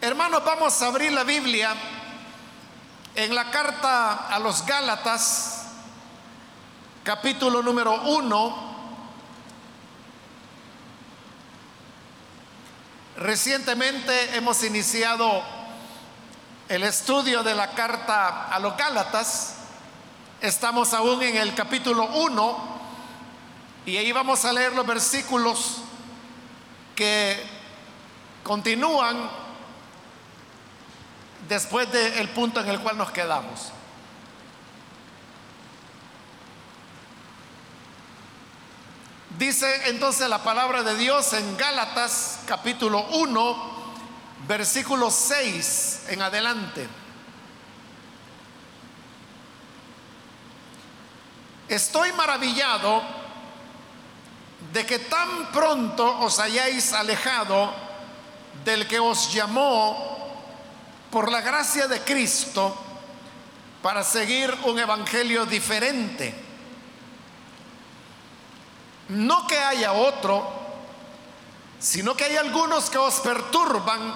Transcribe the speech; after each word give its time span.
Hermanos, 0.00 0.44
vamos 0.44 0.80
a 0.80 0.86
abrir 0.86 1.10
la 1.10 1.24
Biblia 1.24 1.74
en 3.16 3.34
la 3.34 3.50
carta 3.50 4.28
a 4.28 4.38
los 4.38 4.64
Gálatas, 4.64 5.64
capítulo 7.02 7.64
número 7.64 8.02
1. 8.02 8.68
Recientemente 13.16 14.36
hemos 14.36 14.62
iniciado 14.62 15.42
el 16.68 16.84
estudio 16.84 17.42
de 17.42 17.56
la 17.56 17.72
carta 17.72 18.46
a 18.54 18.60
los 18.60 18.76
Gálatas. 18.76 19.56
Estamos 20.40 20.94
aún 20.94 21.20
en 21.24 21.38
el 21.38 21.56
capítulo 21.56 22.06
1 22.06 22.80
y 23.84 23.96
ahí 23.96 24.12
vamos 24.12 24.44
a 24.44 24.52
leer 24.52 24.74
los 24.74 24.86
versículos 24.86 25.78
que 26.94 27.42
continúan 28.44 29.47
después 31.48 31.90
del 31.90 32.28
punto 32.28 32.60
en 32.60 32.68
el 32.68 32.80
cual 32.80 32.98
nos 32.98 33.10
quedamos. 33.10 33.72
Dice 39.38 39.88
entonces 39.88 40.28
la 40.28 40.42
palabra 40.42 40.82
de 40.82 40.96
Dios 40.96 41.32
en 41.32 41.56
Gálatas 41.56 42.40
capítulo 42.46 43.06
1, 43.12 43.70
versículo 44.48 45.10
6 45.10 46.06
en 46.08 46.22
adelante. 46.22 46.88
Estoy 51.68 52.12
maravillado 52.12 53.02
de 54.72 54.84
que 54.84 54.98
tan 54.98 55.52
pronto 55.52 56.18
os 56.20 56.40
hayáis 56.40 56.92
alejado 56.92 57.72
del 58.64 58.88
que 58.88 58.98
os 58.98 59.32
llamó 59.32 60.17
por 61.10 61.30
la 61.30 61.40
gracia 61.40 61.88
de 61.88 62.00
Cristo 62.00 62.76
para 63.82 64.02
seguir 64.02 64.54
un 64.64 64.78
evangelio 64.78 65.46
diferente 65.46 66.48
no 69.08 69.46
que 69.46 69.58
haya 69.58 69.92
otro, 69.92 70.46
sino 71.78 72.14
que 72.14 72.24
hay 72.24 72.36
algunos 72.36 72.90
que 72.90 72.98
os 72.98 73.20
perturban 73.20 74.14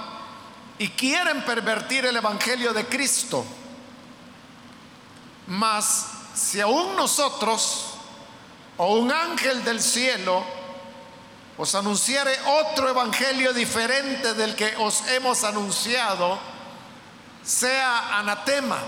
y 0.79 0.89
quieren 0.89 1.45
pervertir 1.45 2.07
el 2.07 2.17
Evangelio 2.17 2.73
de 2.73 2.87
Cristo. 2.87 3.45
Mas 5.47 6.07
si 6.35 6.61
aún 6.61 6.97
nosotros 6.97 7.95
o 8.77 8.95
un 8.95 9.13
ángel 9.13 9.65
del 9.65 9.81
cielo 9.81 10.45
os 11.59 11.75
anunciare 11.75 12.35
otro 12.47 12.89
evangelio 12.89 13.53
diferente 13.53 14.33
del 14.33 14.57
que 14.57 14.75
os 14.79 15.07
hemos 15.09 15.45
anunciado, 15.45 16.39
sea 17.45 18.19
anatema. 18.19 18.79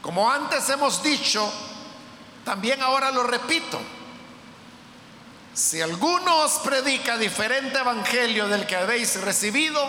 Como 0.00 0.30
antes 0.30 0.68
hemos 0.68 1.02
dicho, 1.02 1.50
también 2.44 2.82
ahora 2.82 3.10
lo 3.10 3.22
repito. 3.22 3.80
Si 5.54 5.80
alguno 5.80 6.38
os 6.38 6.52
predica 6.58 7.16
diferente 7.18 7.78
evangelio 7.78 8.48
del 8.48 8.66
que 8.66 8.76
habéis 8.76 9.20
recibido, 9.20 9.86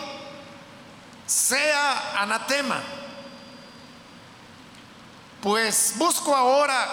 sea 1.25 2.21
anatema. 2.21 2.81
Pues 5.41 5.93
busco 5.97 6.35
ahora 6.35 6.87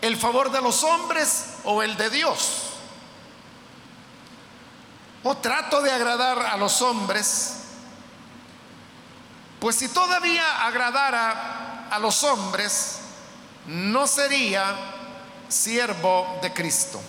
el 0.00 0.16
favor 0.16 0.50
de 0.50 0.60
los 0.60 0.82
hombres 0.84 1.54
o 1.64 1.82
el 1.82 1.96
de 1.96 2.10
Dios. 2.10 2.62
O 5.22 5.36
trato 5.36 5.80
de 5.82 5.92
agradar 5.92 6.38
a 6.40 6.56
los 6.56 6.82
hombres. 6.82 7.61
Pues 9.62 9.76
si 9.76 9.88
todavía 9.88 10.66
agradara 10.66 11.86
a 11.88 11.96
los 12.00 12.24
hombres, 12.24 12.98
no 13.66 14.08
sería 14.08 14.74
siervo 15.48 16.40
de 16.42 16.52
Cristo. 16.52 17.00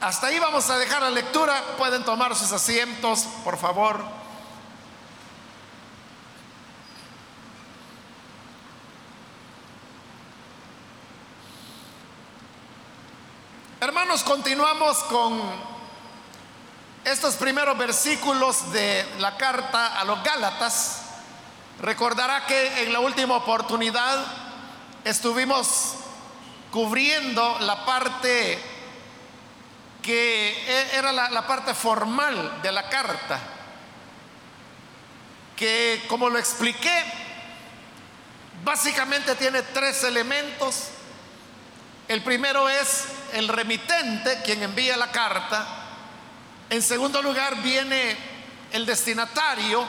Hasta 0.00 0.28
ahí 0.28 0.38
vamos 0.38 0.70
a 0.70 0.78
dejar 0.78 1.02
la 1.02 1.10
lectura. 1.10 1.60
Pueden 1.78 2.04
tomar 2.04 2.36
sus 2.36 2.52
asientos, 2.52 3.26
por 3.42 3.58
favor. 3.58 4.04
Hermanos, 13.80 14.22
continuamos 14.22 14.96
con 15.08 15.79
estos 17.04 17.34
primeros 17.36 17.76
versículos 17.78 18.72
de 18.72 19.06
la 19.18 19.36
carta 19.36 19.98
a 19.98 20.04
los 20.04 20.22
Gálatas. 20.22 21.02
Recordará 21.80 22.46
que 22.46 22.82
en 22.82 22.92
la 22.92 23.00
última 23.00 23.36
oportunidad 23.36 24.22
estuvimos 25.04 25.94
cubriendo 26.70 27.58
la 27.60 27.84
parte 27.84 28.58
que 30.02 30.50
e-, 30.50 30.96
era 30.96 31.12
la, 31.12 31.46
parte 31.46 31.74
formal 31.74 32.60
de 32.62 32.72
la 32.72 32.88
carta, 32.88 33.38
que 35.56 36.04
como 36.08 36.28
lo 36.28 36.38
expliqué, 36.38 37.04
básicamente 38.62 39.34
tiene 39.36 39.62
tres 39.62 40.04
elementos. 40.04 40.88
El 42.08 42.22
primero 42.22 42.68
es 42.68 43.04
el 43.32 43.48
remitente, 43.48 44.42
quien 44.44 44.62
envía 44.62 44.96
la 44.96 45.10
carta. 45.10 45.79
En 46.70 46.82
segundo 46.82 47.20
lugar 47.20 47.60
viene 47.62 48.16
el 48.72 48.86
destinatario, 48.86 49.84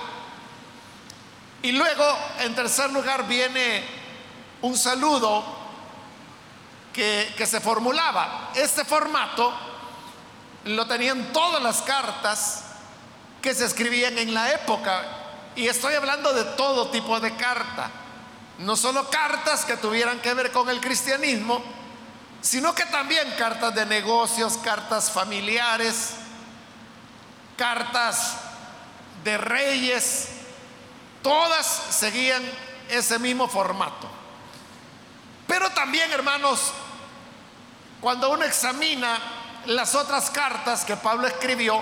y 1.63 1.71
luego, 1.73 2.03
en 2.39 2.55
tercer 2.55 2.91
lugar, 2.91 3.27
viene 3.27 3.83
un 4.63 4.75
saludo 4.75 5.43
que, 6.91 7.45
se 7.45 7.59
formulaba. 7.59 8.51
Este 8.55 8.83
formato 8.83 9.53
lo 10.65 10.87
tenían 10.87 11.31
todas 11.31 11.61
las 11.61 11.81
cartas 11.83 12.63
que 13.41 13.53
se 13.53 13.65
escribían 13.65 14.17
en 14.17 14.33
la 14.33 14.51
época. 14.53 15.03
Y 15.55 15.67
estoy 15.67 15.93
hablando 15.93 16.33
de 16.33 16.43
todo 16.55 16.89
tipo 16.89 17.19
de 17.19 17.35
carta. 17.35 17.91
No 18.57 18.75
solo 18.75 19.09
cartas 19.09 19.65
que 19.65 19.77
tuvieran 19.77 20.19
que 20.19 20.33
ver 20.33 20.51
con 20.51 20.69
el 20.69 20.81
cristianismo, 20.81 21.61
sino 22.41 22.73
que 22.73 22.85
también 22.85 23.31
cartas 23.37 23.75
de 23.75 23.85
negocios, 23.85 24.57
cartas 24.63 25.11
familiares, 25.11 26.15
cartas 27.57 28.37
de 29.23 29.37
reyes, 29.37 30.29
Todas 31.21 31.67
seguían 31.67 32.41
ese 32.89 33.19
mismo 33.19 33.47
formato. 33.47 34.09
Pero 35.47 35.69
también, 35.71 36.11
hermanos, 36.11 36.71
cuando 37.99 38.31
uno 38.31 38.43
examina 38.43 39.19
las 39.67 39.93
otras 39.93 40.31
cartas 40.31 40.83
que 40.83 40.97
Pablo 40.97 41.27
escribió, 41.27 41.79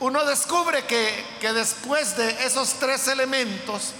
uno 0.00 0.24
descubre 0.24 0.84
que, 0.84 1.38
que, 1.40 1.52
después 1.52 2.16
de 2.16 2.44
esos 2.44 2.74
tres 2.74 3.08
elementos, 3.08 3.94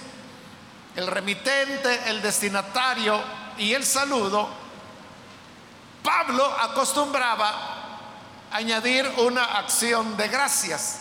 el 0.94 1.06
remitente, 1.06 2.10
el 2.10 2.20
destinatario 2.20 3.20
y 3.56 3.72
el 3.72 3.84
saludo, 3.84 4.48
Pablo 6.02 6.44
acostumbraba 6.60 7.67
añadir 8.52 9.06
una 9.18 9.44
acción 9.44 10.16
de 10.16 10.28
gracias 10.28 11.00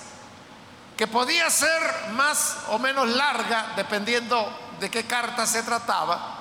que 0.97 1.07
podía 1.07 1.49
ser 1.49 2.09
más 2.11 2.57
o 2.69 2.79
menos 2.79 3.07
larga, 3.07 3.73
dependiendo 3.75 4.51
de 4.79 4.89
qué 4.89 5.05
carta 5.05 5.45
se 5.45 5.61
trataba, 5.63 6.35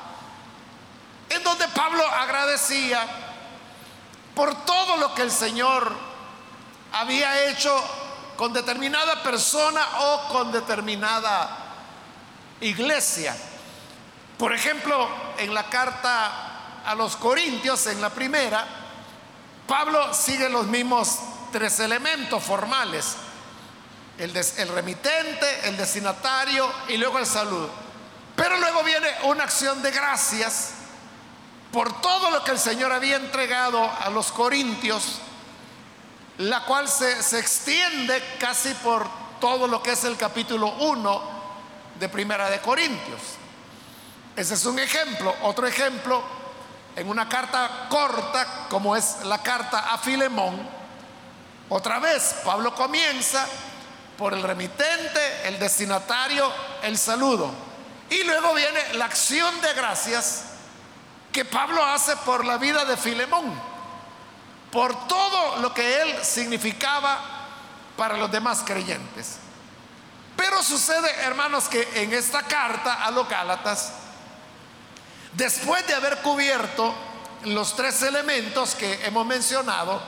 en 1.28 1.42
donde 1.42 1.68
Pablo 1.68 2.06
agradecía 2.06 3.06
por 4.34 4.64
todo 4.64 4.96
lo 4.96 5.14
que 5.14 5.22
el 5.22 5.30
Señor 5.30 5.92
había 6.92 7.48
hecho 7.48 7.74
con 8.36 8.52
determinada 8.52 9.22
persona 9.22 9.82
o 10.00 10.28
con 10.28 10.52
determinada 10.52 11.48
iglesia. 12.60 13.36
Por 14.38 14.52
ejemplo, 14.52 15.08
en 15.38 15.52
la 15.52 15.64
carta 15.68 16.82
a 16.84 16.94
los 16.94 17.16
Corintios, 17.16 17.86
en 17.86 18.00
la 18.00 18.10
primera, 18.10 18.85
Pablo 19.66 20.14
sigue 20.14 20.48
los 20.48 20.66
mismos 20.66 21.18
tres 21.52 21.80
elementos 21.80 22.42
formales 22.42 23.16
el, 24.18 24.68
remitente, 24.68 25.68
el 25.68 25.76
destinatario 25.76 26.70
y 26.88 26.96
luego 26.96 27.18
el 27.18 27.26
saludo. 27.26 27.70
Pero 28.34 28.58
luego 28.58 28.82
viene 28.82 29.08
una 29.24 29.44
acción 29.44 29.82
de 29.82 29.90
gracias 29.90 30.70
por 31.72 32.00
todo 32.00 32.30
lo 32.30 32.42
que 32.44 32.52
el 32.52 32.58
Señor 32.58 32.92
había 32.92 33.16
entregado 33.16 33.90
a 34.00 34.08
los 34.10 34.32
corintios, 34.32 35.18
la 36.38 36.64
cual 36.64 36.88
se, 36.88 37.22
se 37.22 37.38
extiende 37.38 38.22
casi 38.38 38.72
por 38.74 39.06
todo 39.40 39.66
lo 39.66 39.82
que 39.82 39.92
es 39.92 40.04
el 40.04 40.16
capítulo 40.16 40.68
1 40.68 41.36
de 41.98 42.08
Primera 42.08 42.48
de 42.50 42.60
Corintios. 42.60 43.20
Ese 44.34 44.54
es 44.54 44.64
un 44.66 44.78
ejemplo. 44.78 45.34
Otro 45.42 45.66
ejemplo 45.66 46.22
en 46.96 47.08
una 47.08 47.28
carta 47.28 47.86
corta 47.88 48.66
como 48.68 48.96
es 48.96 49.18
la 49.24 49.42
carta 49.42 49.92
a 49.92 49.98
Filemón, 49.98 50.66
otra 51.68 51.98
vez 51.98 52.36
Pablo 52.44 52.74
comienza 52.74 53.46
por 54.16 54.32
el 54.32 54.42
remitente, 54.42 55.48
el 55.48 55.58
destinatario, 55.58 56.50
el 56.82 56.96
saludo. 56.96 57.50
Y 58.08 58.24
luego 58.24 58.54
viene 58.54 58.94
la 58.94 59.04
acción 59.04 59.60
de 59.60 59.74
gracias 59.74 60.44
que 61.32 61.44
Pablo 61.44 61.84
hace 61.84 62.16
por 62.18 62.44
la 62.44 62.56
vida 62.56 62.84
de 62.84 62.96
Filemón, 62.96 63.52
por 64.70 65.06
todo 65.06 65.56
lo 65.58 65.74
que 65.74 66.02
él 66.02 66.24
significaba 66.24 67.18
para 67.96 68.16
los 68.16 68.30
demás 68.30 68.62
creyentes. 68.64 69.36
Pero 70.36 70.62
sucede, 70.62 71.10
hermanos, 71.22 71.68
que 71.68 71.88
en 71.94 72.12
esta 72.12 72.42
carta 72.42 73.04
a 73.04 73.10
los 73.10 73.28
Gálatas, 73.28 73.92
después 75.36 75.86
de 75.86 75.94
haber 75.94 76.18
cubierto 76.18 76.94
los 77.44 77.76
tres 77.76 78.02
elementos 78.02 78.74
que 78.74 79.06
hemos 79.06 79.26
mencionado, 79.26 80.02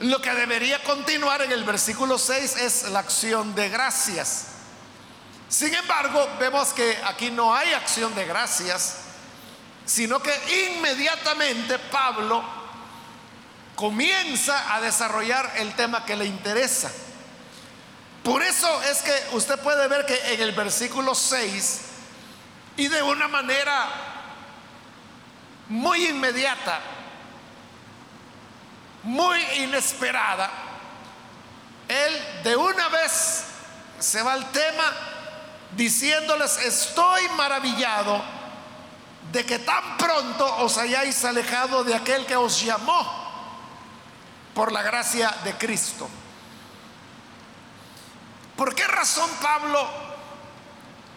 lo 0.00 0.20
que 0.20 0.32
debería 0.32 0.82
continuar 0.82 1.42
en 1.42 1.52
el 1.52 1.64
versículo 1.64 2.18
6 2.18 2.56
es 2.56 2.82
la 2.84 3.00
acción 3.00 3.54
de 3.54 3.68
gracias. 3.68 4.46
Sin 5.48 5.74
embargo, 5.74 6.26
vemos 6.38 6.72
que 6.72 6.98
aquí 7.04 7.30
no 7.30 7.54
hay 7.54 7.72
acción 7.74 8.14
de 8.14 8.24
gracias, 8.24 8.96
sino 9.84 10.20
que 10.20 10.32
inmediatamente 10.70 11.78
Pablo 11.78 12.42
comienza 13.76 14.74
a 14.74 14.80
desarrollar 14.80 15.52
el 15.56 15.74
tema 15.74 16.04
que 16.06 16.16
le 16.16 16.24
interesa. 16.24 16.90
Por 18.22 18.42
eso 18.42 18.82
es 18.84 18.98
que 19.02 19.12
usted 19.32 19.58
puede 19.60 19.88
ver 19.88 20.06
que 20.06 20.34
en 20.34 20.40
el 20.40 20.52
versículo 20.52 21.14
6 21.14 21.80
y 22.76 22.88
de 22.88 23.02
una 23.02 23.28
manera 23.28 24.09
muy 25.70 26.08
inmediata, 26.08 26.80
muy 29.04 29.40
inesperada, 29.62 30.50
él 31.88 32.42
de 32.42 32.56
una 32.56 32.88
vez 32.88 33.44
se 34.00 34.20
va 34.22 34.32
al 34.32 34.50
tema 34.50 34.84
diciéndoles, 35.76 36.58
estoy 36.58 37.28
maravillado 37.36 38.20
de 39.30 39.46
que 39.46 39.60
tan 39.60 39.96
pronto 39.96 40.56
os 40.56 40.76
hayáis 40.76 41.24
alejado 41.24 41.84
de 41.84 41.94
aquel 41.94 42.26
que 42.26 42.34
os 42.34 42.60
llamó 42.62 43.20
por 44.54 44.72
la 44.72 44.82
gracia 44.82 45.30
de 45.44 45.56
Cristo. 45.56 46.08
¿Por 48.56 48.74
qué 48.74 48.86
razón 48.88 49.30
Pablo 49.40 49.88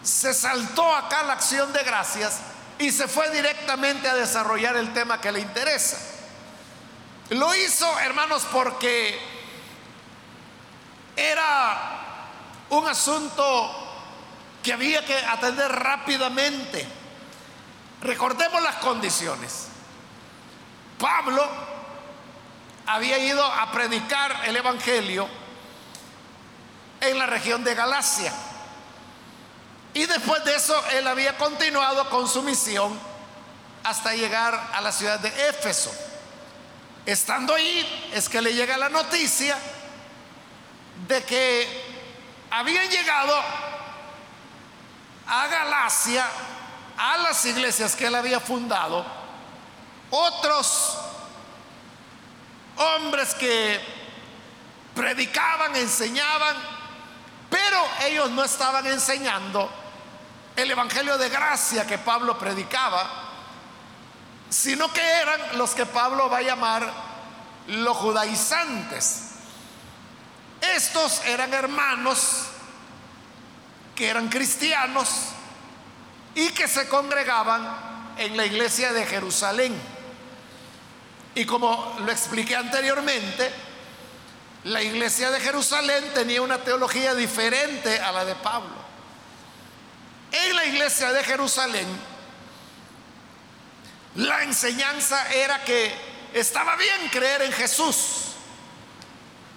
se 0.04 0.32
saltó 0.32 0.96
acá 0.96 1.24
la 1.24 1.34
acción 1.34 1.74
de 1.74 1.84
gracias 1.84 2.53
y 2.84 2.92
se 2.92 3.08
fue 3.08 3.30
directamente 3.30 4.10
a 4.10 4.16
desarrollar 4.16 4.76
el 4.76 4.92
tema 4.92 5.22
que 5.22 5.32
le 5.32 5.40
interesa? 5.40 5.98
Lo 7.30 7.56
hizo, 7.56 8.00
hermanos, 8.00 8.46
porque 8.52 9.18
era 11.16 11.78
un 12.70 12.86
asunto 12.86 13.72
que 14.62 14.74
había 14.74 15.06
que 15.06 15.16
atender 15.16 15.72
rápidamente. 15.72 16.86
Recordemos 18.02 18.62
las 18.62 18.76
condiciones. 18.76 19.68
Pablo 21.00 21.48
había 22.86 23.18
ido 23.18 23.46
a 23.46 23.72
predicar 23.72 24.42
el 24.46 24.58
Evangelio 24.58 25.30
en 27.00 27.18
la 27.18 27.28
región 27.28 27.64
de 27.64 27.76
Galacia. 27.76 28.34
Y 29.94 30.06
después 30.06 30.44
de 30.44 30.56
eso 30.56 30.76
él 30.92 31.08
había 31.08 31.38
continuado 31.38 32.10
con 32.10 32.28
su 32.28 32.42
misión 32.42 33.00
hasta 33.84 34.16
llegar 34.16 34.72
a 34.74 34.82
la 34.82 34.92
ciudad 34.92 35.20
de 35.20 35.50
Éfeso. 35.50 35.94
Estando 37.06 37.54
ahí 37.54 38.12
es 38.14 38.30
que 38.30 38.42
le 38.42 38.54
llega 38.54 38.78
la 38.78 38.90
noticia 38.90 39.58
de 41.08 41.24
que 41.24 41.84
habían 42.50 42.90
llegado 42.90 43.36
a 45.28 45.48
Galacia, 45.48 46.26
a 46.98 47.18
las 47.18 47.44
iglesias 47.46 47.96
que 47.96 48.08
él 48.08 48.16
había 48.16 48.40
fundado, 48.40 49.06
otros 50.10 50.98
hombres 52.78 53.34
que 53.36 53.80
predicaban, 54.96 55.76
enseñaban 55.76 56.56
pero 57.54 57.86
ellos 58.08 58.32
no 58.32 58.44
estaban 58.44 58.88
enseñando 58.88 59.70
el 60.56 60.72
Evangelio 60.72 61.18
de 61.18 61.30
gracia 61.30 61.86
que 61.88 61.98
Pablo 61.98 62.38
predicaba, 62.38 63.10
sino 64.50 64.92
que 64.94 65.02
eran 65.02 65.58
los 65.58 65.72
que 65.72 65.86
Pablo 65.86 66.30
va 66.30 66.38
a 66.38 66.42
llamar 66.42 66.94
los 67.68 67.98
judaizantes. 67.98 69.30
Estos 70.62 71.24
eran 71.26 71.54
hermanos 71.54 72.46
que 73.96 74.10
eran 74.10 74.30
cristianos 74.30 75.10
y 76.36 76.50
que 76.50 76.68
se 76.68 76.88
congregaban 76.88 78.14
en 78.18 78.38
la 78.38 78.46
iglesia 78.46 78.94
de 78.94 79.06
Jerusalén. 79.06 79.74
Y 81.36 81.46
como 81.46 81.96
lo 82.00 82.12
expliqué 82.12 82.56
anteriormente, 82.56 83.52
la 84.66 84.82
iglesia 84.82 85.32
de 85.32 85.40
Jerusalén 85.40 86.12
tenía 86.14 86.42
una 86.42 86.60
teología 86.60 87.16
diferente 87.16 88.00
a 88.00 88.12
la 88.12 88.24
de 88.24 88.36
Pablo. 88.36 88.84
En 90.34 90.56
la 90.56 90.66
iglesia 90.66 91.14
de 91.14 91.24
Jerusalén, 91.24 91.88
la 94.16 94.42
enseñanza 94.42 95.32
era 95.32 95.64
que 95.64 95.96
estaba 96.34 96.76
bien 96.76 97.08
creer 97.12 97.44
en 97.44 97.52
Jesús, 97.52 98.34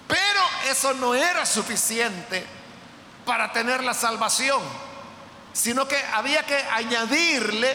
pero 0.06 0.70
eso 0.70 0.92
no 0.92 1.14
era 1.14 1.46
suficiente 1.46 2.44
para 3.24 3.50
tener 3.52 3.82
la 3.82 3.94
salvación, 3.94 4.60
sino 5.54 5.88
que 5.88 5.96
había 6.12 6.44
que 6.44 6.58
añadirle 6.58 7.74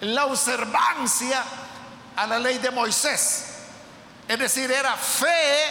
la 0.00 0.24
observancia 0.24 1.44
a 2.16 2.26
la 2.26 2.40
ley 2.40 2.58
de 2.58 2.72
Moisés. 2.72 3.54
Es 4.26 4.38
decir, 4.40 4.68
era 4.68 4.96
fe 4.96 5.62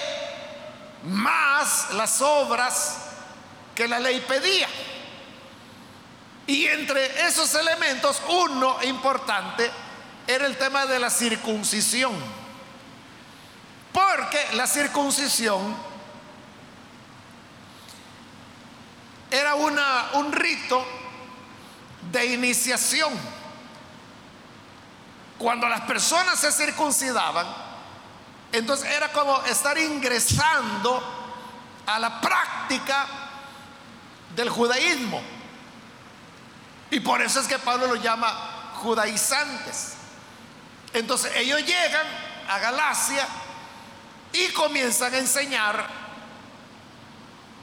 más 1.03 1.91
las 1.91 2.21
obras 2.21 3.06
que 3.77 3.87
la 3.87 3.99
ley 3.99 4.19
pedía. 4.21 4.67
Y 6.47 6.65
entre 6.65 7.27
esos 7.27 7.53
elementos, 7.53 8.19
uno 8.27 8.79
importante 8.81 9.69
era 10.25 10.47
el 10.47 10.57
tema 10.57 10.87
de 10.87 10.97
la 10.97 11.11
circuncisión. 11.11 12.11
Porque 13.93 14.43
la 14.53 14.65
circuncisión 14.65 15.77
era 19.29 19.53
una, 19.53 20.09
un 20.13 20.31
rito 20.31 20.83
de 22.11 22.33
iniciación. 22.33 23.13
Cuando 25.37 25.69
las 25.69 25.81
personas 25.81 26.39
se 26.39 26.51
circuncidaban, 26.51 27.45
entonces 28.51 28.89
era 28.89 29.11
como 29.11 29.39
estar 29.43 29.77
ingresando 29.77 31.03
a 31.85 31.99
la 31.99 32.19
práctica 32.19 33.26
del 34.37 34.49
judaísmo. 34.49 35.19
Y 36.91 37.01
por 37.01 37.21
eso 37.21 37.41
es 37.41 37.47
que 37.47 37.59
Pablo 37.59 37.87
lo 37.87 37.95
llama 37.95 38.71
judaizantes. 38.75 39.95
Entonces 40.93 41.33
ellos 41.35 41.65
llegan 41.65 42.05
a 42.47 42.59
Galacia 42.59 43.27
y 44.31 44.47
comienzan 44.49 45.13
a 45.13 45.17
enseñar 45.17 45.87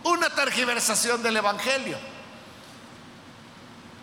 una 0.02 0.28
tergiversación 0.28 1.22
del 1.22 1.38
Evangelio. 1.38 1.96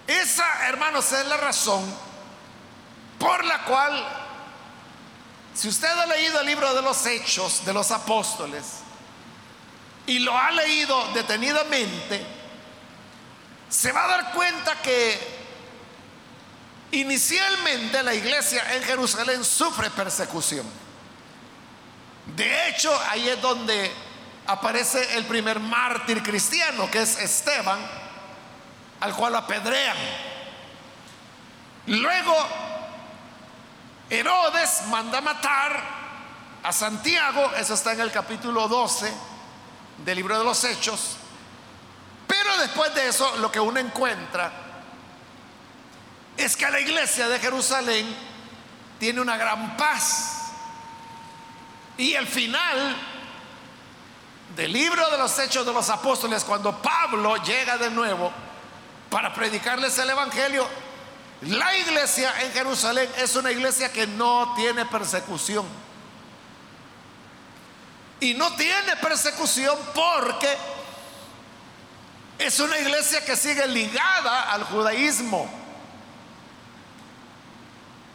Esa, 0.08 0.68
hermanos, 0.68 1.12
es 1.12 1.26
la 1.28 1.38
razón 1.38 1.84
por 3.20 3.46
la 3.46 3.64
cual 3.66 4.04
si 5.54 5.68
usted 5.68 5.90
ha 5.90 6.06
leído 6.06 6.40
el 6.40 6.48
libro 6.48 6.74
de 6.74 6.82
los 6.82 7.06
hechos 7.06 7.66
de 7.66 7.74
los 7.74 7.92
apóstoles 7.92 8.80
y 10.08 10.20
lo 10.20 10.36
ha 10.36 10.52
leído 10.52 11.12
detenidamente, 11.14 12.41
se 13.72 13.94
va 13.94 14.04
a 14.04 14.08
dar 14.10 14.32
cuenta 14.34 14.76
que 14.82 15.18
inicialmente 16.92 18.04
la 18.04 18.14
iglesia 18.14 18.76
en 18.76 18.84
Jerusalén 18.84 19.46
sufre 19.46 19.90
persecución. 19.90 20.66
De 22.36 22.68
hecho, 22.68 22.94
ahí 23.10 23.30
es 23.30 23.42
donde 23.42 23.90
aparece 24.46 25.16
el 25.16 25.26
primer 25.26 25.62
mártir 25.62 26.22
cristiano, 26.22 26.92
que 26.92 27.02
es 27.02 27.18
Esteban, 27.18 27.80
al 29.00 29.16
cual 29.16 29.38
apedrean. 29.38 29.98
Luego 31.88 32.36
Herodes 34.10 34.82
manda 34.88 35.22
matar 35.22 35.82
a 36.62 36.74
Santiago, 36.74 37.52
eso 37.56 37.74
está 37.74 37.94
en 37.94 38.02
el 38.02 38.12
capítulo 38.12 38.68
12 38.68 39.12
del 40.00 40.18
libro 40.18 40.38
de 40.38 40.44
los 40.44 40.62
Hechos. 40.66 41.21
Pero 42.52 42.64
después 42.64 42.94
de 42.94 43.08
eso, 43.08 43.38
lo 43.38 43.50
que 43.50 43.62
uno 43.62 43.80
encuentra 43.80 44.52
es 46.36 46.58
que 46.58 46.70
la 46.70 46.82
iglesia 46.82 47.30
de 47.30 47.40
Jerusalén 47.40 48.14
tiene 49.00 49.22
una 49.22 49.38
gran 49.38 49.78
paz. 49.78 50.52
Y 51.98 52.14
el 52.14 52.28
final 52.28 52.98
del 54.54 54.74
libro 54.74 55.10
de 55.10 55.18
los 55.18 55.40
Hechos 55.40 55.66
de 55.66 55.72
los 55.72 55.90
Apóstoles, 55.90 56.44
cuando 56.44 56.76
Pablo 56.82 57.38
llega 57.38 57.78
de 57.78 57.90
nuevo 57.90 58.34
para 59.10 59.34
predicarles 59.34 59.98
el 60.00 60.10
Evangelio, 60.10 60.68
la 61.44 61.78
iglesia 61.78 62.34
en 62.42 62.52
Jerusalén 62.52 63.10
es 63.18 63.34
una 63.38 63.52
iglesia 63.52 63.94
que 63.94 64.08
no 64.08 64.54
tiene 64.58 64.86
persecución. 64.88 65.66
Y 68.20 68.34
no 68.34 68.54
tiene 68.58 68.98
persecución 68.98 69.78
porque 69.94 70.58
es 72.46 72.60
una 72.60 72.78
iglesia 72.80 73.24
que 73.24 73.36
sigue 73.36 73.68
ligada 73.68 74.52
al 74.52 74.64
judaísmo. 74.64 75.50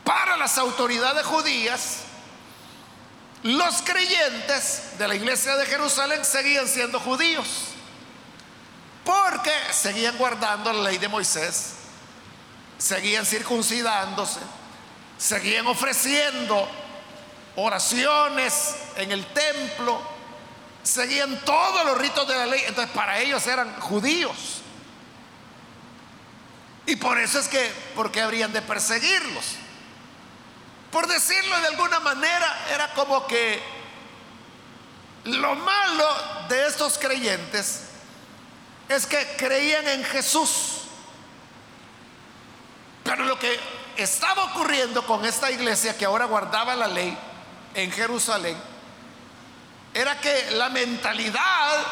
Para 0.05 0.37
las 0.37 0.57
autoridades 0.59 1.27
judías, 1.27 1.99
los 3.43 3.83
creyentes 3.83 4.99
de 4.99 5.09
la 5.09 5.15
iglesia 5.15 5.57
de 5.57 5.67
Jerusalén 5.67 6.25
seguían 6.25 6.69
siendo 6.69 7.01
judíos 7.01 7.77
porque 9.07 9.53
seguían 9.71 10.19
guardando 10.19 10.73
la 10.73 10.91
ley 10.91 10.99
de 10.99 11.07
Moisés, 11.07 11.75
seguían 12.77 13.25
circuncidándose, 13.25 14.41
seguían 15.17 15.67
ofreciendo 15.69 16.69
oraciones 17.55 18.75
en 18.97 19.13
el 19.13 19.25
templo, 19.27 20.03
seguían 20.87 21.45
todos 21.45 21.85
los 21.85 21.99
ritos 21.99 22.27
de 22.29 22.37
la 22.37 22.47
ley, 22.47 22.63
entonces 22.67 22.95
para 22.95 23.19
ellos 23.19 23.45
eran 23.47 23.81
judíos. 23.81 24.63
Y 26.87 26.97
por 26.97 27.19
eso 27.19 27.41
es 27.41 27.49
que, 27.49 27.73
¿por 27.97 28.13
qué 28.13 28.23
habrían 28.23 28.53
de 28.53 28.63
perseguirlos? 28.63 29.57
Por 30.93 31.09
decirlo 31.09 31.61
de 31.61 31.67
alguna 31.67 31.99
manera, 31.99 32.67
era 32.73 32.95
como 32.95 33.27
que 33.27 33.61
lo 35.25 35.57
malo 35.57 36.09
de 36.49 36.67
estos 36.69 36.97
creyentes 36.99 37.81
es 38.89 39.07
que 39.07 39.35
creían 39.37 39.89
en 39.89 40.05
Jesús. 40.05 40.83
Pero 43.03 43.25
lo 43.25 43.37
que 43.37 43.59
estaba 43.97 44.45
ocurriendo 44.45 45.05
con 45.05 45.25
esta 45.25 45.51
iglesia 45.51 45.99
que 45.99 46.05
ahora 46.05 46.27
guardaba 46.27 46.77
la 46.77 46.87
ley 46.87 47.19
en 47.75 47.91
Jerusalén 47.91 48.76
era 49.97 50.21
que 50.21 50.51
la 50.51 50.69
mentalidad 50.69 51.87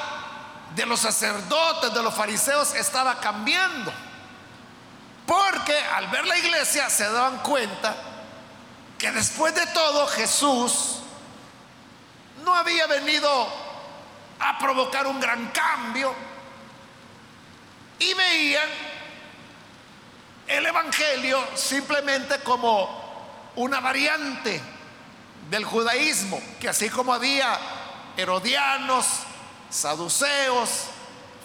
de 0.77 0.85
los 0.85 1.01
sacerdotes, 1.01 1.95
de 1.95 2.03
los 2.03 2.13
fariseos 2.13 2.75
estaba 2.75 3.19
cambiando. 3.19 3.91
Porque 5.27 5.75
al 5.75 6.09
ver 6.09 6.27
la 6.27 6.37
iglesia 6.37 6.91
se 6.91 7.05
daban 7.05 7.39
cuenta 7.39 7.97
que 8.99 9.11
después 9.11 9.55
de 9.55 9.67
todo 9.69 10.07
Jesús 10.09 10.99
no 12.45 12.55
había 12.55 12.87
venido 12.87 13.49
a 14.39 14.59
provocar 14.59 15.07
un 15.07 15.19
gran 15.19 15.49
cambio 15.49 16.15
y 17.99 18.13
veían 18.13 18.69
el 20.47 20.67
Evangelio 20.67 21.43
simplemente 21.55 22.41
como 22.41 23.53
una 23.57 23.81
variante 23.81 24.61
del 25.49 25.65
judaísmo, 25.65 26.43
que 26.61 26.69
así 26.69 26.91
como 26.91 27.15
había 27.15 27.59
herodianos, 28.17 29.07
saduceos, 29.71 30.71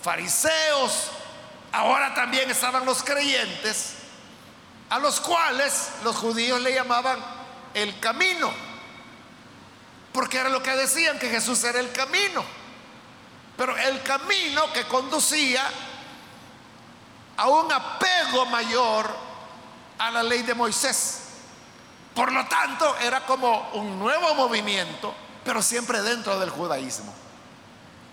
fariseos, 0.02 1.12
ahora 1.72 2.14
también 2.14 2.50
estaban 2.50 2.86
los 2.86 3.04
creyentes, 3.04 3.96
a 4.90 5.00
los 5.00 5.20
cuales 5.20 5.90
los 6.04 6.16
judíos 6.16 6.60
le 6.62 6.74
llamaban 6.74 7.20
el 7.74 8.00
camino. 8.00 8.52
Porque 10.12 10.38
era 10.38 10.50
lo 10.50 10.64
que 10.64 10.72
decían, 10.72 11.20
que 11.20 11.30
Jesús 11.30 11.64
era 11.64 11.80
el 11.80 11.92
camino. 11.92 12.44
Pero 13.56 13.78
el 13.78 14.02
camino 14.02 14.72
que 14.74 14.86
conducía 14.86 15.70
a 17.38 17.48
un 17.48 17.72
apego 17.72 18.46
mayor 18.48 19.10
a 19.98 20.12
la 20.12 20.24
ley 20.24 20.42
de 20.42 20.54
Moisés. 20.56 21.24
Por 22.16 22.32
lo 22.32 22.46
tanto, 22.48 22.98
era 22.98 23.26
como 23.26 23.70
un 23.74 24.00
nuevo 24.00 24.34
movimiento, 24.36 25.14
pero 25.44 25.62
siempre 25.62 26.02
dentro 26.02 26.40
del 26.40 26.50
judaísmo. 26.50 27.14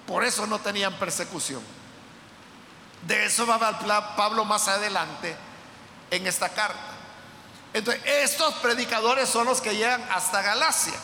Por 0.06 0.24
eso 0.24 0.46
no 0.46 0.58
tenían 0.58 0.94
persecución. 0.94 1.62
De 3.06 3.26
eso 3.26 3.46
va 3.46 3.56
a 3.56 3.68
hablar 3.68 4.16
Pablo 4.16 4.44
más 4.44 4.68
adelante 4.68 5.36
en 6.10 6.26
esta 6.26 6.48
carta. 6.48 6.78
Entonces, 7.72 8.02
estos 8.06 8.54
predicadores 8.54 9.28
son 9.28 9.46
los 9.46 9.60
que 9.60 9.74
llegan 9.76 10.02
hasta 10.10 10.42
Galacia. 10.42 10.94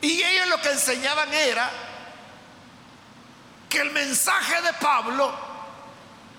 Y 0.00 0.22
ellos 0.22 0.46
lo 0.48 0.60
que 0.60 0.70
enseñaban 0.70 1.32
era 1.32 1.70
que 3.68 3.80
el 3.80 3.90
mensaje 3.90 4.62
de 4.62 4.72
Pablo 4.74 5.32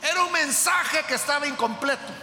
era 0.01 0.23
un 0.23 0.31
mensaje 0.31 1.03
que 1.03 1.15
estaba 1.15 1.45
incompleto. 1.45 2.13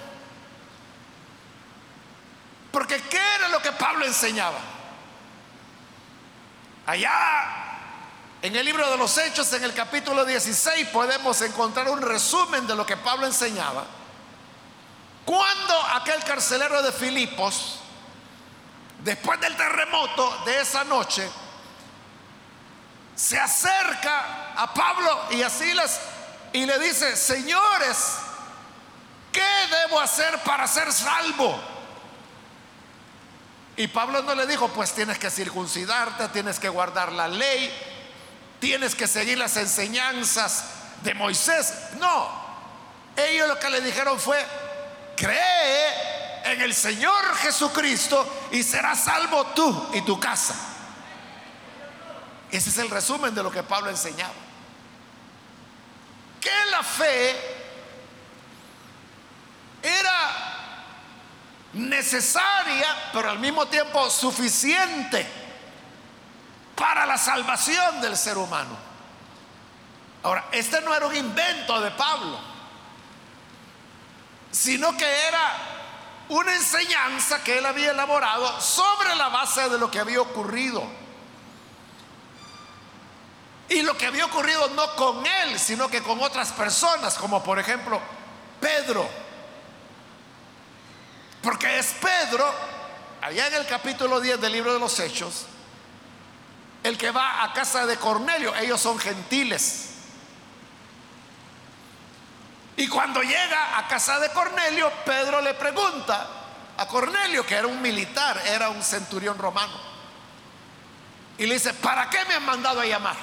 Porque 2.73 3.01
¿qué 3.03 3.21
era 3.37 3.49
lo 3.49 3.61
que 3.61 3.73
Pablo 3.73 4.05
enseñaba? 4.05 4.59
Allá 6.87 7.66
en 8.43 8.55
el 8.55 8.64
libro 8.64 8.88
de 8.88 8.97
los 8.97 9.19
Hechos, 9.19 9.52
en 9.55 9.64
el 9.64 9.75
capítulo 9.75 10.25
16, 10.25 10.88
podemos 10.88 11.40
encontrar 11.43 11.88
un 11.88 12.00
resumen 12.00 12.64
de 12.66 12.76
lo 12.76 12.87
que 12.87 12.97
Pablo 12.97 13.26
enseñaba. 13.26 13.85
Cuando 15.25 15.75
aquel 15.95 16.23
carcelero 16.23 16.81
de 16.83 16.93
Filipos, 16.93 17.81
después 19.02 19.40
del 19.40 19.57
terremoto 19.57 20.43
de 20.45 20.61
esa 20.61 20.85
noche, 20.85 21.28
se 23.16 23.37
acerca 23.37 24.52
a 24.55 24.73
Pablo 24.73 25.25
y 25.31 25.43
a 25.43 25.50
Silas 25.50 26.00
y 26.52 26.66
le 26.66 26.78
dice, 26.78 27.16
señores, 27.16 28.19
¿qué 29.33 29.43
debo 29.71 29.99
hacer 29.99 30.38
para 30.45 30.69
ser 30.69 30.93
salvo? 30.93 31.75
Y 33.76 33.88
Pablo 33.88 34.23
no 34.23 34.35
le 34.35 34.47
dijo, 34.47 34.68
pues 34.68 34.92
tienes 34.92 35.18
que 35.18 35.30
circuncidarte, 35.30 36.28
tienes 36.28 36.59
que 36.59 36.68
guardar 36.68 37.12
la 37.12 37.28
ley, 37.28 37.71
tienes 38.59 38.95
que 38.95 39.06
seguir 39.06 39.37
las 39.37 39.56
enseñanzas 39.56 40.64
de 41.02 41.12
Moisés. 41.14 41.75
No, 41.99 42.30
ellos 43.16 43.49
lo 43.49 43.59
que 43.59 43.68
le 43.68 43.83
dijeron 43.83 44.18
fue, 44.18 44.45
cree 45.14 46.52
en 46.52 46.62
el 46.62 46.75
Señor 46.75 47.37
Jesucristo 47.37 48.49
y 48.52 48.62
serás 48.62 49.04
salvo 49.04 49.47
tú 49.49 49.90
y 49.92 50.00
tu 50.02 50.18
casa. 50.18 50.54
Ese 52.50 52.71
es 52.71 52.78
el 52.78 52.88
resumen 52.88 53.35
de 53.35 53.42
lo 53.42 53.50
que 53.50 53.62
Pablo 53.62 53.90
enseñaba. 53.90 54.33
Que 56.40 56.71
la 56.71 56.83
fe 56.83 57.37
era 59.83 60.56
necesaria, 61.76 63.11
pero 63.12 63.30
al 63.30 63.38
mismo 63.38 63.66
tiempo 63.66 64.11
suficiente 64.11 65.26
para 66.75 67.06
la 67.06 67.16
salvación 67.16 68.00
del 68.00 68.16
ser 68.16 68.37
humano. 68.37 68.76
Ahora, 70.23 70.47
este 70.52 70.80
no 70.80 70.95
era 70.95 71.06
un 71.06 71.16
invento 71.16 71.80
de 71.80 71.90
Pablo 71.92 72.56
sino 74.56 74.97
que 74.97 75.04
era 75.04 75.52
una 76.30 76.54
enseñanza 76.54 77.45
que 77.45 77.59
él 77.59 77.66
había 77.66 77.90
elaborado 77.90 78.59
sobre 78.61 79.14
la 79.14 79.28
base 79.28 79.68
de 79.68 79.78
lo 79.78 79.90
que 79.90 79.99
había 79.99 80.21
ocurrido. 80.21 80.83
Y 83.68 83.83
lo 83.83 83.97
que 83.99 84.06
había 84.06 84.25
ocurrido 84.25 84.68
no 84.71 84.97
con 84.97 85.26
él, 85.26 85.59
sino 85.59 85.88
que 85.88 86.02
con 86.02 86.23
otras 86.23 86.52
personas, 86.52 87.14
como 87.18 87.42
por 87.42 87.59
ejemplo 87.59 88.00
Pedro. 88.61 89.25
Porque 91.47 91.79
es 91.79 91.95
Pedro, 92.00 92.45
allá 93.23 93.47
en 93.47 93.55
el 93.55 93.67
capítulo 93.67 94.21
10 94.21 94.41
del 94.41 94.53
libro 94.53 94.73
de 94.73 94.81
los 94.81 94.99
Hechos, 94.99 95.47
el 96.83 96.99
que 96.99 97.12
va 97.12 97.45
a 97.45 97.53
casa 97.53 97.87
de 97.87 97.97
Cornelio. 97.99 98.53
Ellos 98.57 98.81
son 98.81 98.99
gentiles. 98.99 99.91
Y 102.76 102.88
cuando 102.88 103.23
llega 103.23 103.79
a 103.79 103.87
casa 103.87 104.19
de 104.19 104.31
Cornelio, 104.31 104.91
Pedro 105.05 105.41
le 105.41 105.55
pregunta 105.55 106.26
a 106.76 106.88
Cornelio, 106.88 107.47
que 107.47 107.55
era 107.55 107.69
un 107.69 107.81
militar, 107.81 108.43
era 108.47 108.71
un 108.71 108.83
centurión 108.83 109.38
romano. 109.38 109.79
Y 111.38 111.47
le 111.47 111.55
dice, 111.55 111.75
¿para 111.75 112.11
qué 112.11 112.25
me 112.25 112.35
han 112.35 112.45
mandado 112.45 112.81
a 112.81 112.87
llamar? 112.87 113.15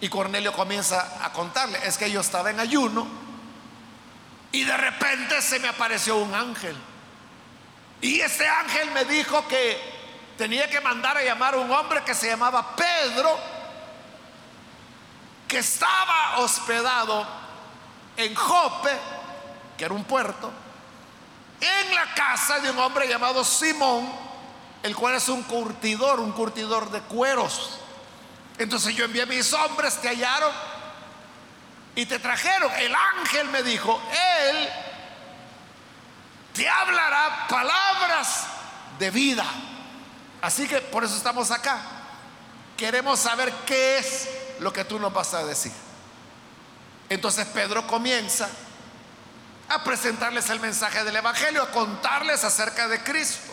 Y 0.00 0.08
Cornelio 0.08 0.52
comienza 0.52 1.24
a 1.24 1.32
contarle, 1.32 1.78
es 1.84 1.96
que 1.96 2.10
yo 2.10 2.20
estaba 2.20 2.50
en 2.50 2.58
ayuno 2.58 3.19
y 4.52 4.64
de 4.64 4.76
repente 4.76 5.40
se 5.42 5.58
me 5.58 5.68
apareció 5.68 6.16
un 6.16 6.34
ángel. 6.34 6.76
Y 8.00 8.20
ese 8.20 8.48
ángel 8.48 8.90
me 8.92 9.04
dijo 9.04 9.46
que 9.46 9.78
tenía 10.36 10.68
que 10.68 10.80
mandar 10.80 11.16
a 11.16 11.22
llamar 11.22 11.54
a 11.54 11.58
un 11.58 11.70
hombre 11.70 12.02
que 12.02 12.14
se 12.14 12.28
llamaba 12.28 12.74
Pedro, 12.74 13.38
que 15.46 15.58
estaba 15.58 16.38
hospedado 16.38 17.26
en 18.16 18.34
Jope, 18.34 18.96
que 19.76 19.84
era 19.84 19.94
un 19.94 20.04
puerto, 20.04 20.50
en 21.60 21.94
la 21.94 22.14
casa 22.14 22.58
de 22.60 22.70
un 22.70 22.78
hombre 22.78 23.06
llamado 23.06 23.44
Simón, 23.44 24.10
el 24.82 24.96
cual 24.96 25.14
es 25.14 25.28
un 25.28 25.42
curtidor, 25.42 26.20
un 26.20 26.32
curtidor 26.32 26.90
de 26.90 27.00
cueros. 27.02 27.78
Entonces 28.58 28.94
yo 28.94 29.04
envié 29.04 29.22
a 29.22 29.26
mis 29.26 29.52
hombres, 29.52 30.00
te 30.00 30.08
hallaron 30.08 30.52
y 31.94 32.06
te 32.06 32.18
trajeron. 32.18 32.72
El 32.78 32.94
ángel 32.94 33.48
me 33.48 33.62
dijo, 33.62 34.00
él 34.48 34.68
te 36.52 36.68
hablará 36.68 37.46
palabras 37.48 38.44
de 38.98 39.10
vida. 39.10 39.44
Así 40.42 40.66
que 40.66 40.80
por 40.80 41.04
eso 41.04 41.16
estamos 41.16 41.50
acá. 41.50 41.80
Queremos 42.76 43.20
saber 43.20 43.52
qué 43.66 43.98
es 43.98 44.28
lo 44.60 44.72
que 44.72 44.84
tú 44.84 44.98
nos 44.98 45.12
vas 45.12 45.34
a 45.34 45.44
decir. 45.44 45.72
Entonces 47.08 47.46
Pedro 47.48 47.86
comienza 47.86 48.48
a 49.68 49.84
presentarles 49.84 50.48
el 50.50 50.60
mensaje 50.60 51.04
del 51.04 51.16
Evangelio, 51.16 51.62
a 51.62 51.70
contarles 51.70 52.42
acerca 52.44 52.88
de 52.88 53.02
Cristo. 53.02 53.52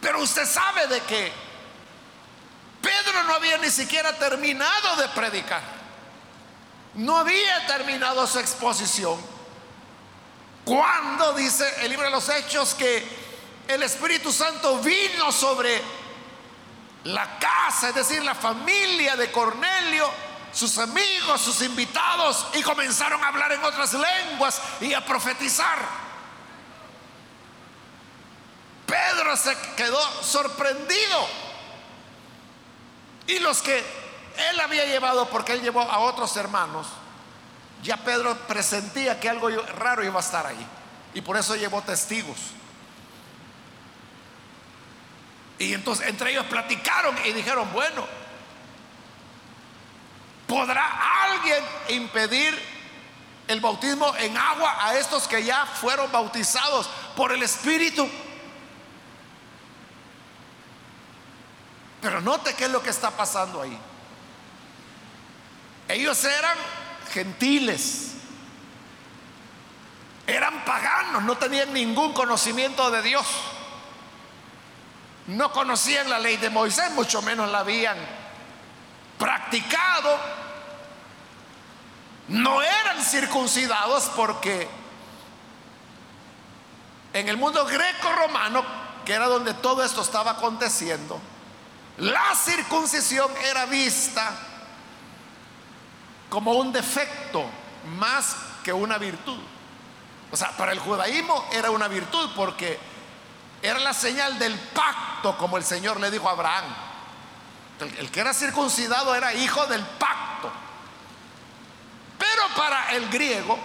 Pero 0.00 0.20
usted 0.20 0.46
sabe 0.46 0.86
de 0.86 1.00
que 1.00 1.32
Pedro 2.82 3.22
no 3.24 3.34
había 3.34 3.56
ni 3.58 3.70
siquiera 3.70 4.12
terminado 4.18 4.96
de 4.96 5.08
predicar. 5.08 5.62
No 6.96 7.18
había 7.18 7.66
terminado 7.66 8.26
su 8.26 8.38
exposición. 8.38 9.18
Cuando 10.64 11.32
dice 11.34 11.66
el 11.82 11.90
libro 11.90 12.06
de 12.06 12.10
los 12.10 12.28
Hechos 12.28 12.74
que 12.74 13.06
el 13.68 13.82
Espíritu 13.82 14.32
Santo 14.32 14.78
vino 14.78 15.30
sobre 15.32 15.82
la 17.04 17.38
casa, 17.38 17.88
es 17.90 17.94
decir, 17.94 18.22
la 18.22 18.34
familia 18.34 19.16
de 19.16 19.30
Cornelio, 19.30 20.10
sus 20.52 20.78
amigos, 20.78 21.40
sus 21.40 21.60
invitados, 21.62 22.46
y 22.54 22.62
comenzaron 22.62 23.22
a 23.22 23.28
hablar 23.28 23.52
en 23.52 23.64
otras 23.64 23.92
lenguas 23.92 24.60
y 24.80 24.94
a 24.94 25.04
profetizar. 25.04 26.04
Pedro 28.86 29.36
se 29.36 29.56
quedó 29.76 30.00
sorprendido. 30.22 31.28
Y 33.26 33.38
los 33.40 33.60
que 33.62 34.03
él 34.36 34.60
había 34.60 34.84
llevado, 34.84 35.28
porque 35.28 35.52
él 35.52 35.62
llevó 35.62 35.82
a 35.82 35.98
otros 36.00 36.36
hermanos, 36.36 36.86
ya 37.82 37.96
Pedro 37.98 38.36
presentía 38.46 39.20
que 39.20 39.28
algo 39.28 39.48
raro 39.50 40.02
iba 40.02 40.16
a 40.16 40.22
estar 40.22 40.46
ahí. 40.46 40.66
Y 41.12 41.20
por 41.20 41.36
eso 41.36 41.54
llevó 41.54 41.82
testigos. 41.82 42.38
Y 45.58 45.72
entonces 45.72 46.08
entre 46.08 46.32
ellos 46.32 46.46
platicaron 46.46 47.16
y 47.24 47.32
dijeron, 47.32 47.68
bueno, 47.72 48.04
¿podrá 50.48 51.24
alguien 51.24 51.64
impedir 51.90 52.58
el 53.46 53.60
bautismo 53.60 54.14
en 54.16 54.36
agua 54.36 54.76
a 54.80 54.96
estos 54.96 55.28
que 55.28 55.44
ya 55.44 55.66
fueron 55.66 56.10
bautizados 56.10 56.88
por 57.16 57.32
el 57.32 57.42
Espíritu? 57.42 58.08
Pero 62.00 62.20
note 62.20 62.54
qué 62.54 62.64
es 62.64 62.70
lo 62.70 62.82
que 62.82 62.90
está 62.90 63.10
pasando 63.10 63.62
ahí. 63.62 63.78
Ellos 65.88 66.24
eran 66.24 66.56
gentiles, 67.12 68.12
eran 70.26 70.64
paganos, 70.64 71.22
no 71.22 71.36
tenían 71.36 71.72
ningún 71.72 72.12
conocimiento 72.12 72.90
de 72.90 73.02
Dios. 73.02 73.26
No 75.26 75.52
conocían 75.52 76.08
la 76.10 76.18
ley 76.18 76.36
de 76.36 76.50
Moisés, 76.50 76.90
mucho 76.92 77.22
menos 77.22 77.50
la 77.50 77.60
habían 77.60 77.96
practicado. 79.18 80.18
No 82.28 82.62
eran 82.62 83.02
circuncidados 83.02 84.10
porque 84.16 84.68
en 87.12 87.28
el 87.28 87.36
mundo 87.36 87.64
greco-romano, 87.64 88.64
que 89.04 89.12
era 89.12 89.26
donde 89.26 89.54
todo 89.54 89.84
esto 89.84 90.02
estaba 90.02 90.32
aconteciendo, 90.32 91.20
la 91.98 92.34
circuncisión 92.34 93.30
era 93.44 93.66
vista 93.66 94.32
como 96.34 96.54
un 96.54 96.72
defecto 96.72 97.44
más 97.96 98.34
que 98.64 98.72
una 98.72 98.98
virtud. 98.98 99.38
O 100.32 100.36
sea, 100.36 100.50
para 100.56 100.72
el 100.72 100.80
judaísmo 100.80 101.46
era 101.52 101.70
una 101.70 101.86
virtud 101.86 102.28
porque 102.34 102.76
era 103.62 103.78
la 103.78 103.94
señal 103.94 104.36
del 104.36 104.58
pacto, 104.58 105.38
como 105.38 105.56
el 105.58 105.64
Señor 105.64 106.00
le 106.00 106.10
dijo 106.10 106.28
a 106.28 106.32
Abraham. 106.32 106.64
El, 107.78 108.10
que 108.10 108.18
era 108.18 108.34
circuncidado 108.34 109.14
era 109.14 109.32
hijo 109.32 109.64
del 109.68 109.80
pacto. 109.84 110.50
Pero 112.18 112.42
para 112.56 112.96
el 112.96 113.08
griego, 113.10 113.56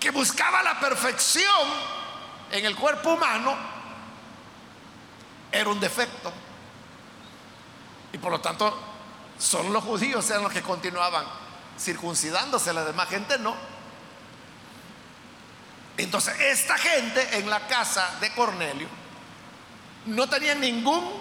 que 0.00 0.10
buscaba 0.10 0.64
la 0.64 0.80
perfección 0.80 1.68
en 2.50 2.64
el 2.64 2.74
cuerpo 2.74 3.12
humano, 3.12 3.56
era 5.52 5.70
un 5.70 5.78
defecto. 5.78 6.32
Y 8.12 8.18
por 8.18 8.32
lo 8.32 8.40
tanto, 8.40 8.91
solo 9.42 9.70
los 9.70 9.82
judíos 9.82 10.28
eran 10.30 10.44
los 10.44 10.52
que 10.52 10.62
continuaban 10.62 11.26
circuncidándose, 11.78 12.72
la 12.72 12.84
demás 12.84 13.08
gente 13.08 13.38
no. 13.38 13.54
Entonces, 15.96 16.38
esta 16.40 16.78
gente 16.78 17.38
en 17.38 17.50
la 17.50 17.66
casa 17.66 18.16
de 18.20 18.32
Cornelio 18.34 18.88
no 20.06 20.28
tenía 20.28 20.54
ningún 20.54 21.20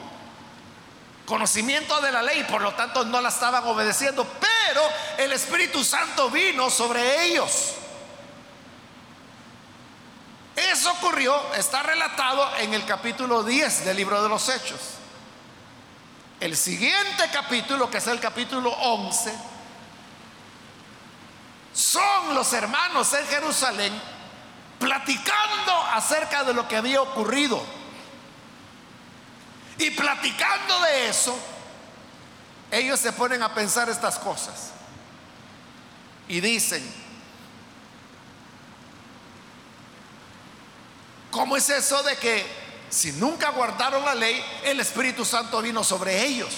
conocimiento 1.25 1.99
de 2.01 2.11
la 2.11 2.21
ley, 2.21 2.43
por 2.43 2.61
lo 2.61 2.73
tanto 2.73 3.03
no 3.05 3.21
la 3.21 3.29
estaban 3.29 3.63
obedeciendo, 3.65 4.25
pero 4.39 4.81
el 5.17 5.31
Espíritu 5.33 5.83
Santo 5.83 6.29
vino 6.29 6.69
sobre 6.69 7.25
ellos. 7.25 7.73
Eso 10.55 10.91
ocurrió, 10.91 11.53
está 11.55 11.81
relatado 11.81 12.55
en 12.57 12.73
el 12.73 12.85
capítulo 12.85 13.43
10 13.43 13.85
del 13.85 13.97
libro 13.97 14.21
de 14.21 14.29
los 14.29 14.47
Hechos. 14.47 15.00
El 16.41 16.57
siguiente 16.57 17.29
capítulo, 17.31 17.87
que 17.91 17.99
es 17.99 18.07
el 18.07 18.19
capítulo 18.19 18.71
11, 18.71 19.31
son 21.71 22.33
los 22.33 22.51
hermanos 22.51 23.13
en 23.13 23.27
Jerusalén 23.27 23.93
platicando 24.79 25.71
acerca 25.93 26.43
de 26.43 26.55
lo 26.55 26.67
que 26.67 26.77
había 26.77 26.99
ocurrido. 26.99 27.63
Y 29.77 29.91
platicando 29.91 30.81
de 30.81 31.09
eso, 31.09 31.37
ellos 32.71 32.99
se 32.99 33.13
ponen 33.13 33.43
a 33.43 33.53
pensar 33.53 33.87
estas 33.89 34.17
cosas. 34.17 34.71
Y 36.27 36.41
dicen, 36.41 36.83
¿cómo 41.29 41.55
es 41.55 41.69
eso 41.69 42.01
de 42.01 42.17
que 42.17 42.60
si 42.91 43.13
nunca 43.13 43.49
guardaron 43.49 44.05
la 44.05 44.13
ley, 44.13 44.43
el 44.63 44.79
Espíritu 44.79 45.25
Santo 45.25 45.59
vino 45.63 45.83
sobre 45.83 46.23
ellos? 46.23 46.53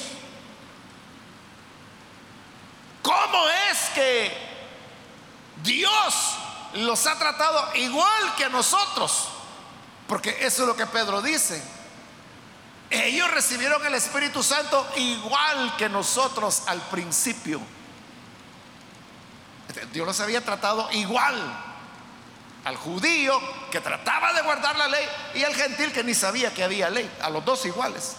¿Cómo 3.02 3.48
es 3.72 3.90
que 3.96 4.32
Dios 5.64 6.38
los 6.76 7.06
ha 7.08 7.18
tratado 7.18 7.76
igual 7.76 8.36
que 8.36 8.50
nosotros. 8.50 9.30
Porque 10.08 10.38
eso 10.42 10.64
es 10.64 10.68
lo 10.68 10.76
que 10.76 10.86
Pedro 10.86 11.22
dice. 11.22 11.64
Ellos 12.90 13.32
recibieron 13.32 13.84
el 13.86 13.96
Espíritu 13.96 14.44
Santo 14.44 14.88
igual 14.98 15.76
que 15.78 15.90
nosotros 15.90 16.64
al 16.68 16.82
principio. 16.82 17.62
Dios 19.92 20.06
los 20.06 20.20
había 20.20 20.44
tratado 20.44 20.92
igual 20.92 21.73
al 22.66 22.78
judío 22.78 23.40
que 23.72 23.82
trataba 23.82 24.34
de 24.34 24.42
guardar 24.42 24.76
la 24.78 24.88
ley 24.88 25.06
y 25.36 25.44
al 25.44 25.54
gentil 25.54 25.92
que 25.92 26.04
ni 26.04 26.14
sabía 26.14 26.54
que 26.54 26.64
había 26.64 26.90
ley, 26.90 27.10
a 27.22 27.30
los 27.30 27.44
dos 27.44 27.66
iguales. 27.66 28.16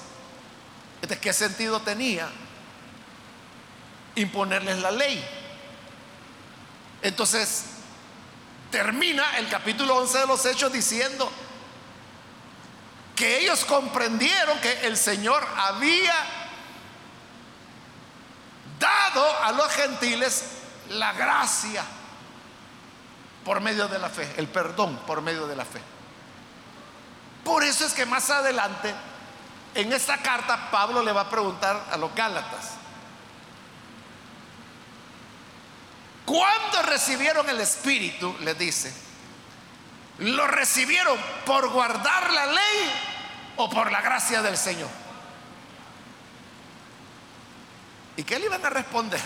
¿De 1.01 1.19
qué 1.19 1.33
sentido 1.33 1.81
tenía 1.81 2.29
imponerles 4.17 4.79
la 4.81 4.91
ley? 4.91 5.23
Entonces, 7.03 7.65
termina 8.71 9.39
el 9.39 9.49
capítulo 9.49 9.97
11 9.97 10.19
de 10.19 10.27
los 10.27 10.45
Hechos 10.47 10.73
diciendo 10.73 11.31
que 13.15 13.41
ellos 13.41 13.65
comprendieron 13.65 14.59
que 14.61 14.87
el 14.87 14.97
Señor 14.97 15.47
había 15.57 16.15
dado 18.79 19.43
a 19.43 19.53
los 19.53 19.71
gentiles 19.73 20.45
la 20.91 21.13
gracia 21.13 21.85
por 23.45 23.61
medio 23.61 23.89
de 23.89 23.99
la 23.99 24.09
fe, 24.09 24.33
el 24.37 24.49
perdón 24.49 24.97
por 25.07 25.21
medio 25.23 25.47
de 25.47 25.57
la 25.57 25.65
fe. 25.65 25.81
Por 27.45 27.63
eso 27.63 27.85
es 27.85 27.93
que 27.93 28.07
más 28.07 28.31
adelante, 28.31 28.95
en 29.75 29.93
esta 29.93 30.19
carta, 30.19 30.71
Pablo 30.71 31.03
le 31.03 31.13
va 31.13 31.23
a 31.23 31.31
preguntar 31.31 31.89
a 31.93 31.97
los 31.97 32.15
Gálatas, 32.15 32.75
Cuando 36.25 36.83
recibieron 36.83 37.49
el 37.51 37.61
Espíritu, 37.61 38.35
le 38.41 38.55
dice, 38.55 38.93
¿lo 40.19 40.47
recibieron 40.47 41.19
por 41.45 41.69
guardar 41.69 42.33
la 42.33 42.47
ley 42.47 42.93
o 43.57 43.69
por 43.69 43.93
la 43.93 44.01
gracia 44.01 44.41
del 44.41 44.57
Señor? 44.57 44.89
¿Y 48.17 48.23
qué 48.23 48.39
le 48.39 48.47
iban 48.47 48.65
a 48.65 48.71
responder? 48.71 49.21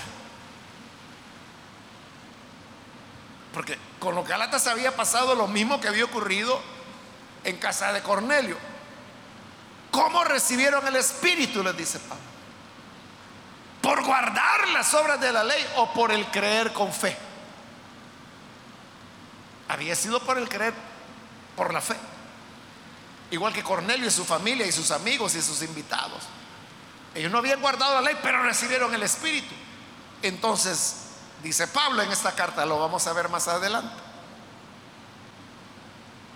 Porque 3.58 3.76
con 3.98 4.14
los 4.14 4.24
Gálatas 4.24 4.68
había 4.68 4.94
pasado 4.94 5.34
lo 5.34 5.48
mismo 5.48 5.80
que 5.80 5.88
había 5.88 6.04
ocurrido 6.04 6.62
en 7.42 7.56
casa 7.56 7.92
de 7.92 8.00
Cornelio. 8.04 8.56
¿Cómo 9.90 10.22
recibieron 10.22 10.86
el 10.86 10.94
Espíritu? 10.94 11.64
Les 11.64 11.76
dice 11.76 11.98
Pablo. 11.98 12.22
¿Por 13.82 14.04
guardar 14.04 14.68
las 14.68 14.94
obras 14.94 15.20
de 15.20 15.32
la 15.32 15.42
ley 15.42 15.66
o 15.74 15.92
por 15.92 16.12
el 16.12 16.26
creer 16.26 16.72
con 16.72 16.92
fe? 16.92 17.16
Había 19.66 19.96
sido 19.96 20.20
por 20.20 20.38
el 20.38 20.48
creer, 20.48 20.74
por 21.56 21.74
la 21.74 21.80
fe. 21.80 21.96
Igual 23.32 23.52
que 23.52 23.64
Cornelio 23.64 24.06
y 24.06 24.12
su 24.12 24.24
familia 24.24 24.68
y 24.68 24.70
sus 24.70 24.92
amigos 24.92 25.34
y 25.34 25.42
sus 25.42 25.62
invitados. 25.62 26.22
Ellos 27.12 27.32
no 27.32 27.38
habían 27.38 27.60
guardado 27.60 27.94
la 27.96 28.02
ley, 28.02 28.16
pero 28.22 28.40
recibieron 28.40 28.94
el 28.94 29.02
Espíritu. 29.02 29.52
Entonces, 30.22 31.07
dice 31.42 31.66
Pablo 31.68 32.02
en 32.02 32.10
esta 32.10 32.32
carta, 32.32 32.66
lo 32.66 32.78
vamos 32.78 33.06
a 33.06 33.12
ver 33.12 33.28
más 33.28 33.48
adelante. 33.48 33.94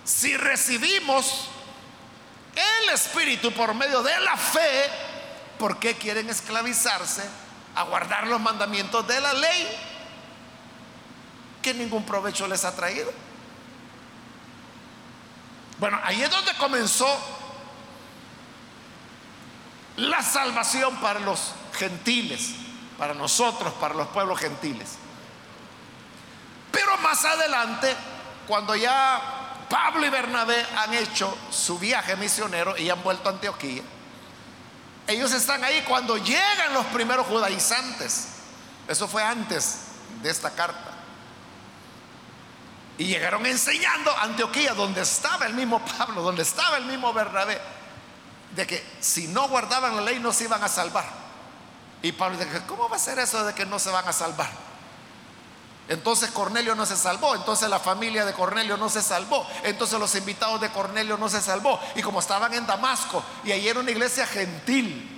Si 0.04 0.36
recibimos 0.36 1.48
el 2.54 2.90
Espíritu 2.90 3.52
por 3.52 3.74
medio 3.74 4.02
de 4.02 4.18
la 4.20 4.36
fe, 4.36 4.90
¿por 5.58 5.78
qué 5.78 5.94
quieren 5.94 6.28
esclavizarse 6.28 7.22
a 7.74 7.84
guardar 7.84 8.26
los 8.26 8.40
mandamientos 8.40 9.06
de 9.06 9.20
la 9.20 9.32
ley 9.32 9.68
que 11.62 11.72
ningún 11.72 12.04
provecho 12.04 12.46
les 12.46 12.64
ha 12.64 12.74
traído? 12.74 13.12
Bueno, 15.78 15.98
ahí 16.04 16.22
es 16.22 16.30
donde 16.30 16.54
comenzó 16.54 17.06
la 19.96 20.22
salvación 20.22 20.96
para 21.00 21.20
los 21.20 21.52
gentiles, 21.74 22.54
para 23.02 23.14
nosotros, 23.14 23.72
para 23.80 23.94
los 23.94 24.06
pueblos 24.06 24.38
gentiles. 24.38 24.90
Pero 26.70 26.96
más 26.98 27.24
adelante, 27.24 27.96
cuando 28.46 28.76
ya 28.76 29.66
Pablo 29.68 30.06
y 30.06 30.08
Bernabé 30.08 30.64
han 30.76 30.94
hecho 30.94 31.36
su 31.50 31.80
viaje 31.80 32.14
misionero 32.14 32.76
y 32.76 32.88
han 32.90 33.02
vuelto 33.02 33.28
a 33.28 33.32
Antioquía, 33.32 33.82
ellos 35.08 35.32
están 35.32 35.64
ahí 35.64 35.82
cuando 35.82 36.16
llegan 36.16 36.74
los 36.74 36.86
primeros 36.86 37.26
judaizantes. 37.26 38.28
Eso 38.86 39.08
fue 39.08 39.24
antes 39.24 39.78
de 40.22 40.30
esta 40.30 40.50
carta. 40.50 40.92
Y 42.98 43.06
llegaron 43.06 43.44
enseñando 43.46 44.12
a 44.12 44.22
Antioquía, 44.22 44.74
donde 44.74 45.00
estaba 45.00 45.46
el 45.46 45.54
mismo 45.54 45.84
Pablo, 45.98 46.22
donde 46.22 46.42
estaba 46.42 46.76
el 46.76 46.84
mismo 46.84 47.12
Bernabé 47.12 47.60
de 48.54 48.64
que 48.64 48.86
si 49.00 49.26
no 49.26 49.48
guardaban 49.48 49.96
la 49.96 50.02
ley 50.02 50.20
no 50.20 50.32
se 50.32 50.44
iban 50.44 50.62
a 50.62 50.68
salvar. 50.68 51.21
Y 52.02 52.12
Pablo 52.12 52.36
dice, 52.36 52.62
¿cómo 52.66 52.88
va 52.88 52.96
a 52.96 52.98
ser 52.98 53.18
eso 53.18 53.44
de 53.44 53.54
que 53.54 53.64
no 53.64 53.78
se 53.78 53.90
van 53.90 54.06
a 54.06 54.12
salvar? 54.12 54.50
Entonces 55.88 56.30
Cornelio 56.30 56.74
no 56.74 56.86
se 56.86 56.96
salvó, 56.96 57.34
entonces 57.34 57.68
la 57.68 57.78
familia 57.78 58.24
de 58.24 58.32
Cornelio 58.32 58.76
no 58.76 58.88
se 58.88 59.02
salvó, 59.02 59.46
entonces 59.62 59.98
los 59.98 60.14
invitados 60.14 60.60
de 60.60 60.70
Cornelio 60.70 61.18
no 61.18 61.28
se 61.28 61.40
salvó. 61.40 61.78
Y 61.94 62.02
como 62.02 62.20
estaban 62.20 62.54
en 62.54 62.66
Damasco 62.66 63.22
y 63.44 63.52
ahí 63.52 63.68
era 63.68 63.80
una 63.80 63.90
iglesia 63.90 64.26
gentil, 64.26 65.08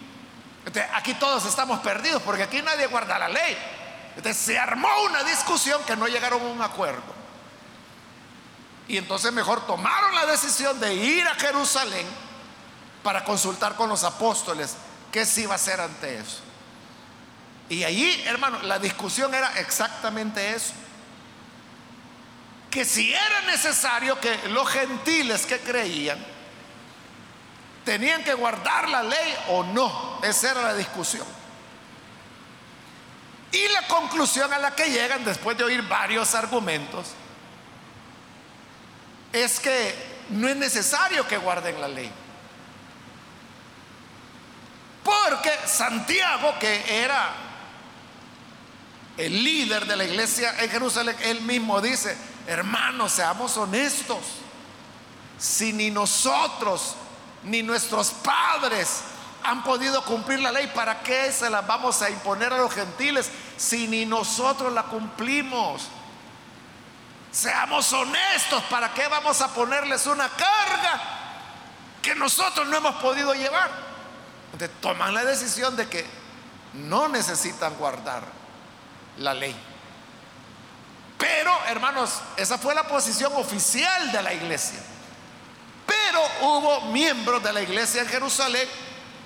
aquí 0.94 1.14
todos 1.14 1.44
estamos 1.44 1.80
perdidos 1.80 2.22
porque 2.22 2.42
aquí 2.42 2.62
nadie 2.62 2.86
guarda 2.86 3.18
la 3.18 3.28
ley. 3.28 3.56
Entonces 4.16 4.42
se 4.42 4.58
armó 4.58 4.88
una 5.06 5.22
discusión 5.24 5.82
que 5.84 5.96
no 5.96 6.06
llegaron 6.06 6.40
a 6.42 6.46
un 6.46 6.62
acuerdo. 6.62 7.14
Y 8.88 8.96
entonces 8.96 9.32
mejor 9.32 9.66
tomaron 9.66 10.14
la 10.14 10.26
decisión 10.26 10.78
de 10.80 10.94
ir 10.94 11.26
a 11.26 11.34
Jerusalén 11.34 12.06
para 13.02 13.24
consultar 13.24 13.74
con 13.76 13.88
los 13.88 14.04
apóstoles 14.04 14.76
qué 15.10 15.24
se 15.24 15.42
iba 15.42 15.52
a 15.52 15.56
hacer 15.56 15.80
ante 15.80 16.18
eso. 16.18 16.40
Y 17.68 17.84
allí, 17.84 18.22
hermano, 18.26 18.62
la 18.62 18.78
discusión 18.78 19.34
era 19.34 19.58
exactamente 19.58 20.54
eso. 20.54 20.74
Que 22.70 22.84
si 22.84 23.12
era 23.12 23.42
necesario 23.42 24.20
que 24.20 24.48
los 24.48 24.68
gentiles 24.68 25.46
que 25.46 25.60
creían 25.60 26.18
tenían 27.84 28.24
que 28.24 28.34
guardar 28.34 28.88
la 28.88 29.02
ley 29.02 29.36
o 29.48 29.62
no. 29.62 30.18
Esa 30.22 30.50
era 30.50 30.62
la 30.62 30.74
discusión. 30.74 31.26
Y 33.52 33.68
la 33.68 33.86
conclusión 33.86 34.52
a 34.52 34.58
la 34.58 34.74
que 34.74 34.90
llegan 34.90 35.24
después 35.24 35.56
de 35.56 35.64
oír 35.64 35.82
varios 35.82 36.34
argumentos 36.34 37.12
es 39.32 39.60
que 39.60 39.94
no 40.30 40.48
es 40.48 40.56
necesario 40.56 41.26
que 41.28 41.36
guarden 41.36 41.80
la 41.80 41.88
ley. 41.88 42.10
Porque 45.04 45.52
Santiago, 45.66 46.58
que 46.58 47.02
era 47.04 47.43
el 49.16 49.44
líder 49.44 49.86
de 49.86 49.96
la 49.96 50.04
iglesia 50.04 50.54
en 50.58 50.70
Jerusalén, 50.70 51.16
él 51.22 51.40
mismo 51.42 51.80
dice, 51.80 52.16
hermanos, 52.46 53.12
seamos 53.12 53.56
honestos. 53.56 54.18
Si 55.38 55.72
ni 55.72 55.90
nosotros 55.90 56.96
ni 57.44 57.62
nuestros 57.62 58.10
padres 58.10 59.02
han 59.42 59.62
podido 59.62 60.02
cumplir 60.04 60.40
la 60.40 60.50
ley, 60.50 60.70
¿para 60.74 61.00
qué 61.00 61.30
se 61.30 61.50
la 61.50 61.60
vamos 61.60 62.00
a 62.02 62.10
imponer 62.10 62.52
a 62.52 62.58
los 62.58 62.72
gentiles 62.72 63.30
si 63.56 63.86
ni 63.86 64.06
nosotros 64.06 64.72
la 64.72 64.84
cumplimos? 64.84 65.82
Seamos 67.30 67.92
honestos, 67.92 68.62
¿para 68.64 68.94
qué 68.94 69.06
vamos 69.08 69.40
a 69.40 69.52
ponerles 69.52 70.06
una 70.06 70.28
carga 70.28 71.02
que 72.00 72.14
nosotros 72.14 72.66
no 72.68 72.76
hemos 72.76 72.94
podido 72.96 73.34
llevar? 73.34 73.94
toman 74.80 75.12
la 75.12 75.24
decisión 75.24 75.74
de 75.74 75.88
que 75.88 76.06
no 76.74 77.08
necesitan 77.08 77.74
guardar 77.74 78.43
la 79.18 79.34
ley. 79.34 79.54
Pero, 81.18 81.52
hermanos, 81.66 82.20
esa 82.36 82.58
fue 82.58 82.74
la 82.74 82.84
posición 82.84 83.32
oficial 83.36 84.12
de 84.12 84.22
la 84.22 84.34
iglesia. 84.34 84.80
Pero 85.86 86.20
hubo 86.42 86.80
miembros 86.92 87.42
de 87.42 87.52
la 87.52 87.62
iglesia 87.62 88.02
en 88.02 88.08
Jerusalén 88.08 88.68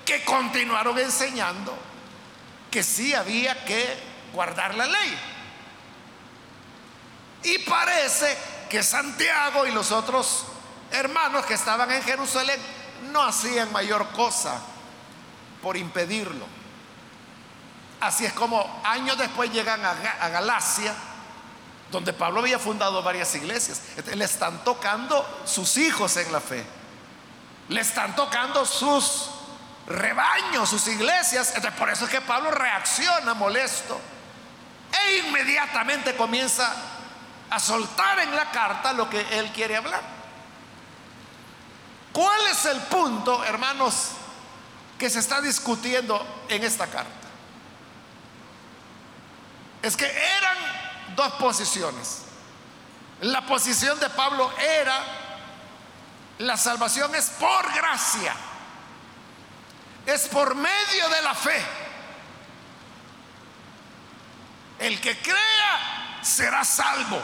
que 0.05 0.23
continuaron 0.23 0.97
enseñando 0.99 1.77
que 2.69 2.83
sí 2.83 3.13
había 3.13 3.65
que 3.65 3.97
guardar 4.33 4.75
la 4.75 4.85
ley. 4.85 5.19
Y 7.43 7.59
parece 7.59 8.37
que 8.69 8.83
Santiago 8.83 9.65
y 9.65 9.71
los 9.71 9.91
otros 9.91 10.45
hermanos 10.91 11.45
que 11.45 11.53
estaban 11.53 11.89
en 11.91 12.03
Jerusalén 12.03 12.59
no 13.11 13.23
hacían 13.23 13.71
mayor 13.71 14.07
cosa 14.09 14.59
por 15.61 15.77
impedirlo. 15.77 16.58
Así 17.99 18.25
es 18.25 18.33
como 18.33 18.81
años 18.85 19.17
después 19.17 19.51
llegan 19.51 19.83
a, 19.85 20.29
Galacia, 20.29 20.93
donde 21.91 22.13
Pablo 22.13 22.39
había 22.39 22.59
fundado 22.59 23.03
varias 23.03 23.33
iglesias. 23.35 23.81
Le 24.13 24.25
están 24.25 24.63
tocando 24.63 25.41
sus 25.45 25.77
hijos 25.77 26.15
en 26.17 26.31
la 26.31 26.39
fe. 26.39 26.65
Le 27.67 27.81
están 27.81 28.15
tocando 28.15 28.65
sus 28.65 29.29
rebaños, 29.87 30.69
sus 30.69 30.87
iglesias. 30.87 31.53
Por 31.77 31.89
eso 31.89 32.05
es 32.05 32.11
que 32.11 32.21
Pablo 32.21 32.51
reacciona 32.51 33.33
molesto 33.33 33.99
e 35.05 35.17
inmediatamente 35.27 36.15
comienza 36.15 36.73
a 37.49 37.59
soltar 37.59 38.19
en 38.19 38.35
la 38.35 38.49
carta 38.51 38.93
lo 38.93 39.09
que 39.09 39.19
él 39.37 39.51
quiere 39.51 39.75
hablar. 39.75 40.01
¿Cuál 42.13 42.47
es 42.47 42.65
el 42.65 42.79
punto, 42.81 43.43
hermanos, 43.43 44.11
que 44.99 45.09
se 45.09 45.19
está 45.19 45.41
discutiendo 45.41 46.43
en 46.49 46.63
esta 46.63 46.85
carta. 46.85 47.18
Es 49.81 49.95
que 49.95 50.05
eran 50.05 50.57
dos 51.15 51.33
posiciones. 51.33 52.23
La 53.21 53.45
posición 53.45 53.99
de 53.99 54.09
Pablo 54.09 54.51
era, 54.57 55.03
la 56.39 56.57
salvación 56.57 57.13
es 57.15 57.29
por 57.31 57.73
gracia, 57.73 58.33
es 60.05 60.27
por 60.27 60.55
medio 60.55 61.09
de 61.09 61.21
la 61.21 61.33
fe. 61.33 61.65
El 64.79 65.01
que 65.01 65.17
crea 65.21 66.19
será 66.21 66.63
salvo. 66.63 67.21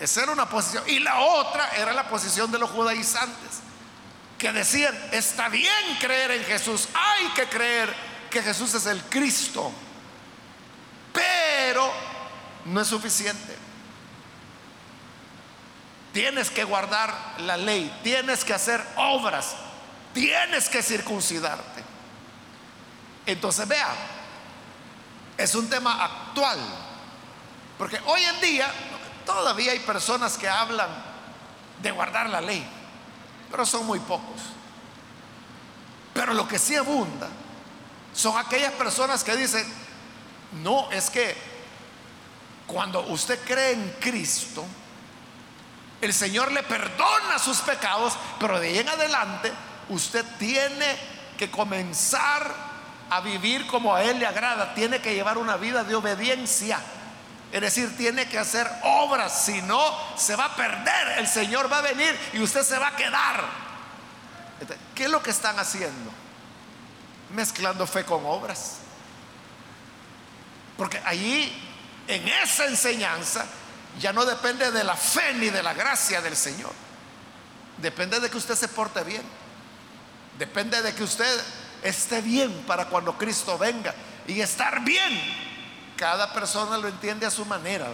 Esa 0.00 0.22
era 0.22 0.32
una 0.32 0.48
posición. 0.48 0.82
Y 0.88 0.98
la 0.98 1.20
otra 1.20 1.68
era 1.76 1.92
la 1.92 2.08
posición 2.08 2.50
de 2.50 2.58
los 2.58 2.70
judaizantes 2.70 3.60
que 4.42 4.52
decían, 4.52 4.98
está 5.12 5.48
bien 5.48 5.96
creer 6.00 6.32
en 6.32 6.44
Jesús, 6.44 6.88
hay 6.92 7.28
que 7.28 7.46
creer 7.46 7.94
que 8.28 8.42
Jesús 8.42 8.74
es 8.74 8.86
el 8.86 9.00
Cristo, 9.04 9.70
pero 11.64 11.90
no 12.66 12.80
es 12.80 12.88
suficiente. 12.88 13.56
Tienes 16.12 16.50
que 16.50 16.64
guardar 16.64 17.14
la 17.38 17.56
ley, 17.56 17.92
tienes 18.02 18.44
que 18.44 18.52
hacer 18.52 18.84
obras, 18.96 19.54
tienes 20.12 20.68
que 20.68 20.82
circuncidarte. 20.82 21.82
Entonces 23.24 23.66
vea, 23.66 23.88
es 25.38 25.54
un 25.54 25.70
tema 25.70 26.04
actual, 26.04 26.58
porque 27.78 27.98
hoy 28.06 28.22
en 28.22 28.40
día 28.40 28.70
todavía 29.24 29.72
hay 29.72 29.80
personas 29.80 30.36
que 30.36 30.48
hablan 30.48 30.90
de 31.80 31.90
guardar 31.90 32.28
la 32.28 32.40
ley 32.40 32.66
pero 33.52 33.66
son 33.66 33.84
muy 33.84 34.00
pocos. 34.00 34.40
Pero 36.14 36.32
lo 36.32 36.48
que 36.48 36.58
sí 36.58 36.74
abunda 36.74 37.28
son 38.14 38.36
aquellas 38.38 38.72
personas 38.72 39.22
que 39.22 39.36
dicen, 39.36 39.64
no, 40.62 40.90
es 40.90 41.10
que 41.10 41.36
cuando 42.72 43.00
usted 43.08 43.38
cree 43.44 43.72
en 43.72 43.96
Cristo, 44.00 44.64
el 46.00 46.12
Señor 46.12 46.50
le 46.52 46.62
perdona 46.62 47.38
sus 47.38 47.58
pecados, 47.58 48.14
pero 48.40 48.58
de 48.58 48.68
ahí 48.68 48.78
en 48.78 48.88
adelante 48.88 49.52
usted 49.90 50.24
tiene 50.38 50.96
que 51.36 51.50
comenzar 51.50 52.72
a 53.10 53.20
vivir 53.20 53.66
como 53.66 53.94
a 53.94 54.02
Él 54.02 54.18
le 54.18 54.26
agrada, 54.26 54.74
tiene 54.74 55.00
que 55.00 55.14
llevar 55.14 55.36
una 55.36 55.56
vida 55.56 55.84
de 55.84 55.94
obediencia. 55.94 56.80
Es 57.52 57.60
decir, 57.60 57.94
tiene 57.98 58.26
que 58.26 58.38
hacer 58.38 58.66
obras, 58.82 59.44
si 59.44 59.60
no, 59.62 59.94
se 60.16 60.34
va 60.34 60.46
a 60.46 60.56
perder. 60.56 61.18
El 61.18 61.28
Señor 61.28 61.70
va 61.70 61.78
a 61.78 61.82
venir 61.82 62.18
y 62.32 62.40
usted 62.40 62.62
se 62.62 62.78
va 62.78 62.88
a 62.88 62.96
quedar. 62.96 63.44
¿Qué 64.94 65.04
es 65.04 65.10
lo 65.10 65.22
que 65.22 65.30
están 65.30 65.58
haciendo? 65.58 66.10
Mezclando 67.34 67.86
fe 67.86 68.04
con 68.04 68.24
obras. 68.24 68.78
Porque 70.78 71.02
allí, 71.04 71.52
en 72.08 72.28
esa 72.28 72.66
enseñanza, 72.66 73.46
ya 74.00 74.12
no 74.12 74.24
depende 74.24 74.70
de 74.70 74.84
la 74.84 74.96
fe 74.96 75.34
ni 75.34 75.50
de 75.50 75.62
la 75.62 75.74
gracia 75.74 76.20
del 76.20 76.36
Señor. 76.36 76.72
Depende 77.78 78.20
de 78.20 78.30
que 78.30 78.36
usted 78.36 78.54
se 78.54 78.68
porte 78.68 79.02
bien. 79.04 79.22
Depende 80.38 80.80
de 80.82 80.94
que 80.94 81.02
usted 81.02 81.40
esté 81.82 82.20
bien 82.20 82.64
para 82.66 82.86
cuando 82.86 83.16
Cristo 83.18 83.58
venga. 83.58 83.94
Y 84.26 84.40
estar 84.40 84.82
bien 84.84 85.20
cada 85.96 86.32
persona 86.32 86.76
lo 86.78 86.88
entiende 86.88 87.26
a 87.26 87.30
su 87.30 87.44
manera. 87.44 87.86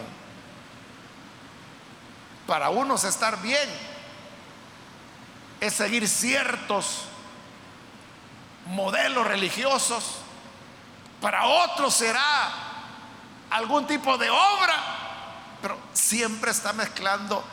Para 2.47 2.71
unos 2.71 3.05
estar 3.05 3.41
bien 3.43 3.69
es 5.61 5.75
seguir 5.75 6.09
ciertos 6.09 7.03
modelos 8.67 9.27
religiosos. 9.27 10.05
Para 11.21 11.47
otros 11.47 11.95
será 11.95 12.68
algún 13.51 13.87
tipo 13.87 14.17
de 14.19 14.31
obra, 14.31 15.57
pero 15.63 15.79
siempre 15.93 16.51
está 16.51 16.73
mezclando 16.73 17.45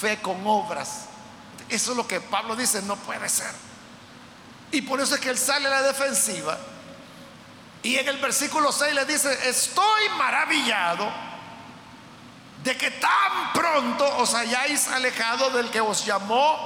fe 0.00 0.20
con 0.20 0.46
obras. 0.46 1.06
Eso 1.68 1.92
es 1.92 1.96
lo 1.96 2.06
que 2.06 2.20
Pablo 2.20 2.56
dice, 2.56 2.82
no 2.82 2.96
puede 2.96 3.28
ser. 3.28 3.52
Y 4.70 4.82
por 4.82 5.00
eso 5.00 5.14
es 5.14 5.20
que 5.20 5.30
él 5.30 5.38
sale 5.38 5.66
a 5.66 5.70
la 5.70 5.82
defensiva 5.82 6.58
y 7.84 7.96
en 7.96 8.08
el 8.08 8.16
versículo 8.16 8.72
6 8.72 8.94
le 8.94 9.04
dice, 9.04 9.48
estoy 9.48 10.08
maravillado 10.16 11.06
de 12.62 12.78
que 12.78 12.90
tan 12.92 13.52
pronto 13.52 14.16
os 14.16 14.32
hayáis 14.34 14.88
alejado 14.88 15.50
del 15.50 15.70
que 15.70 15.82
os 15.82 16.04
llamó 16.06 16.56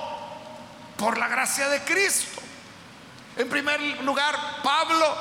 por 0.96 1.18
la 1.18 1.26
gracia 1.26 1.68
de 1.68 1.82
Cristo. 1.82 2.40
En 3.36 3.48
primer 3.48 3.80
lugar, 4.04 4.62
Pablo 4.62 5.16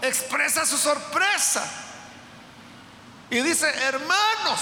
expresa 0.00 0.64
su 0.64 0.78
sorpresa 0.78 1.68
y 3.30 3.40
dice, 3.42 3.68
hermanos, 3.84 4.60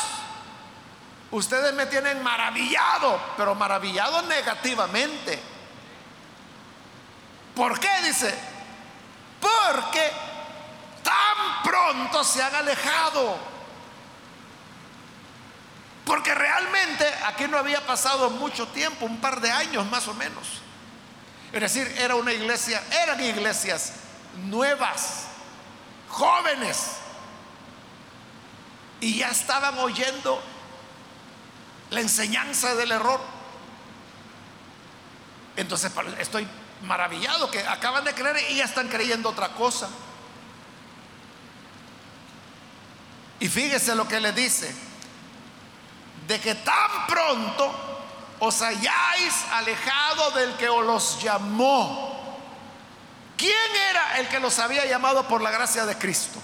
ustedes 1.30 1.72
me 1.74 1.86
tienen 1.86 2.22
maravillado, 2.22 3.18
pero 3.36 3.54
maravillado 3.54 4.22
negativamente. 4.22 5.40
¿Por 7.54 7.80
qué? 7.80 7.88
Dice, 8.04 8.34
porque 9.40 10.12
tan 11.02 11.62
pronto 11.64 12.22
se 12.22 12.42
han 12.42 12.54
alejado. 12.54 13.38
Porque 16.04 16.34
realmente 16.34 17.06
aquí 17.26 17.48
no 17.48 17.58
había 17.58 17.86
pasado 17.86 18.30
mucho 18.30 18.68
tiempo, 18.68 19.06
un 19.06 19.20
par 19.20 19.40
de 19.40 19.50
años 19.50 19.86
más 19.86 20.08
o 20.08 20.14
menos. 20.14 20.46
Es 21.52 21.60
decir, 21.60 21.86
era 21.98 22.14
una 22.14 22.32
iglesia, 22.32 22.82
eran 23.02 23.22
iglesias 23.22 23.92
nuevas, 24.44 25.24
jóvenes. 26.08 26.98
Y 29.00 29.18
ya 29.18 29.30
estaban 29.30 29.78
oyendo 29.78 30.42
la 31.90 32.00
enseñanza 32.00 32.74
del 32.74 32.92
error. 32.92 33.20
Entonces 35.56 35.90
estoy 36.18 36.46
maravillado 36.82 37.50
que 37.50 37.60
acaban 37.60 38.04
de 38.04 38.14
creer 38.14 38.50
y 38.50 38.56
ya 38.56 38.64
están 38.64 38.88
creyendo 38.88 39.30
otra 39.30 39.48
cosa. 39.48 39.88
Y 43.40 43.48
fíjese 43.48 43.94
lo 43.94 44.06
que 44.08 44.20
le 44.20 44.32
dice, 44.32 44.74
de 46.26 46.40
que 46.40 46.54
tan 46.56 47.06
pronto 47.06 47.88
os 48.40 48.62
hayáis 48.62 49.34
alejado 49.52 50.30
del 50.32 50.54
que 50.56 50.68
os 50.68 50.84
los 50.84 51.22
llamó. 51.22 52.38
¿Quién 53.36 53.52
era 53.90 54.18
el 54.18 54.28
que 54.28 54.40
los 54.40 54.58
había 54.58 54.84
llamado 54.86 55.26
por 55.28 55.40
la 55.40 55.50
gracia 55.50 55.86
de 55.86 55.96
Cristo? 55.96 56.40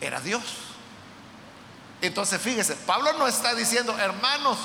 Era 0.00 0.20
Dios. 0.20 0.42
Entonces 2.00 2.40
fíjese, 2.40 2.76
Pablo 2.76 3.12
no 3.14 3.26
está 3.26 3.54
diciendo, 3.54 3.96
hermanos, 3.98 4.58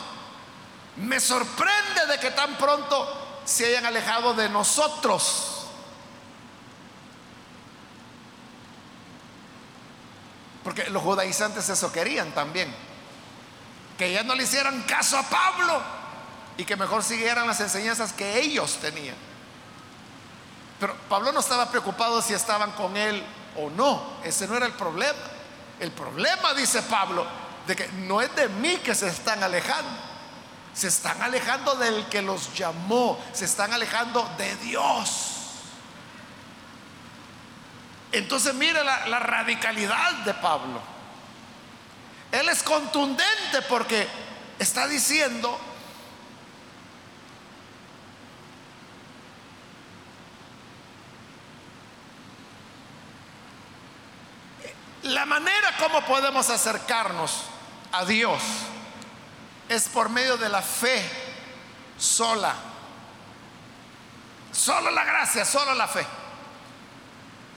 me 0.97 1.19
sorprende 1.19 2.05
de 2.07 2.19
que 2.19 2.31
tan 2.31 2.55
pronto 2.57 3.41
se 3.45 3.65
hayan 3.65 3.85
alejado 3.85 4.33
de 4.33 4.49
nosotros. 4.49 5.67
Porque 10.63 10.89
los 10.89 11.03
judaizantes 11.03 11.67
eso 11.67 11.91
querían 11.91 12.31
también. 12.31 12.73
Que 13.97 14.13
ya 14.13 14.23
no 14.23 14.35
le 14.35 14.43
hicieran 14.43 14.83
caso 14.83 15.17
a 15.17 15.23
Pablo 15.23 15.81
y 16.57 16.65
que 16.65 16.75
mejor 16.75 17.03
siguieran 17.03 17.47
las 17.47 17.59
enseñanzas 17.59 18.13
que 18.13 18.39
ellos 18.39 18.77
tenían. 18.79 19.15
Pero 20.79 20.95
Pablo 21.09 21.31
no 21.31 21.39
estaba 21.39 21.69
preocupado 21.69 22.21
si 22.21 22.33
estaban 22.33 22.71
con 22.71 22.95
él 22.95 23.23
o 23.57 23.69
no. 23.69 24.17
Ese 24.23 24.47
no 24.47 24.55
era 24.55 24.65
el 24.65 24.73
problema. 24.73 25.19
El 25.79 25.91
problema, 25.91 26.53
dice 26.53 26.81
Pablo, 26.83 27.25
de 27.67 27.75
que 27.75 27.87
no 27.89 28.21
es 28.21 28.33
de 28.35 28.49
mí 28.49 28.77
que 28.77 28.95
se 28.95 29.07
están 29.07 29.43
alejando. 29.43 29.91
Se 30.73 30.87
están 30.87 31.21
alejando 31.21 31.75
del 31.75 32.05
que 32.07 32.21
los 32.21 32.53
llamó. 32.53 33.19
Se 33.33 33.45
están 33.45 33.73
alejando 33.73 34.29
de 34.37 34.55
Dios. 34.57 35.33
Entonces 38.13 38.53
mire 38.53 38.83
la, 38.83 39.19
radicalidad 39.19 40.13
de 40.23 40.35
Pablo. 40.35 40.79
Él 42.31 42.47
es 42.47 42.61
contundente 42.61 43.61
porque 43.67 44.07
está 44.59 44.87
diciendo, 44.87 45.59
La 55.03 55.25
manera 55.25 55.75
como 55.77 56.05
podemos 56.05 56.49
acercarnos 56.49 57.43
a 57.91 58.05
Dios 58.05 58.41
es 59.67 59.89
por 59.89 60.09
medio 60.09 60.37
de 60.37 60.47
la 60.47 60.61
fe 60.61 61.03
sola. 61.97 62.55
Solo 64.51 64.91
la 64.91 65.03
gracia, 65.03 65.43
solo 65.43 65.73
la 65.73 65.87
fe. 65.87 66.05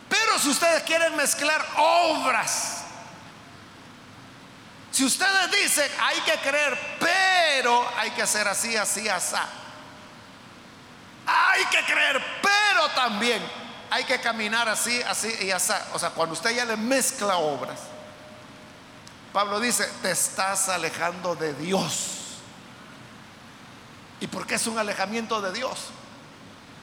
Pero 0.08 0.38
si 0.38 0.48
ustedes 0.48 0.82
quieren 0.82 1.14
mezclar 1.16 1.64
obras, 1.76 2.84
si 4.90 5.04
ustedes 5.04 5.50
dicen 5.50 5.90
hay 6.00 6.20
que 6.22 6.38
creer, 6.38 6.96
pero 6.98 7.88
hay 7.96 8.10
que 8.10 8.22
hacer 8.22 8.48
así, 8.48 8.76
así, 8.76 9.08
así. 9.08 9.36
Hay 11.26 11.64
que 11.66 11.84
creer, 11.84 12.40
pero 12.42 12.88
también 12.90 13.65
hay 13.90 14.04
que 14.04 14.20
caminar 14.20 14.68
así, 14.68 15.02
así 15.02 15.32
y 15.42 15.50
así. 15.50 15.72
O 15.92 15.98
sea, 15.98 16.10
cuando 16.10 16.32
usted 16.34 16.54
ya 16.54 16.64
le 16.64 16.76
mezcla 16.76 17.38
obras, 17.38 17.80
Pablo 19.32 19.60
dice, 19.60 19.86
te 20.02 20.10
estás 20.10 20.68
alejando 20.68 21.34
de 21.34 21.52
Dios. 21.54 22.16
¿Y 24.20 24.26
por 24.26 24.46
qué 24.46 24.54
es 24.54 24.66
un 24.66 24.78
alejamiento 24.78 25.40
de 25.42 25.52
Dios? 25.52 25.88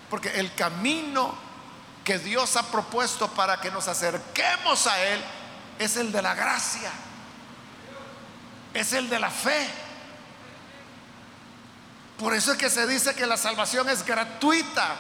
Porque 0.10 0.40
el 0.40 0.54
camino 0.54 1.34
que 2.04 2.20
Dios 2.20 2.56
ha 2.58 2.64
propuesto 2.64 3.28
para 3.30 3.60
que 3.60 3.72
nos 3.72 3.88
acerquemos 3.88 4.86
a 4.88 5.04
Él 5.04 5.24
es 5.80 5.98
el 5.98 6.12
de 6.12 6.22
la 6.22 6.36
gracia, 6.36 6.92
es 8.74 8.94
el 8.94 9.10
de 9.10 9.20
la 9.20 9.32
fe. 9.32 9.68
Por 12.18 12.34
eso 12.34 12.52
es 12.52 12.58
que 12.58 12.70
se 12.70 12.86
dice 12.86 13.16
que 13.16 13.26
la 13.26 13.38
salvación 13.38 13.90
es 13.90 14.06
gratuita, 14.06 14.96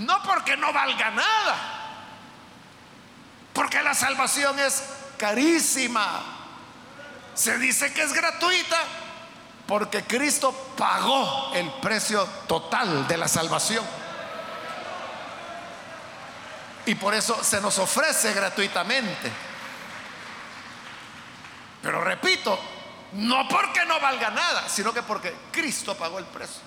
no 0.00 0.22
porque 0.22 0.56
no 0.56 0.72
valga 0.72 1.10
nada, 1.10 1.56
porque 3.52 3.82
la 3.82 3.94
salvación 3.94 4.58
es 4.58 4.82
carísima. 5.18 6.22
Se 7.34 7.58
dice 7.58 7.92
que 7.92 8.02
es 8.02 8.12
gratuita 8.12 8.78
porque 9.66 10.04
Cristo 10.04 10.52
pagó 10.76 11.52
el 11.54 11.70
precio 11.82 12.24
total 12.46 13.06
de 13.06 13.16
la 13.16 13.28
salvación. 13.28 13.84
Y 16.86 16.94
por 16.94 17.14
eso 17.14 17.42
se 17.44 17.60
nos 17.60 17.78
ofrece 17.78 18.32
gratuitamente. 18.32 19.30
Pero 21.82 22.02
repito, 22.02 22.58
no 23.12 23.46
porque 23.48 23.84
no 23.84 24.00
valga 24.00 24.30
nada, 24.30 24.66
sino 24.68 24.94
que 24.94 25.02
porque 25.02 25.34
Cristo 25.52 25.94
pagó 25.94 26.18
el 26.18 26.24
precio. 26.24 26.62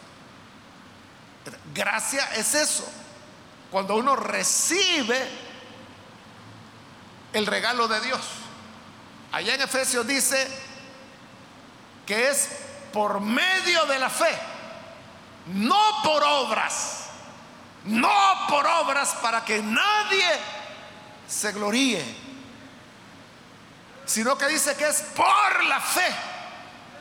Gracia 1.74 2.30
es 2.36 2.54
eso. 2.54 3.03
Cuando 3.74 3.96
uno 3.96 4.16
recibe 4.16 5.28
el 7.34 7.48
regalo 7.48 7.88
de 7.88 8.02
Dios. 8.02 8.22
Allá 9.32 9.56
en 9.56 9.62
Efesios 9.62 10.06
dice 10.06 10.48
que 12.06 12.30
es 12.30 12.50
por 12.94 13.20
medio 13.20 13.84
de 13.86 13.98
la 13.98 14.12
fe, 14.12 14.38
no 15.48 16.04
por 16.04 16.24
obras, 16.24 17.06
no 17.86 18.46
por 18.48 18.64
obras 18.68 19.16
para 19.24 19.44
que 19.44 19.60
nadie 19.64 20.28
se 21.28 21.52
gloríe, 21.52 22.06
sino 24.06 24.38
que 24.38 24.50
dice 24.50 24.76
que 24.76 24.88
es 24.88 25.02
por 25.16 25.64
la 25.64 25.82
fe. 25.82 26.16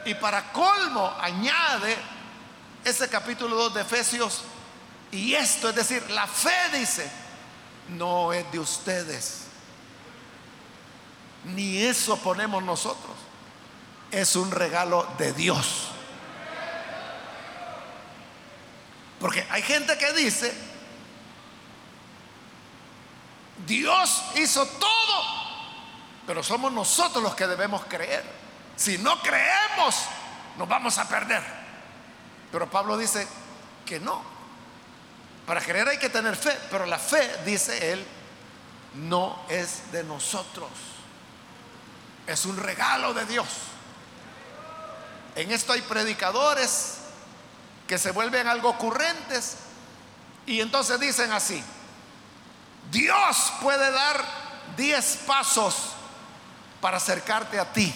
Y 0.06 0.14
para 0.14 0.50
colmo 0.50 1.14
añade 1.20 1.98
ese 2.82 3.10
capítulo 3.10 3.56
2 3.56 3.74
de 3.74 3.82
Efesios, 3.82 4.44
y 5.12 5.34
esto 5.34 5.68
es 5.68 5.74
decir, 5.74 6.10
la 6.10 6.26
fe 6.26 6.50
dice, 6.72 7.08
no 7.90 8.32
es 8.32 8.50
de 8.50 8.58
ustedes, 8.58 9.42
ni 11.44 11.78
eso 11.78 12.16
ponemos 12.16 12.62
nosotros, 12.62 13.14
es 14.10 14.34
un 14.36 14.50
regalo 14.50 15.06
de 15.18 15.32
Dios. 15.34 15.88
Porque 19.20 19.46
hay 19.50 19.62
gente 19.62 19.96
que 19.98 20.12
dice, 20.14 20.52
Dios 23.66 24.24
hizo 24.36 24.66
todo, 24.66 25.22
pero 26.26 26.42
somos 26.42 26.72
nosotros 26.72 27.22
los 27.22 27.34
que 27.34 27.46
debemos 27.46 27.84
creer. 27.84 28.24
Si 28.74 28.98
no 28.98 29.20
creemos, 29.20 29.96
nos 30.56 30.66
vamos 30.66 30.98
a 30.98 31.06
perder. 31.06 31.42
Pero 32.50 32.68
Pablo 32.68 32.96
dice 32.96 33.28
que 33.86 34.00
no. 34.00 34.22
Para 35.46 35.60
creer 35.60 35.88
hay 35.88 35.98
que 35.98 36.08
tener 36.08 36.36
fe, 36.36 36.56
pero 36.70 36.86
la 36.86 36.98
fe, 36.98 37.40
dice 37.44 37.92
él, 37.92 38.06
no 38.94 39.44
es 39.48 39.90
de 39.90 40.04
nosotros. 40.04 40.70
Es 42.26 42.44
un 42.44 42.56
regalo 42.56 43.12
de 43.12 43.26
Dios. 43.26 43.48
En 45.34 45.50
esto 45.50 45.72
hay 45.72 45.80
predicadores 45.82 46.98
que 47.86 47.98
se 47.98 48.12
vuelven 48.12 48.46
algo 48.46 48.70
ocurrentes 48.70 49.56
y 50.46 50.60
entonces 50.60 51.00
dicen 51.00 51.32
así, 51.32 51.62
Dios 52.90 53.52
puede 53.60 53.90
dar 53.90 54.24
10 54.76 55.16
pasos 55.26 55.92
para 56.80 56.98
acercarte 56.98 57.58
a 57.58 57.72
ti, 57.72 57.92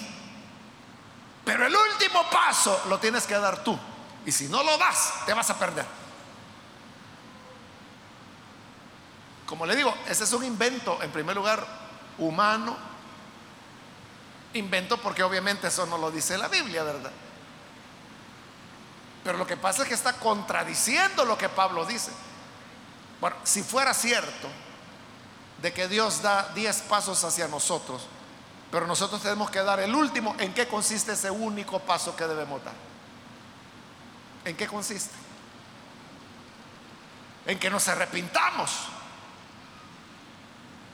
pero 1.44 1.66
el 1.66 1.74
último 1.74 2.28
paso 2.30 2.82
lo 2.88 2.98
tienes 2.98 3.26
que 3.26 3.35
dar 3.35 3.62
tú. 3.62 3.78
Y 4.24 4.32
si 4.32 4.48
no 4.48 4.62
lo 4.62 4.76
das, 4.78 5.12
te 5.26 5.35
vas 5.35 5.48
a 5.50 5.59
perder. 5.59 6.05
Como 9.46 9.64
le 9.64 9.76
digo, 9.76 9.94
ese 10.09 10.24
es 10.24 10.32
un 10.32 10.44
invento, 10.44 11.00
en 11.02 11.11
primer 11.12 11.37
lugar, 11.37 11.64
humano. 12.18 12.76
Invento 14.54 14.98
porque 14.98 15.22
obviamente 15.22 15.68
eso 15.68 15.87
no 15.87 15.98
lo 15.98 16.11
dice 16.11 16.37
la 16.37 16.48
Biblia, 16.48 16.82
¿verdad? 16.82 17.12
Pero 19.22 19.38
lo 19.38 19.46
que 19.46 19.56
pasa 19.56 19.82
es 19.82 19.88
que 19.88 19.94
está 19.94 20.14
contradiciendo 20.14 21.24
lo 21.24 21.38
que 21.38 21.48
Pablo 21.48 21.85
dice. 21.85 22.11
Bueno, 23.20 23.37
si 23.44 23.62
fuera 23.62 23.94
cierto 23.94 24.48
de 25.62 25.72
que 25.72 25.88
Dios 25.88 26.22
da 26.22 26.50
10 26.54 26.82
pasos 26.82 27.22
hacia 27.24 27.48
nosotros, 27.48 28.06
pero 28.70 28.87
nosotros 28.87 29.22
tenemos 29.22 29.50
que 29.50 29.62
dar 29.62 29.80
el 29.80 29.94
último, 29.94 30.35
¿en 30.38 30.52
qué 30.52 30.66
consiste 30.66 31.12
ese 31.12 31.30
único 31.30 31.80
paso 31.80 32.14
que 32.16 32.26
debemos 32.26 32.64
dar? 32.64 32.74
¿En 34.44 34.56
qué 34.56 34.66
consiste? 34.66 35.14
En 37.46 37.59
que 37.59 37.70
nos 37.70 37.87
arrepintamos. 37.88 38.70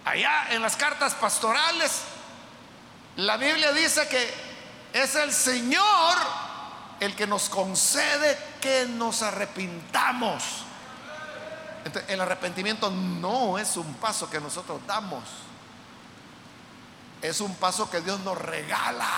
Allá 0.05 0.49
en 0.51 0.62
las 0.62 0.77
cartas 0.77 1.15
pastorales, 1.15 2.03
la 3.17 3.37
Biblia 3.37 3.73
dice 3.73 4.09
que 4.09 4.35
es 4.93 5.15
el 5.15 5.33
Señor 5.33 6.17
el 7.01 7.17
que 7.17 7.27
nos 7.27 7.49
concede 7.49 8.38
que 8.61 8.87
nos 8.87 9.23
arrepintamos. 9.23 10.43
el 12.07 12.21
arrepentimiento 12.21 12.91
no 12.91 13.59
es 13.59 13.77
un 13.77 13.95
paso 13.95 14.31
que 14.31 14.41
nosotros 14.41 14.81
damos, 14.87 15.25
es 17.21 17.41
un 17.41 17.55
paso 17.57 17.91
que 17.91 18.01
Dios 18.01 18.21
nos 18.21 18.38
regala. 18.38 19.09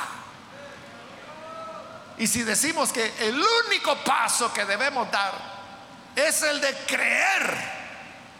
Y 2.17 2.27
si 2.27 2.43
decimos 2.43 2.93
que 2.93 3.13
el 3.27 3.43
único 3.67 3.97
paso 4.05 4.53
que 4.53 4.65
debemos 4.65 5.11
dar 5.11 5.35
es 6.17 6.43
el 6.43 6.61
de 6.61 6.75
creer, 6.87 7.55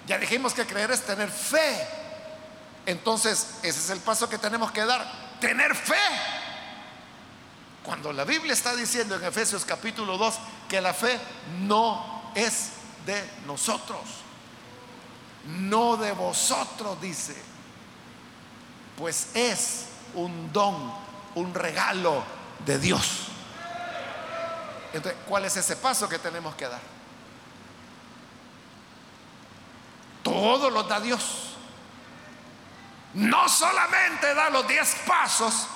ya 0.07 0.17
dijimos 0.17 0.55
que 0.55 0.67
creer 0.67 0.91
es 0.91 1.05
tener 1.05 1.31
fe, 1.31 2.04
entonces 2.87 3.59
ese 3.63 3.81
es 3.81 3.91
el 3.91 4.01
paso 4.01 4.29
que 4.29 4.39
tenemos 4.39 4.73
que 4.73 4.85
dar, 4.85 5.39
tener 5.41 5.75
fe. 5.75 5.95
Cuando 7.83 8.13
la 8.13 8.25
Biblia 8.25 8.53
está 8.53 8.75
diciendo 8.75 9.15
en 9.15 9.25
Efesios 9.25 9.65
capítulo 9.65 10.17
2 10.17 10.35
que 10.69 10.81
la 10.81 10.95
fe 10.95 11.21
no 11.61 12.33
es 12.35 12.71
de 13.05 13.23
nosotros, 13.47 14.01
no 15.47 15.97
de 15.97 16.13
vosotros, 16.13 17.01
dice, 17.01 17.37
pues 18.97 19.29
es 19.35 19.87
un 20.15 20.53
don, 20.53 20.93
un 21.35 21.55
regalo 21.55 22.25
de 22.65 22.79
Dios. 22.79 23.27
Entonces, 24.95 25.21
¿cuál 25.27 25.45
es 25.45 25.57
ese 25.57 25.77
paso 25.77 26.09
que 26.09 26.19
tenemos 26.19 26.55
que 26.55 26.69
dar? 26.69 26.81
Todo 30.23 30.71
lo 30.71 30.85
da 30.85 31.01
Dios. 31.01 31.44
No 33.15 33.49
solamente 33.49 34.35
da 34.35 34.51
los 34.51 34.67
diez 34.67 34.97
pasos 35.07 35.69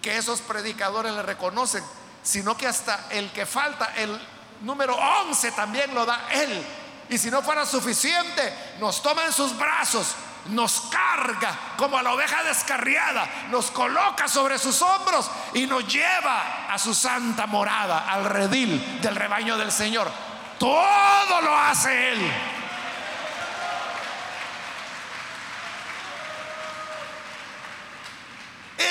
que 0.00 0.16
esos 0.16 0.40
predicadores 0.40 1.12
le 1.12 1.22
reconocen, 1.22 1.84
sino 2.22 2.56
que 2.56 2.66
hasta 2.66 3.06
el 3.10 3.30
que 3.32 3.46
falta, 3.46 3.92
el 3.96 4.20
número 4.62 4.96
once 4.96 5.52
también 5.52 5.94
lo 5.94 6.06
da 6.06 6.28
Él. 6.30 6.64
Y 7.08 7.18
si 7.18 7.30
no 7.30 7.42
fuera 7.42 7.66
suficiente, 7.66 8.76
nos 8.78 9.02
toma 9.02 9.24
en 9.24 9.32
sus 9.32 9.56
brazos, 9.58 10.14
nos 10.46 10.82
carga 10.82 11.58
como 11.76 11.98
a 11.98 12.02
la 12.02 12.12
oveja 12.12 12.42
descarriada, 12.44 13.28
nos 13.50 13.70
coloca 13.70 14.28
sobre 14.28 14.58
sus 14.58 14.80
hombros 14.80 15.28
y 15.54 15.66
nos 15.66 15.86
lleva 15.86 16.66
a 16.68 16.78
su 16.78 16.94
santa 16.94 17.46
morada, 17.46 18.06
al 18.08 18.24
redil 18.24 19.00
del 19.00 19.16
rebaño 19.16 19.58
del 19.58 19.72
Señor. 19.72 20.10
Todo 20.58 21.40
lo 21.40 21.56
hace 21.56 22.12
Él. 22.12 22.32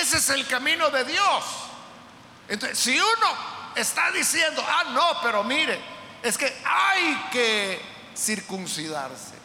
Ese 0.10 0.18
es 0.18 0.30
el 0.32 0.48
camino 0.48 0.90
de 0.90 1.04
Dios. 1.04 1.44
Entonces, 2.48 2.80
si 2.80 3.00
uno 3.00 3.28
está 3.76 4.12
diciendo, 4.12 4.66
ah, 4.68 4.86
no, 4.92 5.22
pero 5.22 5.44
mire, 5.44 5.80
es 6.24 6.36
que 6.36 6.52
hay 6.66 7.28
que 7.32 7.80
circuncidarse, 8.18 9.36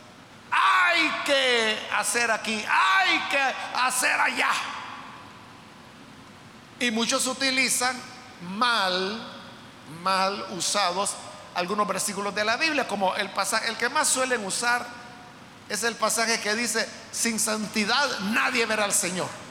hay 0.51 1.11
que 1.27 1.79
hacer 1.93 2.31
aquí, 2.31 2.65
hay 2.67 3.19
que 3.29 3.55
hacer 3.75 4.19
allá. 4.19 4.53
Y 6.81 6.91
muchos 6.91 7.27
utilizan 7.27 8.01
mal, 8.41 9.23
mal 10.03 10.47
usados 10.53 11.11
algunos 11.55 11.87
versículos 11.87 12.35
de 12.35 12.43
la 12.43 12.57
Biblia, 12.57 12.89
como 12.89 13.15
el 13.17 13.29
pasaje, 13.33 13.69
el 13.69 13.77
que 13.77 13.91
más 13.91 14.09
suelen 14.09 14.43
usar 14.47 14.87
es 15.69 15.83
el 15.83 15.95
pasaje 15.97 16.41
que 16.41 16.55
dice, 16.55 16.89
sin 17.13 17.39
santidad 17.39 18.19
nadie 18.21 18.65
verá 18.65 18.85
al 18.85 18.95
Señor. 18.95 19.44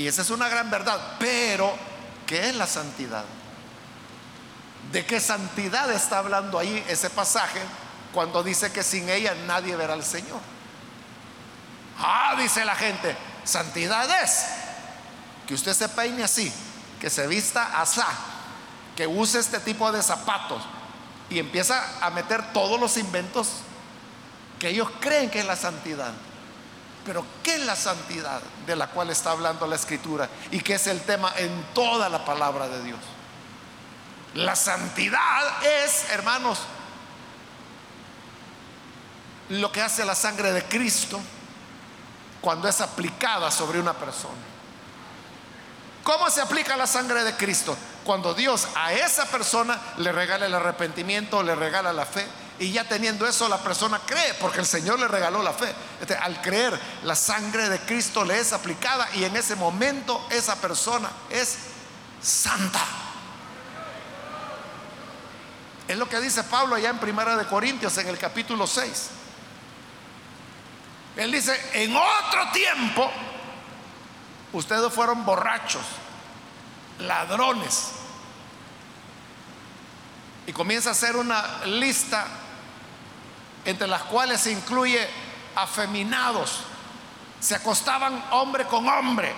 Y 0.00 0.08
esa 0.08 0.22
es 0.22 0.30
una 0.30 0.48
gran 0.48 0.70
verdad. 0.70 0.98
Pero, 1.18 1.74
¿qué 2.26 2.48
es 2.48 2.54
la 2.54 2.66
santidad? 2.66 3.22
¿De 4.90 5.04
qué 5.04 5.20
santidad 5.20 5.92
está 5.92 6.20
hablando 6.20 6.58
ahí 6.58 6.82
ese 6.88 7.10
pasaje 7.10 7.60
cuando 8.14 8.42
dice 8.42 8.72
que 8.72 8.82
sin 8.82 9.10
ella 9.10 9.34
nadie 9.46 9.76
verá 9.76 9.92
al 9.92 10.02
Señor? 10.02 10.40
Ah, 11.98 12.34
dice 12.38 12.64
la 12.64 12.74
gente, 12.76 13.14
santidad 13.44 14.08
es 14.22 14.46
que 15.46 15.52
usted 15.52 15.74
se 15.74 15.90
peine 15.90 16.24
así, 16.24 16.50
que 16.98 17.10
se 17.10 17.26
vista 17.26 17.78
asá, 17.78 18.06
que 18.96 19.06
use 19.06 19.38
este 19.38 19.60
tipo 19.60 19.92
de 19.92 20.02
zapatos 20.02 20.62
y 21.28 21.38
empieza 21.38 21.98
a 22.00 22.08
meter 22.08 22.54
todos 22.54 22.80
los 22.80 22.96
inventos 22.96 23.48
que 24.58 24.70
ellos 24.70 24.88
creen 24.98 25.28
que 25.28 25.40
es 25.40 25.46
la 25.46 25.56
santidad. 25.56 26.12
Pero 27.04 27.22
¿qué 27.42 27.56
es 27.56 27.66
la 27.66 27.76
santidad 27.76 28.40
de 28.70 28.76
la 28.76 28.86
cual 28.88 29.10
está 29.10 29.32
hablando 29.32 29.66
la 29.66 29.76
escritura 29.76 30.28
y 30.50 30.60
que 30.60 30.74
es 30.74 30.86
el 30.86 31.00
tema 31.02 31.32
en 31.36 31.50
toda 31.74 32.08
la 32.08 32.24
palabra 32.24 32.68
de 32.68 32.82
Dios? 32.82 33.00
La 34.34 34.54
santidad 34.54 35.64
es, 35.84 36.10
hermanos, 36.10 36.60
lo 39.48 39.72
que 39.72 39.82
hace 39.82 40.04
la 40.04 40.14
sangre 40.14 40.52
de 40.52 40.64
Cristo 40.64 41.20
cuando 42.40 42.68
es 42.68 42.80
aplicada 42.80 43.50
sobre 43.50 43.80
una 43.80 43.94
persona. 43.94 44.38
¿Cómo 46.04 46.30
se 46.30 46.40
aplica 46.40 46.76
la 46.76 46.86
sangre 46.86 47.24
de 47.24 47.36
Cristo? 47.36 47.76
Cuando 48.04 48.32
Dios 48.32 48.68
a 48.76 48.92
esa 48.92 49.26
persona 49.26 49.78
le 49.98 50.12
regala 50.12 50.46
el 50.46 50.54
arrepentimiento, 50.54 51.42
le 51.42 51.54
regala 51.54 51.92
la 51.92 52.06
fe 52.06 52.26
Y 52.60 52.72
ya 52.72 52.86
teniendo 52.86 53.26
eso, 53.26 53.48
la 53.48 53.56
persona 53.56 53.98
cree, 54.04 54.34
porque 54.34 54.60
el 54.60 54.66
Señor 54.66 55.00
le 55.00 55.08
regaló 55.08 55.42
la 55.42 55.54
fe. 55.54 55.74
Este, 55.98 56.14
al 56.14 56.42
creer, 56.42 56.78
la 57.04 57.16
sangre 57.16 57.70
de 57.70 57.80
Cristo 57.80 58.22
le 58.22 58.38
es 58.38 58.52
aplicada 58.52 59.08
y 59.14 59.24
en 59.24 59.34
ese 59.34 59.56
momento 59.56 60.26
esa 60.30 60.56
persona 60.56 61.10
es 61.30 61.56
santa. 62.20 62.82
Es 65.88 65.96
lo 65.96 66.06
que 66.06 66.20
dice 66.20 66.44
Pablo 66.44 66.74
allá 66.74 66.90
en 66.90 66.98
Primera 66.98 67.34
de 67.34 67.46
Corintios 67.46 67.96
en 67.96 68.08
el 68.08 68.18
capítulo 68.18 68.66
6. 68.66 69.08
Él 71.16 71.32
dice, 71.32 71.58
en 71.72 71.96
otro 71.96 72.52
tiempo 72.52 73.10
ustedes 74.52 74.92
fueron 74.92 75.24
borrachos, 75.24 75.86
ladrones. 76.98 77.92
Y 80.46 80.52
comienza 80.52 80.90
a 80.90 80.92
hacer 80.92 81.16
una 81.16 81.64
lista 81.64 82.26
entre 83.64 83.86
las 83.86 84.02
cuales 84.02 84.40
se 84.40 84.52
incluye 84.52 85.08
afeminados. 85.54 86.60
Se 87.40 87.54
acostaban 87.54 88.22
hombre 88.30 88.66
con 88.66 88.88
hombre. 88.88 89.34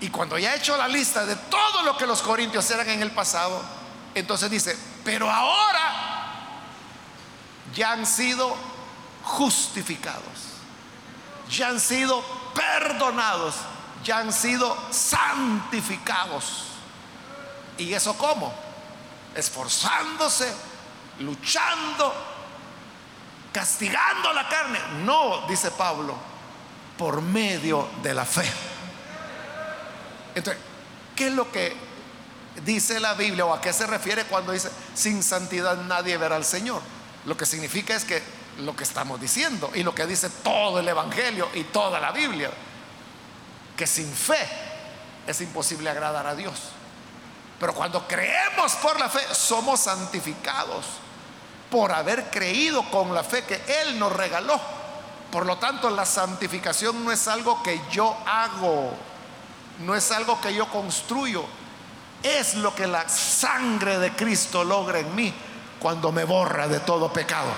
Y 0.00 0.08
cuando 0.08 0.38
ya 0.38 0.50
ha 0.50 0.54
hecho 0.56 0.76
la 0.76 0.88
lista 0.88 1.24
de 1.24 1.36
todo 1.36 1.82
lo 1.82 1.96
que 1.96 2.06
los 2.06 2.20
corintios 2.22 2.70
eran 2.70 2.88
en 2.90 3.02
el 3.02 3.10
pasado, 3.10 3.62
entonces 4.14 4.50
dice, 4.50 4.78
pero 5.04 5.30
ahora 5.30 6.04
ya 7.74 7.92
han 7.92 8.06
sido 8.06 8.54
justificados, 9.22 10.22
ya 11.50 11.68
han 11.68 11.80
sido 11.80 12.22
perdonados, 12.54 13.54
ya 14.04 14.18
han 14.18 14.32
sido 14.32 14.76
santificados. 14.90 16.64
¿Y 17.78 17.92
eso 17.94 18.16
cómo? 18.16 18.54
Esforzándose, 19.34 20.52
luchando, 21.20 22.12
castigando 23.52 24.32
la 24.32 24.48
carne. 24.48 24.78
No, 25.04 25.46
dice 25.46 25.70
Pablo, 25.70 26.14
por 26.98 27.22
medio 27.22 27.88
de 28.02 28.14
la 28.14 28.24
fe. 28.24 28.50
Entonces, 30.34 30.62
¿qué 31.14 31.28
es 31.28 31.32
lo 31.32 31.50
que 31.50 31.76
dice 32.64 33.00
la 33.00 33.14
Biblia 33.14 33.46
o 33.46 33.54
a 33.54 33.60
qué 33.60 33.72
se 33.72 33.86
refiere 33.86 34.24
cuando 34.24 34.52
dice 34.52 34.70
sin 34.94 35.22
santidad 35.22 35.76
nadie 35.84 36.16
verá 36.16 36.36
al 36.36 36.44
Señor? 36.44 36.82
Lo 37.24 37.36
que 37.36 37.46
significa 37.46 37.94
es 37.94 38.04
que 38.04 38.22
lo 38.58 38.76
que 38.76 38.84
estamos 38.84 39.20
diciendo 39.20 39.70
y 39.74 39.82
lo 39.82 39.94
que 39.94 40.06
dice 40.06 40.30
todo 40.30 40.78
el 40.78 40.88
Evangelio 40.88 41.48
y 41.54 41.64
toda 41.64 42.00
la 42.00 42.12
Biblia, 42.12 42.50
que 43.76 43.86
sin 43.86 44.12
fe 44.12 44.46
es 45.26 45.40
imposible 45.40 45.90
agradar 45.90 46.26
a 46.26 46.34
Dios. 46.34 46.54
Pero 47.58 47.74
cuando 47.74 48.06
creemos 48.06 48.74
por 48.74 48.98
la 48.98 49.08
fe, 49.08 49.20
somos 49.32 49.80
santificados 49.80 50.84
por 51.74 51.90
haber 51.90 52.30
creído 52.30 52.88
con 52.88 53.12
la 53.12 53.24
fe 53.24 53.42
que 53.42 53.60
Él 53.80 53.98
nos 53.98 54.12
regaló. 54.12 54.60
Por 55.28 55.44
lo 55.44 55.58
tanto, 55.58 55.90
la 55.90 56.06
santificación 56.06 57.04
no 57.04 57.10
es 57.10 57.26
algo 57.26 57.64
que 57.64 57.80
yo 57.90 58.16
hago, 58.24 58.92
no 59.80 59.96
es 59.96 60.12
algo 60.12 60.40
que 60.40 60.54
yo 60.54 60.68
construyo, 60.68 61.44
es 62.22 62.54
lo 62.54 62.72
que 62.76 62.86
la 62.86 63.08
sangre 63.08 63.98
de 63.98 64.12
Cristo 64.12 64.62
logra 64.62 65.00
en 65.00 65.12
mí 65.16 65.34
cuando 65.80 66.12
me 66.12 66.22
borra 66.22 66.68
de 66.68 66.78
todo 66.78 67.12
pecado. 67.12 67.50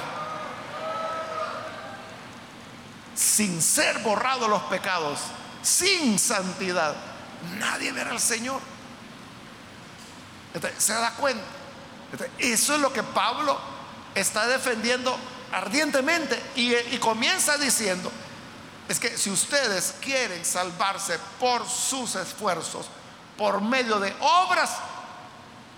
Sin 3.14 3.61
ser 3.61 3.99
borrados 3.99 4.49
los 4.49 4.62
pecados, 4.62 5.19
sin 5.61 6.19
santidad, 6.19 6.95
nadie 7.59 7.93
verá 7.93 8.12
al 8.12 8.21
Señor. 8.21 8.62
¿Se 10.79 10.95
da 10.95 11.11
cuenta? 11.11 11.45
Eso 12.39 12.77
es 12.77 12.81
lo 12.81 12.91
que 12.91 13.03
Pablo 13.03 13.76
está 14.17 14.47
defendiendo 14.49 15.17
ardientemente 15.53 16.43
y, 16.57 16.99
comienza 16.99 17.57
diciendo, 17.59 18.11
es 18.89 18.99
que 18.99 19.17
si 19.17 19.31
ustedes 19.31 19.95
quieren 20.01 20.45
salvarse 20.45 21.19
por 21.39 21.69
sus 21.69 22.14
esfuerzos, 22.17 22.87
por 23.37 23.61
medio 23.61 24.01
de 24.01 24.14
obras, 24.21 24.71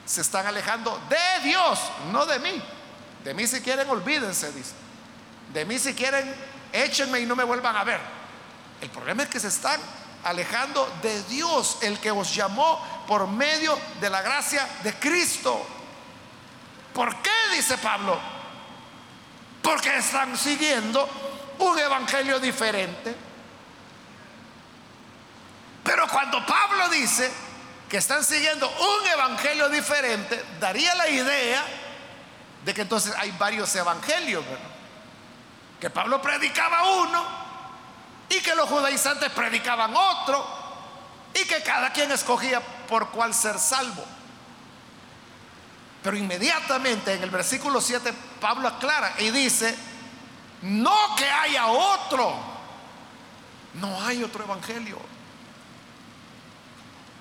se 0.07 0.21
están 0.21 0.47
alejando 0.47 0.99
de 1.11 1.49
Dios, 1.49 1.81
no 2.13 2.25
de 2.25 2.39
mí. 2.39 2.63
De 3.25 3.35
mí 3.35 3.47
si 3.47 3.61
quieren, 3.61 3.91
olvídense, 3.91 4.53
dice. 4.53 4.73
De 5.53 5.65
mí 5.65 5.79
si 5.79 5.93
quieren, 5.95 6.33
échenme 6.73 7.21
y 7.21 7.27
no 7.27 7.35
me 7.35 7.45
vuelvan 7.45 7.77
a 7.77 7.85
ver. 7.85 8.01
El 8.81 8.89
problema 8.91 9.25
es 9.25 9.29
que 9.29 9.41
se 9.41 9.49
están 9.49 9.81
alejando 10.25 10.89
de 11.03 11.23
Dios, 11.25 11.79
el 11.83 11.99
que 11.99 12.13
os 12.13 12.35
llamó 12.35 13.05
por 13.09 13.27
medio 13.27 13.77
de 14.01 14.11
la 14.11 14.23
gracia 14.23 14.67
de 14.85 14.95
Cristo. 14.95 15.67
¿Por 16.99 17.15
qué? 17.23 17.31
Dice 17.55 17.79
Pablo. 17.79 18.19
Porque 19.63 19.99
están 19.99 20.37
siguiendo 20.37 21.09
un 21.61 21.79
evangelio 21.79 22.41
diferente. 22.41 23.15
Pero 25.85 26.09
cuando 26.09 26.45
Pablo 26.45 26.89
dice 26.89 27.31
que 27.89 27.99
están 27.99 28.25
siguiendo 28.25 28.69
un 28.69 29.07
evangelio 29.11 29.69
diferente, 29.69 30.45
daría 30.59 30.93
la 30.97 31.09
idea 31.09 31.65
de 32.65 32.75
que 32.75 32.83
entonces 32.83 33.15
hay 33.17 33.31
varios 33.39 33.73
evangelios, 33.77 34.45
Que 35.79 35.91
Pablo 35.91 36.21
predicaba 36.21 36.83
uno 37.03 37.25
y 38.29 38.41
que 38.41 38.57
los 38.57 38.69
judaizantes 38.69 39.31
predicaban 39.31 39.95
otro 39.95 40.45
y 41.33 41.45
que 41.45 41.63
cada 41.63 41.93
quien 41.93 42.11
escogía 42.11 42.61
por 42.89 43.11
cuál 43.11 43.33
ser 43.33 43.57
salvo. 43.61 44.18
Pero 46.03 46.17
inmediatamente 46.17 47.13
en 47.13 47.23
el 47.23 47.31
versículo 47.31 47.81
7 47.81 48.13
Pablo 48.41 48.69
aclara 48.69 49.15
y 49.19 49.31
dice, 49.31 49.77
no 50.63 50.97
que 51.17 51.29
haya 51.29 51.67
otro, 51.67 52.35
no 53.75 54.01
hay 54.05 54.23
otro 54.23 54.45
evangelio, 54.45 54.99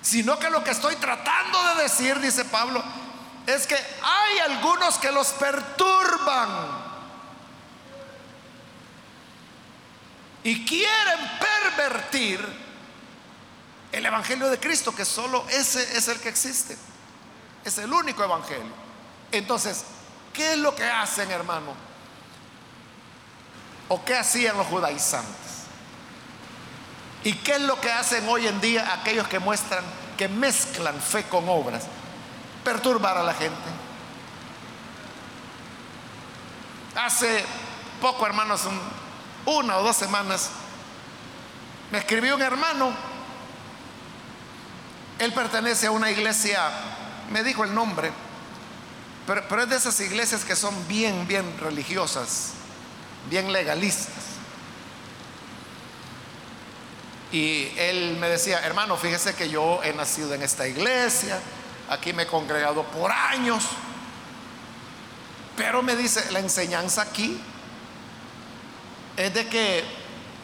sino 0.01 0.37
que 0.39 0.49
lo 0.49 0.63
que 0.63 0.71
estoy 0.71 0.95
tratando 0.95 1.75
de 1.75 1.83
decir, 1.83 2.19
dice 2.19 2.45
Pablo, 2.45 2.83
es 3.45 3.65
que 3.65 3.75
hay 3.75 4.39
algunos 4.39 4.97
que 4.97 5.11
los 5.11 5.27
perturban 5.29 6.87
y 10.43 10.65
quieren 10.65 11.19
pervertir 11.39 12.67
el 13.91 14.05
Evangelio 14.05 14.49
de 14.49 14.59
Cristo, 14.59 14.93
que 14.93 15.05
solo 15.05 15.45
ese 15.49 15.97
es 15.97 16.07
el 16.07 16.19
que 16.19 16.29
existe. 16.29 16.77
Es 17.63 17.77
el 17.77 17.91
único 17.91 18.23
Evangelio. 18.23 18.71
Entonces, 19.31 19.83
¿qué 20.33 20.53
es 20.53 20.57
lo 20.57 20.75
que 20.75 20.85
hacen, 20.85 21.29
hermano? 21.31 21.73
¿O 23.89 24.03
qué 24.03 24.15
hacían 24.15 24.57
los 24.57 24.67
judaizantes? 24.67 25.47
¿Y 27.23 27.33
qué 27.33 27.53
es 27.53 27.61
lo 27.61 27.79
que 27.81 27.91
hacen 27.91 28.27
hoy 28.29 28.47
en 28.47 28.61
día 28.61 28.93
aquellos 28.93 29.27
que 29.27 29.39
muestran, 29.39 29.83
que 30.17 30.27
mezclan 30.27 30.99
fe 31.01 31.23
con 31.23 31.47
obras? 31.49 31.83
Perturbar 32.63 33.17
a 33.17 33.23
la 33.23 33.33
gente. 33.33 33.69
Hace 36.95 37.43
poco, 38.01 38.25
hermanos, 38.25 38.65
un, 38.65 38.79
una 39.45 39.77
o 39.77 39.83
dos 39.83 39.95
semanas, 39.95 40.51
me 41.91 41.99
escribió 41.99 42.35
un 42.35 42.41
hermano, 42.41 42.91
él 45.19 45.33
pertenece 45.33 45.87
a 45.87 45.91
una 45.91 46.11
iglesia, 46.11 46.69
me 47.31 47.43
dijo 47.43 47.63
el 47.63 47.73
nombre, 47.73 48.11
pero, 49.27 49.61
es 49.61 49.69
de 49.69 49.75
esas 49.75 49.99
iglesias 49.99 50.45
que 50.45 50.55
son 50.55 50.73
bien, 50.87 51.27
bien 51.27 51.45
religiosas, 51.59 52.51
bien 53.29 53.51
legalistas. 53.51 54.23
Y 57.33 57.69
él 57.75 58.15
me 58.21 58.29
decía, 58.29 58.59
hermano, 58.65 58.95
fíjese 58.95 59.35
que 59.35 59.49
yo 59.49 59.81
he 59.83 59.91
nacido 59.91 60.33
en 60.33 60.43
esta 60.43 60.65
iglesia, 60.65 61.37
aquí 61.89 62.13
me 62.13 62.23
he 62.23 62.27
congregado 62.27 62.83
por 62.83 63.11
años, 63.11 63.65
pero 65.57 65.83
me 65.83 65.97
dice, 65.97 66.31
la 66.31 66.39
enseñanza 66.39 67.01
aquí 67.01 67.37
es 69.17 69.33
de 69.33 69.47
que 69.49 69.83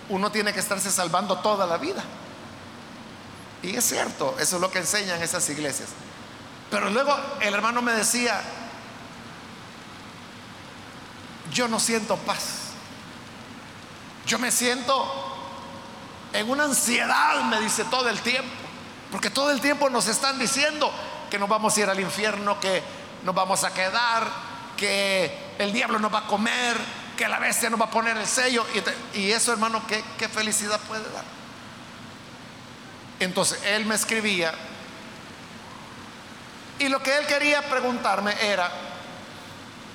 uno 0.10 0.30
tiene 0.30 0.52
que 0.52 0.60
estarse 0.60 0.92
salvando 0.92 1.40
toda 1.40 1.66
la 1.66 1.78
vida. 1.78 2.04
Y 3.62 3.78
es 3.78 3.86
cierto, 3.86 4.36
eso 4.40 4.58
es 4.58 4.62
lo 4.62 4.70
que 4.70 4.80
enseñan 4.80 5.22
esas 5.24 5.48
iglesias. 5.50 5.88
Pero 6.74 6.90
luego 6.90 7.16
el 7.40 7.54
hermano 7.54 7.84
me 7.84 7.92
decía, 7.92 8.42
yo 11.52 11.68
no 11.68 11.80
siento 11.80 12.18
paz. 12.18 12.72
Yo 14.26 14.40
me 14.40 14.52
siento 14.52 15.06
en 16.34 16.50
una 16.50 16.64
ansiedad, 16.64 17.44
me 17.44 17.62
dice 17.62 17.84
todo 17.84 18.10
el 18.10 18.20
tiempo. 18.22 18.50
Porque 19.12 19.30
todo 19.30 19.52
el 19.52 19.62
tiempo 19.62 19.88
nos 19.92 20.08
están 20.08 20.40
diciendo 20.40 20.92
que 21.30 21.38
nos 21.38 21.48
vamos 21.48 21.78
a 21.78 21.80
ir 21.80 21.90
al 21.92 22.00
infierno, 22.00 22.60
que 22.60 22.82
nos 23.22 23.36
vamos 23.36 23.64
a 23.64 23.72
quedar, 23.72 24.28
que 24.76 25.54
el 25.60 25.72
diablo 25.72 26.00
nos 26.00 26.12
va 26.12 26.22
a 26.22 26.28
comer, 26.28 26.76
que 27.16 27.28
la 27.28 27.38
bestia 27.38 27.70
nos 27.70 27.80
va 27.80 27.86
a 27.86 27.92
poner 27.92 28.18
el 28.18 28.26
sello. 28.26 28.66
Y, 29.14 29.30
eso, 29.30 29.52
hermano, 29.52 29.86
¿qué, 29.88 30.04
¿qué 30.18 30.28
felicidad 30.28 30.80
puede 30.88 31.04
dar? 31.04 31.24
Entonces, 33.20 33.62
él 33.64 33.86
me 33.86 33.94
escribía 33.94 34.56
y 36.80 36.90
lo 36.90 37.02
que 37.02 37.18
él 37.18 37.26
quería 37.26 37.62
preguntarme 37.70 38.36
era, 38.42 38.72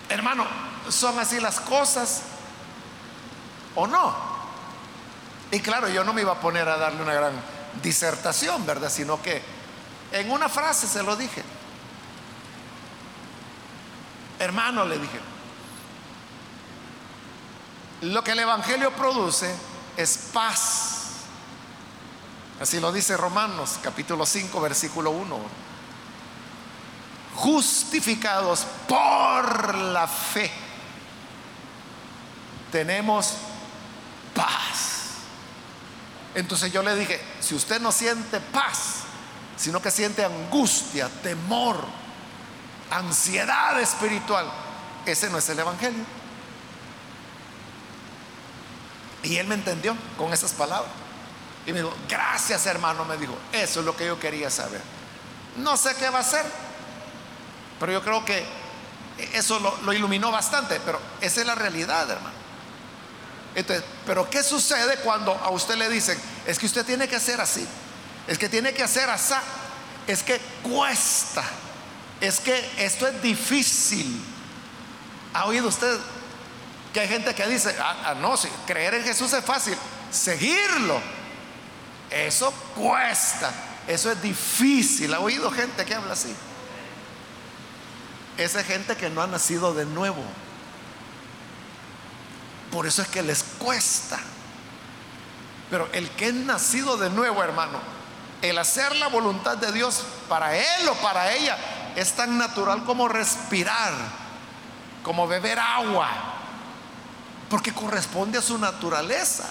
Hermano, 0.09 0.47
¿son 0.89 1.19
así 1.19 1.39
las 1.39 1.61
cosas 1.61 2.23
o 3.75 3.87
no? 3.87 4.15
Y 5.51 5.61
claro, 5.61 5.89
yo 5.89 6.03
no 6.05 6.13
me 6.13 6.23
iba 6.23 6.33
a 6.33 6.41
poner 6.41 6.69
a 6.69 6.79
darle 6.79 7.03
una 7.03 7.15
gran 7.15 7.33
disertación, 7.83 8.65
¿verdad? 8.65 8.91
Sino 8.91 9.21
que 9.21 9.43
en 10.13 10.31
una 10.31 10.49
frase 10.49 10.87
se 10.87 11.03
lo 11.03 11.15
dije. 11.17 11.43
Hermano, 14.39 14.85
le 14.87 14.99
dije, 14.99 15.21
lo 18.03 18.23
que 18.23 18.33
el 18.33 18.39
Evangelio 18.39 18.93
produce 18.93 19.55
es 19.97 20.31
paz. 20.33 20.95
Así 22.61 22.81
lo 22.81 22.93
dice 22.93 23.17
Romanos 23.17 23.79
capítulo 23.83 24.25
5, 24.25 24.61
versículo 24.61 25.11
1. 25.11 25.68
Justificados 27.39 28.67
por 28.89 29.77
la 29.77 30.09
fe, 30.09 30.51
tenemos 32.73 33.35
paz. 34.35 35.19
Entonces 36.35 36.73
yo 36.73 36.83
le 36.83 36.97
dije, 36.97 37.21
si 37.39 37.55
usted 37.55 37.81
no 37.81 37.93
siente 37.93 38.41
paz, 38.41 39.03
sino 39.57 39.81
que 39.81 39.93
siente 39.93 40.25
angustia, 40.25 41.09
temor, 41.23 41.85
ansiedad 42.91 43.81
espiritual, 43.81 44.51
ese 45.07 45.31
no 45.31 45.39
es 45.39 45.49
el 45.49 45.61
Evangelio. 45.61 46.05
Y 49.23 49.37
él 49.37 49.47
me 49.47 49.55
entendió 49.55 49.97
con 50.17 50.33
esas 50.33 50.53
palabras. 50.55 50.91
Y 51.67 51.73
me 51.73 51.83
dijo, 51.83 51.95
gracias 52.09 52.67
hermano, 52.67 53.05
me 53.05 53.17
dijo, 53.17 53.39
eso 53.53 53.79
es 53.79 53.87
lo 53.87 53.97
que 53.97 54.07
yo 54.07 54.19
quería 54.19 54.51
saber. 54.51 54.81
No 55.57 55.77
sé 55.77 55.95
qué 55.95 56.11
va 56.11 56.19
a 56.19 56.25
ser, 56.25 56.45
pero 57.79 57.93
yo 57.93 58.03
creo 58.03 58.25
que 58.25 58.45
eso 59.33 59.59
lo, 59.59 59.93
iluminó 59.93 60.31
bastante, 60.31 60.81
pero 60.85 61.01
esa 61.21 61.41
es 61.41 61.47
la 61.47 61.55
realidad, 61.55 62.11
hermano. 62.11 62.37
Entonces, 63.55 63.85
pero 64.07 64.29
¿qué 64.31 64.43
sucede 64.43 64.99
cuando 64.99 65.33
a 65.33 65.51
usted 65.51 65.77
le 65.77 65.89
dicen, 65.89 66.19
es 66.47 66.59
que 66.59 66.67
usted 66.67 66.85
tiene 66.85 67.09
que 67.09 67.17
hacer 67.17 67.41
así, 67.41 67.67
es 68.27 68.39
que 68.39 68.49
tiene 68.49 68.73
que 68.73 68.83
hacer 68.83 69.11
así, 69.11 69.35
es 70.07 70.23
que 70.23 70.41
cuesta, 70.63 71.43
es 72.21 72.41
que 72.41 72.71
esto 72.79 73.07
es 73.07 73.21
difícil? 73.23 74.23
¿Ha 75.35 75.47
oído 75.47 75.69
usted 75.69 75.99
que 76.93 77.01
hay 77.01 77.09
gente 77.09 77.35
que 77.35 77.47
dice, 77.47 77.75
ah, 77.81 77.97
ah 78.07 78.15
no, 78.15 78.37
si 78.37 78.49
creer 78.67 78.95
en 78.95 79.05
Jesús 79.05 79.33
es 79.33 79.45
fácil, 79.45 79.77
seguirlo, 80.11 81.01
eso 82.11 82.53
cuesta, 82.77 83.51
eso 83.87 84.13
es 84.13 84.23
difícil? 84.23 85.13
¿Ha 85.15 85.21
oído 85.21 85.51
gente 85.51 85.85
que 85.85 85.95
habla 85.95 86.13
así? 86.13 86.35
Esa 88.39 88.63
gente 88.65 88.97
que 88.97 89.11
no 89.11 89.21
ha 89.21 89.27
nacido 89.27 89.75
de 89.75 89.85
nuevo. 89.85 90.23
Por 92.71 92.87
eso 92.87 93.03
es 93.03 93.09
que 93.09 93.23
les 93.23 93.43
cuesta. 93.43 94.19
Pero 95.71 95.89
el 95.93 96.09
que 96.11 96.29
es 96.29 96.35
nacido 96.35 96.97
de 96.97 97.11
nuevo, 97.11 97.43
hermano, 97.43 97.79
el 98.41 98.57
hacer 98.59 98.95
la 98.97 99.09
voluntad 99.09 99.59
de 99.59 99.73
Dios 99.73 100.05
para 100.29 100.57
él 100.57 100.89
o 100.89 100.95
para 100.95 101.33
ella 101.33 101.59
es 101.97 102.13
tan 102.13 102.39
natural 102.39 102.85
como 102.85 103.09
respirar, 103.09 103.93
como 105.03 105.27
beber 105.27 105.59
agua, 105.59 106.09
porque 107.51 107.75
corresponde 107.75 108.39
a 108.39 108.43
su 108.43 108.57
naturaleza. 108.57 109.51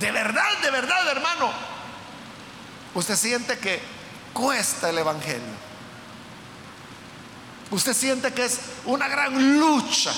De 0.00 0.10
verdad, 0.10 0.58
de 0.62 0.70
verdad, 0.72 1.08
hermano, 1.08 1.52
usted 2.94 3.14
siente 3.16 3.58
que 3.58 3.80
cuesta 4.32 4.90
el 4.90 4.98
Evangelio. 4.98 5.72
Usted 7.70 7.94
siente 7.94 8.32
que 8.32 8.44
es 8.44 8.60
una 8.84 9.08
gran 9.08 9.58
lucha. 9.58 10.12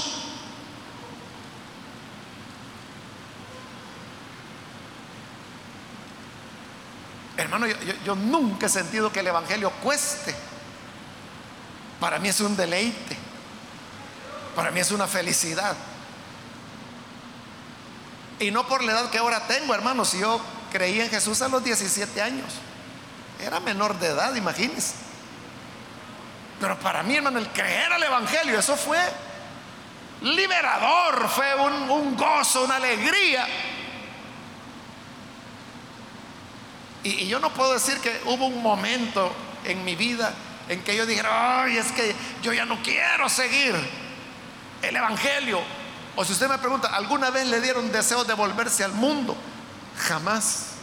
Hermano, 7.37 7.67
yo, 8.05 8.15
nunca 8.17 8.67
he 8.67 8.69
sentido 8.69 9.13
que 9.13 9.21
el 9.21 9.29
Evangelio 9.29 9.71
cueste. 9.83 10.35
Para 12.01 12.19
mí 12.19 12.29
es 12.29 12.41
un 12.41 12.57
deleite. 12.57 13.17
Para 14.57 14.71
mí 14.71 14.81
es 14.81 14.91
una 14.91 15.07
felicidad. 15.07 15.77
Y 18.41 18.51
no 18.51 18.67
por 18.67 18.83
la 18.83 18.93
edad 18.93 19.11
que 19.11 19.19
ahora 19.19 19.47
tengo, 19.47 19.75
hermano. 19.75 20.05
Si 20.05 20.19
yo 20.19 20.41
creí 20.73 21.01
en 21.01 21.11
Jesús 21.11 21.41
a 21.43 21.49
los 21.49 21.63
17 21.63 22.21
años. 22.21 22.53
Era 23.45 23.61
menor 23.61 23.99
de 23.99 24.07
edad, 24.07 24.35
imagínense. 24.35 24.95
Pero 26.59 26.79
para 26.79 27.03
mí, 27.03 27.15
hermano, 27.15 27.39
el 27.39 27.49
creer 27.49 27.93
al 27.93 28.03
Evangelio, 28.03 28.59
eso 28.59 28.75
fue 28.75 28.99
liberador, 30.23 31.29
fue 31.29 31.55
un, 31.57 32.17
gozo, 32.17 32.65
una 32.65 32.77
alegría. 32.77 33.47
Y, 37.03 37.25
y, 37.25 37.27
yo 37.27 37.39
no 37.39 37.53
puedo 37.53 37.75
decir 37.75 37.99
que 37.99 38.19
hubo 38.25 38.47
un 38.47 38.63
momento 38.63 39.31
en 39.65 39.85
mi 39.85 39.95
vida 39.95 40.33
en 40.71 40.83
que 40.83 40.97
yo 40.97 41.05
dijera, 41.05 41.65
ay, 41.65 41.77
es 41.77 41.93
que 41.93 42.15
yo 42.43 42.55
ya 42.55 42.65
no 42.65 42.83
quiero 42.83 43.29
seguir 43.29 43.75
el 44.81 44.97
Evangelio. 44.97 45.61
O 46.17 46.25
si 46.25 46.33
usted 46.33 46.49
me 46.49 46.57
pregunta, 46.57 46.89
¿alguna 46.89 47.31
vez 47.31 47.47
le 47.47 47.61
dieron 47.61 47.93
deseo 47.93 48.25
de 48.25 48.33
volverse 48.33 48.85
al 48.85 48.93
mundo? 48.93 49.37
Jamás. 49.99 50.74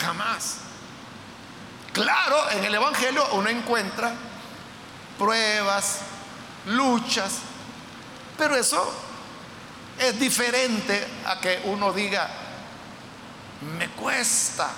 Jamás. 0.00 0.56
Claro, 1.92 2.50
en 2.50 2.64
el 2.64 2.74
Evangelio 2.74 3.26
uno 3.32 3.48
encuentra 3.48 4.14
pruebas, 5.18 6.00
luchas, 6.66 7.40
pero 8.38 8.56
eso 8.56 8.90
es 9.98 10.18
diferente 10.18 11.06
a 11.26 11.40
que 11.40 11.62
uno 11.64 11.92
diga, 11.92 12.28
me 13.78 13.88
cuesta. 13.90 14.70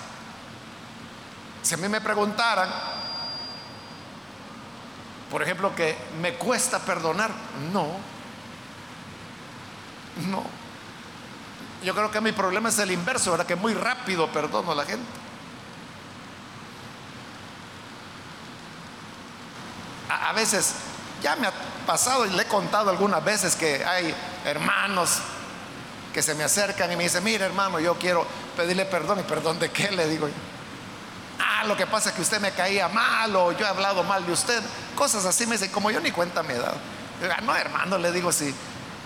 Si 1.61 1.75
a 1.75 1.77
mí 1.77 1.87
me 1.87 2.01
preguntaran, 2.01 2.69
por 5.31 5.41
ejemplo, 5.41 5.73
que 5.73 5.95
me 6.19 6.33
cuesta 6.33 6.79
perdonar, 6.79 7.31
no, 7.71 7.87
no. 10.29 10.62
Yo 11.83 11.93
creo 11.93 12.09
que 12.11 12.21
mi 12.21 12.31
problema 12.31 12.69
es 12.69 12.79
el 12.79 12.91
inverso, 12.91 13.31
¿verdad? 13.31 13.45
Que 13.45 13.55
muy 13.55 13.73
rápido 13.73 14.31
perdono 14.31 14.71
a 14.71 14.75
la 14.75 14.85
gente. 14.85 15.05
a, 20.21 20.33
veces, 20.33 20.75
ya 21.21 21.35
me 21.35 21.47
ha 21.47 21.53
pasado 21.85 22.25
y 22.25 22.29
le 22.29 22.43
he 22.43 22.45
contado 22.45 22.89
algunas 22.89 23.23
veces 23.23 23.55
que 23.55 23.83
hay 23.83 24.13
hermanos 24.45 25.19
que 26.13 26.21
se 26.21 26.35
me 26.35 26.43
acercan 26.43 26.91
y 26.91 26.95
me 26.95 27.03
dicen, 27.03 27.23
mire 27.23 27.45
hermano, 27.45 27.79
yo 27.79 27.95
quiero 27.95 28.25
pedirle 28.55 28.85
perdón. 28.85 29.19
¿Y 29.19 29.23
perdón 29.23 29.59
de 29.59 29.71
qué? 29.71 29.91
Le 29.91 30.07
digo 30.07 30.27
yo. 30.27 30.33
Ah, 31.39 31.63
lo 31.65 31.75
que 31.75 31.87
pasa 31.87 32.09
es 32.09 32.15
que 32.15 32.21
usted 32.21 32.39
me 32.39 32.51
caía 32.51 32.87
mal 32.87 33.35
o 33.35 33.51
yo 33.51 33.65
he 33.65 33.69
hablado 33.69 34.03
mal 34.03 34.25
de 34.25 34.31
usted. 34.31 34.61
Cosas 34.95 35.25
así 35.25 35.47
me 35.47 35.53
dicen, 35.53 35.71
como 35.71 35.89
yo 35.89 35.99
ni 35.99 36.11
cuenta 36.11 36.43
me 36.43 36.53
he 36.53 36.59
dado. 36.59 36.77
Ah, 37.35 37.41
no, 37.41 37.55
hermano, 37.55 37.97
le 37.97 38.11
digo, 38.11 38.31
sí. 38.31 38.53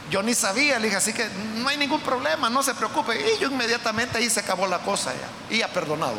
Yo 0.10 0.24
ni 0.24 0.34
sabía, 0.34 0.80
le 0.80 0.86
dije, 0.86 0.97
así 0.97 1.14
que 1.14 1.28
no 1.55 1.68
hay 1.68 1.78
ningún 1.78 1.99
problema, 2.01 2.49
no 2.49 2.64
se 2.64 2.74
preocupe. 2.74 3.20
Y 3.20 3.41
yo 3.41 3.49
inmediatamente 3.49 4.18
ahí 4.18 4.30
se 4.30 4.39
acabó 4.39 4.68
la 4.68 4.80
cosa 4.80 5.14
ya. 5.14 5.55
Y 5.55 5.62
ha 5.62 5.68
perdonado. 5.72 6.18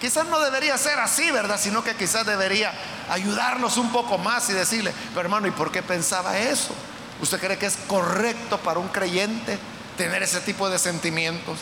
Quizás 0.00 0.26
no 0.26 0.40
debería 0.40 0.76
ser 0.76 0.98
así, 0.98 1.30
¿verdad? 1.30 1.58
Sino 1.60 1.84
que 1.84 1.94
quizás 1.94 2.26
debería 2.26 2.72
ayudarnos 3.08 3.76
un 3.76 3.92
poco 3.92 4.18
más 4.18 4.50
y 4.50 4.52
decirle, 4.52 4.92
pero 5.10 5.20
hermano, 5.20 5.46
¿y 5.46 5.52
por 5.52 5.70
qué 5.70 5.82
pensaba 5.82 6.36
eso? 6.38 6.74
¿Usted 7.20 7.38
cree 7.38 7.56
que 7.56 7.66
es 7.66 7.76
correcto 7.86 8.58
para 8.58 8.80
un 8.80 8.88
creyente 8.88 9.58
tener 9.96 10.22
ese 10.24 10.40
tipo 10.40 10.68
de 10.68 10.80
sentimientos? 10.80 11.60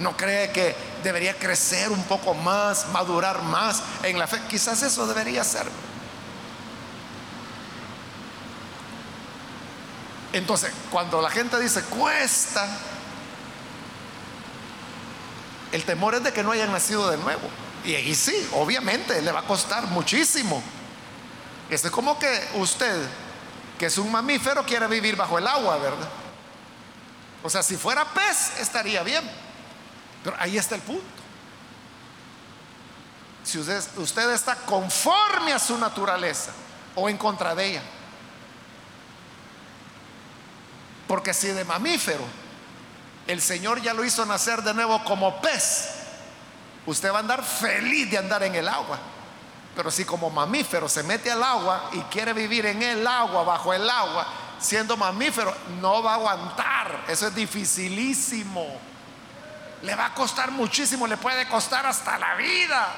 ¿No 0.00 0.16
cree 0.16 0.50
que 0.50 0.74
debería 1.04 1.38
crecer 1.38 1.90
un 1.90 2.02
poco 2.02 2.34
más, 2.34 2.88
madurar 2.88 3.42
más 3.42 3.80
en 4.02 4.18
la 4.18 4.26
fe? 4.26 4.40
Quizás 4.50 4.82
eso 4.82 5.06
debería 5.06 5.44
ser. 5.44 5.66
Entonces, 10.32 10.72
cuando 10.90 11.22
la 11.22 11.30
gente 11.30 11.58
dice 11.58 11.82
cuesta, 11.84 12.68
el 15.72 15.84
temor 15.84 16.14
es 16.14 16.22
de 16.22 16.32
que 16.32 16.42
no 16.42 16.52
hayan 16.52 16.72
nacido 16.72 17.10
de 17.10 17.16
nuevo. 17.16 17.48
Y 17.84 17.94
ahí 17.94 18.14
sí, 18.14 18.48
obviamente, 18.52 19.20
le 19.22 19.32
va 19.32 19.40
a 19.40 19.44
costar 19.44 19.86
muchísimo. 19.86 20.62
Es 21.70 21.82
como 21.90 22.18
que 22.18 22.48
usted, 22.54 23.06
que 23.78 23.86
es 23.86 23.98
un 23.98 24.10
mamífero, 24.10 24.64
quiere 24.64 24.86
vivir 24.86 25.16
bajo 25.16 25.38
el 25.38 25.46
agua, 25.46 25.76
¿verdad? 25.78 26.08
O 27.42 27.50
sea, 27.50 27.62
si 27.62 27.76
fuera 27.76 28.04
pez, 28.04 28.58
estaría 28.60 29.02
bien. 29.02 29.22
Pero 30.24 30.36
ahí 30.38 30.58
está 30.58 30.74
el 30.74 30.82
punto. 30.82 31.04
Si 33.44 33.58
usted, 33.58 33.82
usted 33.96 34.30
está 34.32 34.56
conforme 34.56 35.52
a 35.52 35.58
su 35.58 35.78
naturaleza 35.78 36.52
o 36.94 37.08
en 37.08 37.16
contra 37.16 37.54
de 37.54 37.66
ella. 37.66 37.82
Porque 41.08 41.34
si 41.34 41.48
de 41.48 41.64
mamífero 41.64 42.24
el 43.26 43.40
Señor 43.40 43.82
ya 43.82 43.94
lo 43.94 44.04
hizo 44.04 44.24
nacer 44.24 44.62
de 44.62 44.74
nuevo 44.74 45.02
como 45.04 45.40
pez, 45.40 45.88
usted 46.86 47.10
va 47.10 47.16
a 47.16 47.20
andar 47.20 47.42
feliz 47.42 48.10
de 48.10 48.18
andar 48.18 48.42
en 48.42 48.54
el 48.54 48.68
agua. 48.68 48.98
Pero 49.74 49.90
si 49.90 50.04
como 50.04 50.30
mamífero 50.30 50.88
se 50.88 51.02
mete 51.02 51.30
al 51.30 51.42
agua 51.42 51.90
y 51.92 52.00
quiere 52.02 52.32
vivir 52.32 52.66
en 52.66 52.82
el 52.82 53.06
agua, 53.06 53.42
bajo 53.44 53.72
el 53.72 53.88
agua, 53.88 54.26
siendo 54.58 54.96
mamífero, 54.96 55.54
no 55.80 56.02
va 56.02 56.12
a 56.12 56.14
aguantar. 56.14 57.04
Eso 57.08 57.28
es 57.28 57.34
dificilísimo. 57.34 58.66
Le 59.82 59.94
va 59.94 60.06
a 60.06 60.14
costar 60.14 60.50
muchísimo, 60.50 61.06
le 61.06 61.16
puede 61.16 61.48
costar 61.48 61.86
hasta 61.86 62.18
la 62.18 62.34
vida. 62.34 62.88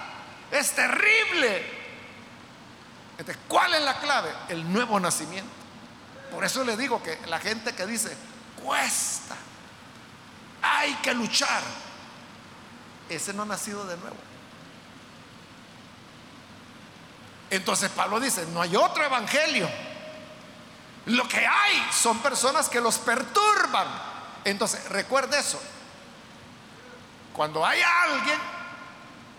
Es 0.51 0.73
terrible. 0.73 1.81
¿cuál 3.47 3.75
es 3.75 3.83
la 3.83 3.99
clave? 3.99 4.31
El 4.49 4.73
nuevo 4.73 4.99
nacimiento. 4.99 5.60
Por 6.31 6.45
eso 6.45 6.65
le 6.65 6.77
digo 6.77 7.03
que 7.03 7.19
la 7.27 7.39
gente 7.39 7.75
que 7.75 7.87
dice, 7.87 8.17
cuesta, 8.63 9.37
hay 10.63 10.95
que 10.97 11.15
luchar, 11.15 11.63
ese 13.09 13.33
no 13.33 13.43
ha 13.43 13.47
nacido 13.47 13.85
de 13.85 13.97
nuevo. 13.97 14.17
Entonces 17.51 17.91
Pablo 17.91 18.21
dice, 18.21 18.47
no 18.53 18.63
hay 18.63 18.77
otro 18.77 19.05
evangelio. 19.05 19.69
Lo 21.07 21.27
que 21.27 21.45
hay 21.45 21.89
son 21.93 22.19
personas 22.21 22.69
que 22.69 22.81
los 22.81 22.99
perturban. 22.99 23.89
Entonces, 24.45 24.89
recuerde 24.89 25.39
eso. 25.39 25.61
Cuando 27.33 27.65
hay 27.67 27.81
alguien 27.83 28.39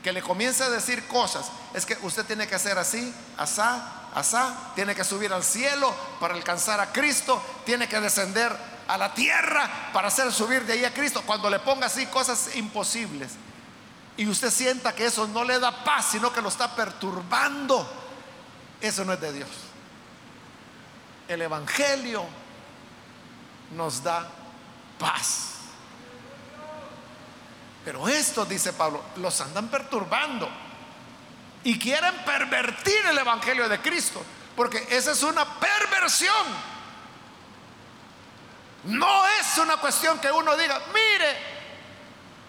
que 0.03 0.11
le 0.11 0.21
comienza 0.21 0.65
a 0.65 0.69
decir 0.69 1.07
cosas, 1.07 1.51
es 1.73 1.85
que 1.85 1.97
usted 2.01 2.25
tiene 2.25 2.47
que 2.47 2.55
hacer 2.55 2.77
así, 2.77 3.13
asá, 3.37 4.00
asá, 4.13 4.71
tiene 4.75 4.95
que 4.95 5.03
subir 5.03 5.31
al 5.33 5.43
cielo 5.43 5.93
para 6.19 6.33
alcanzar 6.33 6.79
a 6.79 6.91
Cristo, 6.91 7.41
tiene 7.65 7.87
que 7.87 7.99
descender 7.99 8.55
a 8.87 8.97
la 8.97 9.13
tierra 9.13 9.69
para 9.93 10.09
hacer 10.09 10.31
subir 10.31 10.65
de 10.65 10.73
ahí 10.73 10.85
a 10.85 10.93
Cristo. 10.93 11.21
Cuando 11.25 11.49
le 11.49 11.59
ponga 11.59 11.87
así 11.87 12.05
cosas 12.07 12.55
imposibles 12.55 13.31
y 14.17 14.27
usted 14.27 14.51
sienta 14.51 14.93
que 14.93 15.05
eso 15.05 15.27
no 15.27 15.43
le 15.43 15.59
da 15.59 15.83
paz, 15.83 16.07
sino 16.11 16.33
que 16.33 16.41
lo 16.41 16.49
está 16.49 16.75
perturbando, 16.75 17.89
eso 18.81 19.05
no 19.05 19.13
es 19.13 19.21
de 19.21 19.33
Dios. 19.33 19.49
El 21.27 21.41
Evangelio 21.41 22.25
nos 23.71 24.03
da 24.03 24.27
paz. 24.99 25.47
Pero 27.85 28.07
esto, 28.07 28.45
dice 28.45 28.73
Pablo, 28.73 29.01
los 29.15 29.39
andan 29.41 29.69
perturbando 29.69 30.49
y 31.63 31.77
quieren 31.77 32.15
pervertir 32.25 33.05
el 33.07 33.17
Evangelio 33.17 33.69
de 33.69 33.79
Cristo, 33.79 34.23
porque 34.55 34.87
esa 34.89 35.11
es 35.11 35.23
una 35.23 35.45
perversión. 35.45 36.71
No 38.85 39.27
es 39.39 39.57
una 39.59 39.77
cuestión 39.77 40.19
que 40.19 40.31
uno 40.31 40.57
diga, 40.57 40.81
mire, 40.93 41.37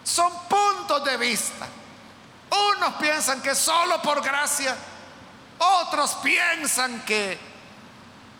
son 0.02 0.32
puntos 0.48 1.04
de 1.04 1.16
vista. 1.16 1.66
Unos 2.76 2.94
piensan 2.94 3.42
que 3.42 3.54
solo 3.54 4.00
por 4.00 4.22
gracia, 4.22 4.76
otros 5.58 6.14
piensan 6.22 7.02
que 7.04 7.38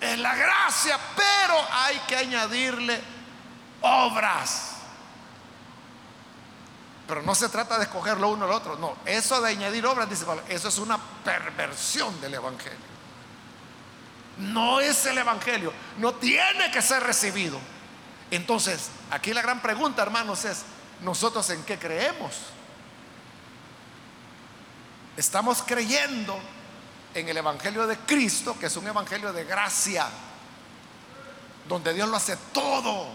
es 0.00 0.18
la 0.18 0.34
gracia, 0.34 0.98
pero 1.14 1.66
hay 1.70 1.98
que 2.00 2.16
añadirle 2.16 3.00
obras. 3.82 4.71
Pero 7.06 7.22
no 7.22 7.34
se 7.34 7.48
trata 7.48 7.78
de 7.78 7.84
escoger 7.84 8.18
lo 8.18 8.30
uno 8.30 8.44
o 8.44 8.48
lo 8.48 8.56
otro. 8.56 8.76
No, 8.76 8.96
eso 9.04 9.40
de 9.40 9.50
añadir 9.50 9.84
obras, 9.86 10.08
dice 10.08 10.24
Pablo, 10.24 10.42
eso 10.48 10.68
es 10.68 10.78
una 10.78 10.98
perversión 11.24 12.20
del 12.20 12.34
Evangelio. 12.34 12.92
No 14.38 14.80
es 14.80 15.04
el 15.06 15.18
Evangelio, 15.18 15.72
no 15.98 16.14
tiene 16.14 16.70
que 16.70 16.80
ser 16.80 17.02
recibido. 17.02 17.58
Entonces, 18.30 18.88
aquí 19.10 19.34
la 19.34 19.42
gran 19.42 19.60
pregunta, 19.60 20.02
hermanos, 20.02 20.44
es, 20.44 20.62
¿nosotros 21.02 21.48
en 21.50 21.62
qué 21.64 21.78
creemos? 21.78 22.32
Estamos 25.16 25.62
creyendo 25.62 26.38
en 27.12 27.28
el 27.28 27.36
Evangelio 27.36 27.86
de 27.86 27.98
Cristo, 27.98 28.56
que 28.58 28.66
es 28.66 28.76
un 28.76 28.86
Evangelio 28.86 29.32
de 29.32 29.44
gracia, 29.44 30.06
donde 31.68 31.92
Dios 31.92 32.08
lo 32.08 32.16
hace 32.16 32.36
todo. 32.52 33.06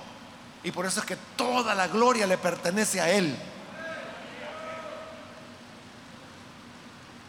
Y 0.64 0.72
por 0.72 0.86
eso 0.86 1.00
es 1.00 1.06
que 1.06 1.16
toda 1.36 1.74
la 1.74 1.88
gloria 1.88 2.28
le 2.28 2.38
pertenece 2.38 3.02
a 3.02 3.10
Él. 3.10 3.36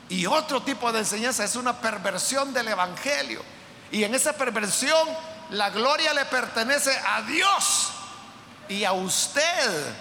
Y 0.08 0.26
otro 0.26 0.62
tipo 0.62 0.90
de 0.90 1.00
enseñanza 1.00 1.44
es 1.44 1.56
una 1.56 1.80
perversión 1.80 2.52
del 2.54 2.68
Evangelio. 2.68 3.42
Y 3.90 4.04
en 4.04 4.14
esa 4.14 4.32
perversión 4.32 5.06
la 5.50 5.70
gloria 5.70 6.14
le 6.14 6.24
pertenece 6.26 6.98
a 7.06 7.22
Dios 7.22 7.90
y 8.68 8.84
a 8.84 8.92
usted, 8.92 9.94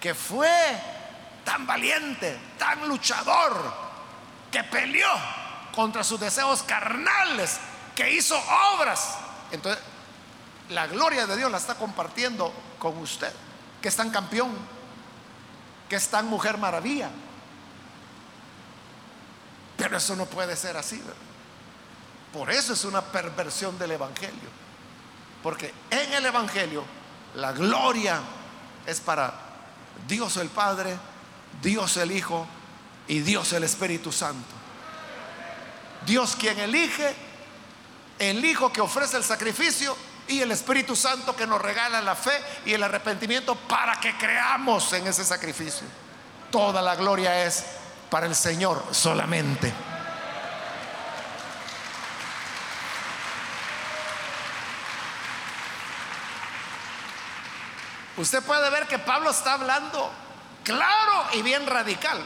que 0.00 0.14
fue 0.14 0.50
tan 1.44 1.66
valiente, 1.66 2.38
tan 2.58 2.88
luchador, 2.88 3.88
que 4.50 4.62
peleó 4.64 5.08
contra 5.74 6.04
sus 6.04 6.20
deseos 6.20 6.62
carnales, 6.62 7.58
que 7.94 8.12
hizo 8.12 8.40
obras. 8.74 9.16
Entonces, 9.50 9.82
la 10.68 10.86
gloria 10.86 11.26
de 11.26 11.36
Dios 11.36 11.50
la 11.50 11.58
está 11.58 11.74
compartiendo 11.74 12.52
con 12.78 12.96
usted, 12.98 13.32
que 13.80 13.88
es 13.88 13.96
tan 13.96 14.10
campeón, 14.10 14.56
que 15.88 15.96
es 15.96 16.08
tan 16.08 16.26
mujer 16.26 16.58
maravilla 16.58 17.10
pero 19.78 19.96
eso 19.96 20.16
no 20.16 20.26
puede 20.26 20.56
ser 20.56 20.76
así. 20.76 21.00
Por 22.32 22.50
eso 22.50 22.74
es 22.74 22.84
una 22.84 23.00
perversión 23.00 23.78
del 23.78 23.92
Evangelio. 23.92 24.50
Porque 25.42 25.72
en 25.88 26.12
el 26.12 26.26
Evangelio 26.26 26.84
la 27.36 27.52
gloria 27.52 28.20
es 28.84 29.00
para 29.00 29.32
Dios 30.06 30.36
el 30.36 30.48
Padre, 30.48 30.96
Dios 31.62 31.96
el 31.96 32.10
Hijo 32.10 32.46
y 33.06 33.20
Dios 33.20 33.52
el 33.52 33.62
Espíritu 33.62 34.10
Santo. 34.10 34.56
Dios 36.04 36.36
quien 36.36 36.58
elige, 36.58 37.14
el 38.18 38.44
Hijo 38.44 38.72
que 38.72 38.80
ofrece 38.80 39.16
el 39.16 39.24
sacrificio 39.24 39.96
y 40.26 40.40
el 40.40 40.50
Espíritu 40.50 40.96
Santo 40.96 41.36
que 41.36 41.46
nos 41.46 41.62
regala 41.62 42.00
la 42.00 42.16
fe 42.16 42.32
y 42.66 42.72
el 42.72 42.82
arrepentimiento 42.82 43.54
para 43.54 44.00
que 44.00 44.16
creamos 44.18 44.92
en 44.92 45.06
ese 45.06 45.24
sacrificio. 45.24 45.86
Toda 46.50 46.82
la 46.82 46.96
gloria 46.96 47.44
es 47.46 47.64
para 48.10 48.26
el 48.26 48.34
Señor 48.34 48.84
solamente. 48.92 49.72
Usted 58.16 58.42
puede 58.42 58.68
ver 58.70 58.86
que 58.88 58.98
Pablo 58.98 59.30
está 59.30 59.52
hablando 59.52 60.10
claro 60.64 61.26
y 61.34 61.42
bien 61.42 61.66
radical. 61.66 62.18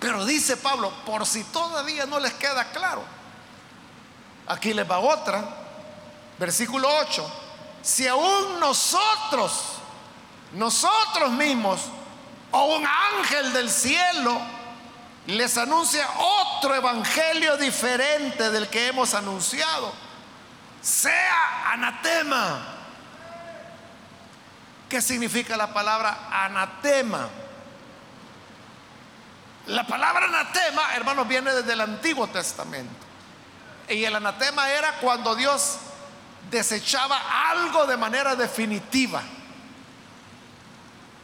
Pero 0.00 0.24
dice 0.24 0.56
Pablo, 0.56 0.92
por 1.04 1.26
si 1.26 1.44
todavía 1.44 2.06
no 2.06 2.20
les 2.20 2.32
queda 2.34 2.64
claro, 2.70 3.02
aquí 4.46 4.72
les 4.72 4.88
va 4.88 4.98
otra, 4.98 5.44
versículo 6.38 6.88
8, 7.00 7.32
si 7.82 8.06
aún 8.06 8.60
nosotros, 8.60 9.52
nosotros 10.52 11.30
mismos, 11.32 11.80
o 12.52 12.76
un 12.76 12.86
ángel 12.86 13.52
del 13.52 13.70
cielo, 13.70 14.40
les 15.28 15.58
anuncia 15.58 16.08
otro 16.16 16.74
evangelio 16.74 17.58
diferente 17.58 18.50
del 18.50 18.68
que 18.68 18.86
hemos 18.86 19.12
anunciado, 19.12 19.92
sea 20.80 21.70
anatema. 21.72 22.64
¿Qué 24.88 25.02
significa 25.02 25.54
la 25.58 25.74
palabra 25.74 26.28
anatema? 26.32 27.28
La 29.66 29.86
palabra 29.86 30.24
anatema, 30.24 30.94
hermanos, 30.96 31.28
viene 31.28 31.52
desde 31.52 31.74
el 31.74 31.82
Antiguo 31.82 32.26
Testamento. 32.28 33.04
Y 33.86 34.04
el 34.04 34.16
anatema 34.16 34.70
era 34.70 34.92
cuando 34.94 35.34
Dios 35.34 35.76
desechaba 36.50 37.50
algo 37.50 37.84
de 37.84 37.98
manera 37.98 38.34
definitiva. 38.34 39.20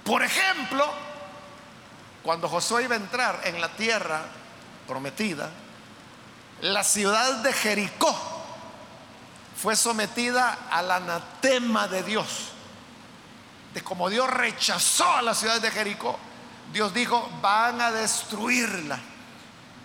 Por 0.04 0.22
ejemplo, 0.22 0.92
cuando 2.24 2.48
Josué 2.48 2.84
iba 2.84 2.94
a 2.94 2.98
entrar 2.98 3.42
en 3.44 3.60
la 3.60 3.68
tierra 3.76 4.22
prometida, 4.88 5.50
la 6.62 6.82
ciudad 6.82 7.42
de 7.42 7.52
Jericó 7.52 8.16
fue 9.56 9.76
sometida 9.76 10.58
al 10.70 10.90
anatema 10.90 11.86
de 11.86 12.02
Dios. 12.02 12.48
De 13.74 13.82
como 13.82 14.08
Dios 14.08 14.28
rechazó 14.30 15.16
a 15.16 15.22
la 15.22 15.34
ciudad 15.34 15.60
de 15.60 15.70
Jericó, 15.70 16.18
Dios 16.72 16.94
dijo, 16.94 17.28
van 17.42 17.80
a 17.80 17.92
destruirla 17.92 18.98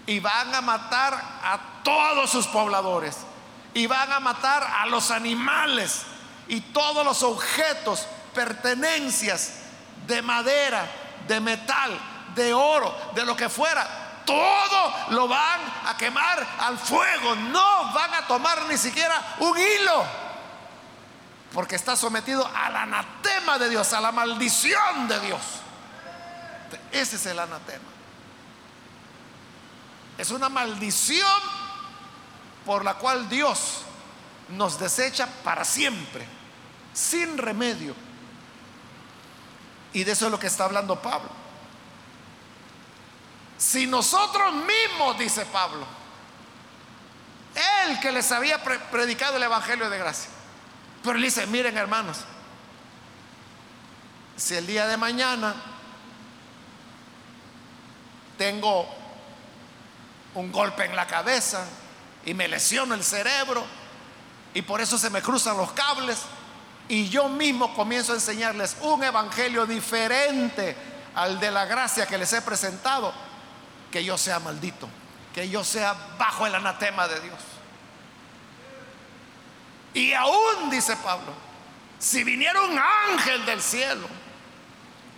y 0.06 0.20
van 0.20 0.56
a 0.56 0.62
matar 0.62 1.14
a 1.14 1.60
todos 1.84 2.30
sus 2.30 2.48
pobladores 2.48 3.18
y 3.74 3.86
van 3.86 4.12
a 4.14 4.20
matar 4.20 4.64
a 4.64 4.86
los 4.86 5.12
animales 5.12 6.04
y 6.48 6.62
todos 6.62 7.06
los 7.06 7.22
objetos, 7.22 8.08
pertenencias 8.34 9.56
de 10.08 10.22
madera, 10.22 10.90
de 11.28 11.40
metal, 11.40 12.00
de 12.36 12.54
oro, 12.54 12.96
de 13.16 13.26
lo 13.26 13.36
que 13.36 13.50
fuera, 13.50 13.88
todo 14.26 14.94
lo 15.10 15.28
van 15.28 15.60
a 15.88 15.98
quemar 15.98 16.46
al 16.60 16.78
fuego. 16.78 17.36
No 17.36 17.94
van 17.94 18.14
a 18.14 18.28
tomar 18.28 18.66
ni 18.66 18.78
siquiera 18.78 19.36
un 19.40 19.58
hilo. 19.58 20.06
Porque 21.54 21.76
está 21.76 21.96
sometido 21.96 22.48
al 22.56 22.76
anatema 22.76 23.58
de 23.58 23.70
Dios, 23.70 23.92
a 23.94 24.02
la 24.02 24.12
maldición 24.12 25.08
de 25.08 25.20
Dios. 25.22 25.42
Ese 26.92 27.16
es 27.16 27.26
el 27.26 27.40
anatema. 27.40 27.90
Es 30.18 30.30
una 30.32 30.50
maldición 30.50 31.42
por 32.66 32.84
la 32.84 32.96
cual 32.96 33.28
Dios 33.30 33.82
nos 34.50 34.80
desecha 34.80 35.28
para 35.44 35.66
siempre, 35.66 36.26
sin 36.94 37.38
remedio. 37.38 37.96
Y 39.94 40.04
de 40.04 40.12
eso 40.12 40.26
es 40.26 40.32
lo 40.32 40.40
que 40.40 40.48
está 40.48 40.66
hablando 40.66 41.02
Pablo. 41.02 41.30
Si 43.60 43.86
nosotros 43.86 44.54
mismos, 44.54 45.20
dice 45.20 45.46
Pablo, 45.46 45.86
él 47.86 48.00
que 48.00 48.12
les 48.12 48.32
había 48.32 48.64
predicado 48.64 49.36
el 49.36 49.44
Evangelio 49.44 49.90
de 49.90 49.98
gracia, 49.98 50.32
pero 51.04 51.18
él 51.18 51.22
dice, 51.22 51.46
miren 51.46 51.78
hermanos, 51.78 52.20
si 54.38 54.56
el 54.56 54.66
día 54.66 54.88
de 54.88 54.96
mañana 54.96 55.54
tengo 58.38 58.88
un 60.36 60.52
golpe 60.54 60.86
en 60.86 60.96
la 60.96 61.06
cabeza 61.06 61.66
y 62.26 62.34
me 62.34 62.48
lesiono 62.48 62.96
el 62.96 63.04
cerebro 63.04 63.66
y 64.54 64.62
por 64.62 64.80
eso 64.80 64.98
se 64.98 65.10
me 65.10 65.22
cruzan 65.22 65.58
los 65.58 65.74
cables 65.74 66.20
y 66.88 67.10
yo 67.10 67.28
mismo 67.28 67.76
comienzo 67.76 68.14
a 68.14 68.16
enseñarles 68.16 68.78
un 68.82 69.04
evangelio 69.04 69.66
diferente 69.66 70.78
al 71.14 71.42
de 71.42 71.52
la 71.52 71.66
gracia 71.66 72.08
que 72.08 72.18
les 72.18 72.32
he 72.32 72.42
presentado, 72.42 73.14
que 73.92 74.04
yo 74.04 74.18
sea 74.18 74.40
maldito, 74.40 74.90
que 75.34 75.50
yo 75.50 75.64
sea 75.64 75.94
bajo 76.18 76.46
el 76.46 76.56
anatema 76.56 77.08
de 77.08 77.20
Dios. 77.22 77.40
Y 79.94 80.14
aún, 80.14 80.70
dice 80.70 80.96
Pablo, 80.98 81.34
si 81.98 82.24
viniera 82.24 82.62
un 82.62 82.78
ángel 82.78 83.46
del 83.46 83.62
cielo, 83.62 84.08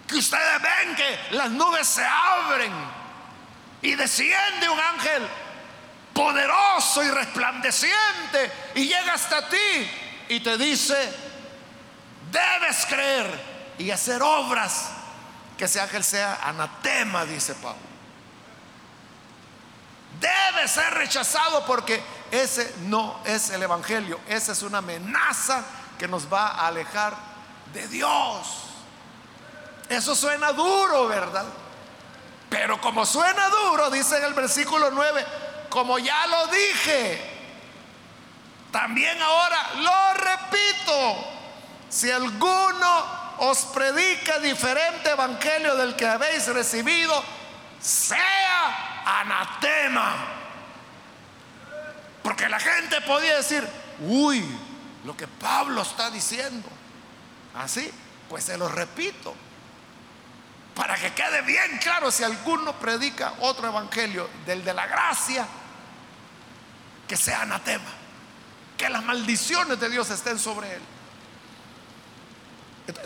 que 0.08 0.16
ustedes 0.16 0.62
ven 0.62 0.96
que 0.96 1.36
las 1.36 1.50
nubes 1.52 1.88
se 1.88 2.04
abren 2.04 2.74
y 3.82 3.96
desciende 3.96 4.70
un 4.70 4.80
ángel 4.80 5.28
poderoso 6.14 7.04
y 7.04 7.10
resplandeciente 7.12 8.52
y 8.76 8.88
llega 8.88 9.14
hasta 9.14 9.48
ti 9.48 9.90
y 10.30 10.40
te 10.42 10.58
dice, 10.58 11.14
debes 12.32 12.86
creer 12.86 13.52
y 13.78 13.92
hacer 13.92 14.22
obras 14.22 14.92
que 15.58 15.66
ese 15.66 15.80
ángel 15.80 16.04
sea 16.04 16.40
anatema, 16.44 17.26
dice 17.26 17.54
Pablo. 17.56 17.91
Debe 20.22 20.68
ser 20.68 20.94
rechazado 20.94 21.66
porque 21.66 22.02
ese 22.30 22.76
no 22.82 23.20
es 23.26 23.50
el 23.50 23.64
Evangelio, 23.64 24.20
esa 24.28 24.52
es 24.52 24.62
una 24.62 24.78
amenaza 24.78 25.64
que 25.98 26.08
nos 26.08 26.32
va 26.32 26.50
a 26.50 26.68
alejar 26.68 27.16
de 27.74 27.88
Dios. 27.88 28.48
Eso 29.90 30.16
suena 30.16 30.52
duro, 30.52 31.08
¿verdad? 31.08 31.46
Pero 32.50 32.80
como 32.80 33.04
suena 33.04 33.50
duro, 33.50 33.90
dice 33.90 34.18
en 34.18 34.26
el 34.26 34.34
versículo 34.36 34.92
9, 34.92 35.26
como 35.70 35.98
ya 35.98 36.28
lo 36.28 36.48
dije, 36.48 37.20
también 38.72 39.20
ahora 39.20 39.70
lo 39.78 40.14
repito, 40.14 41.18
si 41.90 42.12
alguno 42.12 43.06
os 43.40 43.58
predica 43.74 44.38
diferente 44.38 45.10
evangelio 45.10 45.76
del 45.76 45.96
que 45.96 46.06
habéis 46.06 46.46
recibido, 46.48 47.24
sea 47.82 48.91
anatema. 49.06 50.16
Porque 52.24 52.47
la 52.47 52.60
gente 52.60 53.02
podía 53.02 53.38
decir, 53.38 53.68
uy, 53.99 54.45
lo 55.06 55.16
que 55.18 55.28
Pablo 55.28 55.82
está 55.82 56.12
diciendo. 56.12 56.70
Así, 57.56 57.91
pues 58.30 58.43
se 58.43 58.58
lo 58.58 58.68
repito. 58.68 59.36
Para 60.76 60.95
que 60.95 61.14
quede 61.14 61.41
bien 61.41 61.80
claro 61.80 62.12
si 62.12 62.24
alguno 62.24 62.74
predica 62.74 63.34
otro 63.41 63.68
evangelio 63.68 64.30
del 64.45 64.64
de 64.64 64.74
la 64.74 64.88
gracia, 64.88 65.45
que 67.08 67.18
sea 67.18 67.41
anatema. 67.41 67.89
Que 68.78 68.89
las 68.89 69.04
maldiciones 69.04 69.80
de 69.80 69.89
Dios 69.89 70.10
estén 70.10 70.39
sobre 70.39 70.76
él. 70.76 70.82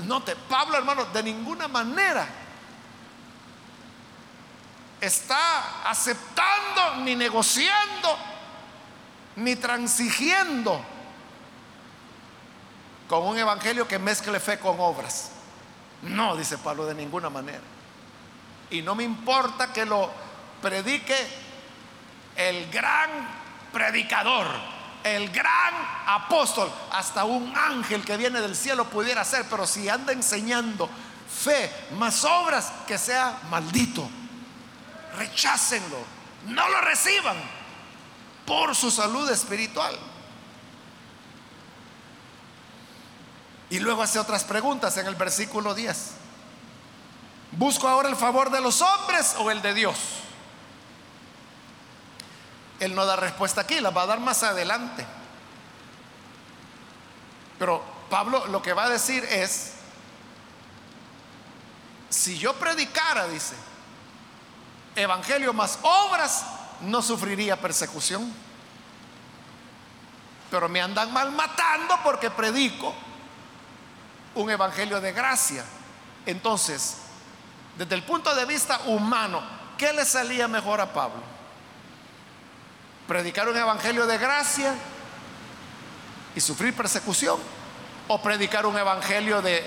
Note, 0.06 0.36
Pablo 0.48 0.78
hermano, 0.78 1.06
de 1.06 1.24
ninguna 1.24 1.68
manera 1.68 2.28
está 5.06 5.90
aceptando, 5.90 6.98
ni 7.04 7.16
negociando, 7.16 8.18
ni 9.38 9.56
transigiendo 9.56 10.84
con 13.08 13.24
un 13.24 13.38
evangelio 13.38 13.88
que 13.88 14.00
mezcle 14.00 14.40
fe 14.40 14.60
con 14.60 14.80
obras. 14.80 15.32
No, 16.02 16.36
dice 16.36 16.58
Pablo, 16.58 16.86
de 16.86 16.96
ninguna 16.96 17.30
manera. 17.30 17.62
Y 18.70 18.82
no 18.82 18.96
me 18.96 19.04
importa 19.04 19.72
que 19.72 19.86
lo 19.86 20.12
predique 20.62 21.16
el 22.36 22.70
gran 22.72 23.10
predicador, 23.72 24.48
el 25.04 25.30
gran 25.30 25.74
apóstol, 26.08 26.72
hasta 26.92 27.26
un 27.26 27.56
ángel 27.56 28.04
que 28.04 28.18
viene 28.18 28.42
del 28.42 28.56
cielo 28.56 28.86
pudiera 28.86 29.24
ser, 29.24 29.46
pero 29.50 29.66
si 29.68 29.88
anda 29.88 30.14
enseñando 30.14 30.90
fe 31.30 31.72
más 31.98 32.24
obras, 32.24 32.72
que 32.88 32.98
sea 32.98 33.40
maldito. 33.50 34.10
Rechácenlo, 35.18 35.98
no 36.48 36.70
lo 36.70 36.82
reciban 36.82 37.38
por 38.46 38.76
su 38.76 38.92
salud 38.92 39.30
espiritual. 39.30 39.98
Y 43.70 43.80
luego 43.80 44.04
hace 44.04 44.20
otras 44.20 44.44
preguntas 44.44 44.96
en 44.98 45.08
el 45.08 45.16
versículo 45.16 45.74
10. 45.74 46.12
¿Busco 47.52 47.88
ahora 47.88 48.10
el 48.10 48.16
favor 48.16 48.52
de 48.52 48.62
los 48.62 48.82
hombres 48.82 49.36
o 49.40 49.50
el 49.50 49.62
de 49.62 49.74
Dios? 49.74 49.98
Él 52.80 52.94
no 52.94 53.06
da 53.06 53.16
respuesta 53.16 53.62
aquí, 53.62 53.80
la 53.80 53.90
va 53.90 54.04
a 54.04 54.08
dar 54.08 54.20
más 54.20 54.44
adelante. 54.44 55.06
Pero 57.58 57.84
Pablo 58.10 58.46
lo 58.48 58.62
que 58.62 58.74
va 58.74 58.86
a 58.86 58.90
decir 58.90 59.24
es, 59.24 59.72
si 62.10 62.38
yo 62.38 62.54
predicara, 62.56 63.28
dice, 63.28 63.56
evangelio 64.96 65.54
más 65.54 65.80
obras, 65.82 66.46
no 66.82 67.02
sufriría 67.02 67.60
persecución. 67.60 68.32
Pero 70.50 70.70
me 70.70 70.82
andan 70.82 71.12
mal 71.12 71.32
matando 71.32 71.98
porque 72.04 72.30
predico 72.30 72.94
un 74.36 74.50
evangelio 74.50 75.02
de 75.02 75.12
gracia. 75.12 75.66
Entonces, 76.26 76.98
desde 77.78 77.96
el 77.96 78.04
punto 78.04 78.34
de 78.36 78.46
vista 78.46 78.80
humano, 78.86 79.42
¿qué 79.78 79.92
le 79.94 80.06
salía 80.06 80.48
mejor 80.48 80.80
a 80.82 80.94
Pablo? 80.94 81.22
¿Predicar 83.08 83.48
un 83.50 83.58
evangelio 83.58 84.06
de 84.08 84.18
gracia 84.18 84.74
y 86.36 86.42
sufrir 86.42 86.76
persecución? 86.76 87.40
¿O 88.08 88.22
predicar 88.22 88.66
un 88.66 88.78
evangelio 88.78 89.42
de 89.42 89.66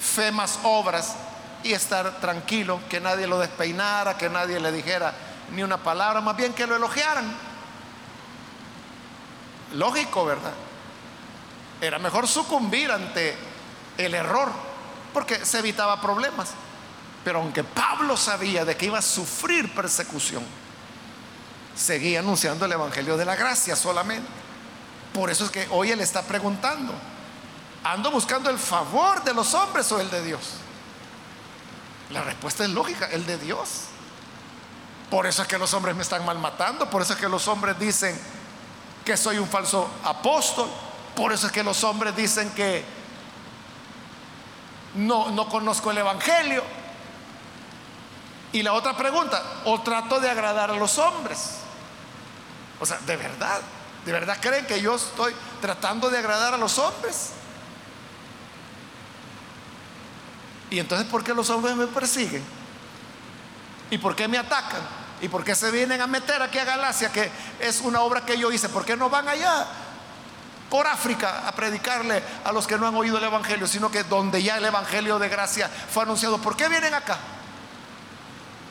fe 0.00 0.32
más 0.32 0.58
obras 0.62 1.14
y 1.62 1.72
estar 1.72 2.20
tranquilo, 2.20 2.80
que 2.88 3.00
nadie 3.00 3.26
lo 3.26 3.38
despeinara, 3.38 4.16
que 4.16 4.28
nadie 4.28 4.58
le 4.60 4.72
dijera 4.72 5.14
ni 5.52 5.62
una 5.62 5.78
palabra, 5.78 6.20
más 6.20 6.36
bien 6.36 6.52
que 6.52 6.66
lo 6.66 6.76
elogiaran? 6.76 7.24
Lógico, 9.74 10.24
¿verdad? 10.24 10.52
Era 11.80 11.98
mejor 11.98 12.26
sucumbir 12.28 12.90
ante 12.90 13.36
el 13.96 14.14
error, 14.14 14.50
porque 15.12 15.44
se 15.44 15.58
evitaba 15.58 16.00
problemas. 16.00 16.50
Pero 17.24 17.40
aunque 17.40 17.64
Pablo 17.64 18.16
sabía 18.16 18.64
de 18.64 18.76
que 18.76 18.86
iba 18.86 18.98
a 18.98 19.02
sufrir 19.02 19.74
persecución, 19.74 20.42
seguía 21.76 22.20
anunciando 22.20 22.64
el 22.64 22.72
Evangelio 22.72 23.16
de 23.16 23.24
la 23.24 23.36
gracia 23.36 23.76
solamente. 23.76 24.28
Por 25.12 25.30
eso 25.30 25.44
es 25.44 25.50
que 25.50 25.66
hoy 25.70 25.90
él 25.90 26.00
está 26.00 26.22
preguntando, 26.22 26.92
¿ando 27.84 28.10
buscando 28.10 28.50
el 28.50 28.58
favor 28.58 29.22
de 29.24 29.34
los 29.34 29.54
hombres 29.54 29.90
o 29.92 30.00
el 30.00 30.10
de 30.10 30.24
Dios? 30.24 30.40
La 32.10 32.22
respuesta 32.22 32.64
es 32.64 32.70
lógica, 32.70 33.06
el 33.06 33.24
de 33.26 33.38
Dios. 33.38 33.84
Por 35.10 35.26
eso 35.26 35.42
es 35.42 35.48
que 35.48 35.58
los 35.58 35.72
hombres 35.74 35.96
me 35.96 36.02
están 36.02 36.24
malmatando, 36.24 36.88
por 36.88 37.02
eso 37.02 37.14
es 37.14 37.18
que 37.18 37.28
los 37.28 37.48
hombres 37.48 37.78
dicen 37.78 38.18
que 39.04 39.16
soy 39.16 39.38
un 39.38 39.48
falso 39.48 39.90
apóstol, 40.04 40.68
por 41.16 41.32
eso 41.32 41.46
es 41.46 41.52
que 41.52 41.64
los 41.64 41.82
hombres 41.84 42.14
dicen 42.14 42.50
que 42.50 42.84
no, 44.94 45.30
no 45.30 45.48
conozco 45.48 45.90
el 45.90 45.98
Evangelio. 45.98 46.62
Y 48.52 48.62
la 48.62 48.72
otra 48.72 48.96
pregunta, 48.96 49.42
o 49.64 49.80
trato 49.80 50.18
de 50.18 50.28
agradar 50.28 50.70
a 50.70 50.74
los 50.74 50.98
hombres. 50.98 51.58
O 52.80 52.86
sea, 52.86 52.98
de 52.98 53.16
verdad, 53.16 53.60
de 54.04 54.12
verdad 54.12 54.38
creen 54.40 54.66
que 54.66 54.80
yo 54.80 54.96
estoy 54.96 55.34
tratando 55.60 56.10
de 56.10 56.18
agradar 56.18 56.54
a 56.54 56.56
los 56.56 56.78
hombres. 56.78 57.32
Y 60.70 60.78
entonces, 60.78 61.06
¿por 61.08 61.24
qué 61.24 61.34
los 61.34 61.50
hombres 61.50 61.76
me 61.76 61.86
persiguen? 61.88 62.42
¿Y 63.90 63.98
por 63.98 64.14
qué 64.14 64.28
me 64.28 64.38
atacan? 64.38 64.80
¿Y 65.20 65.28
por 65.28 65.44
qué 65.44 65.54
se 65.54 65.70
vienen 65.70 66.00
a 66.00 66.06
meter 66.06 66.40
aquí 66.40 66.58
a 66.58 66.64
Galacia, 66.64 67.10
que 67.12 67.30
es 67.58 67.80
una 67.80 68.00
obra 68.00 68.24
que 68.24 68.38
yo 68.38 68.50
hice? 68.52 68.68
¿Por 68.68 68.84
qué 68.84 68.96
no 68.96 69.10
van 69.10 69.28
allá 69.28 69.66
por 70.70 70.86
África 70.86 71.46
a 71.46 71.52
predicarle 71.52 72.22
a 72.44 72.52
los 72.52 72.66
que 72.66 72.78
no 72.78 72.86
han 72.86 72.94
oído 72.94 73.18
el 73.18 73.24
Evangelio, 73.24 73.66
sino 73.66 73.90
que 73.90 74.04
donde 74.04 74.40
ya 74.42 74.56
el 74.56 74.64
Evangelio 74.64 75.18
de 75.18 75.28
gracia 75.28 75.68
fue 75.68 76.04
anunciado. 76.04 76.38
¿Por 76.38 76.56
qué 76.56 76.68
vienen 76.68 76.94
acá? 76.94 77.18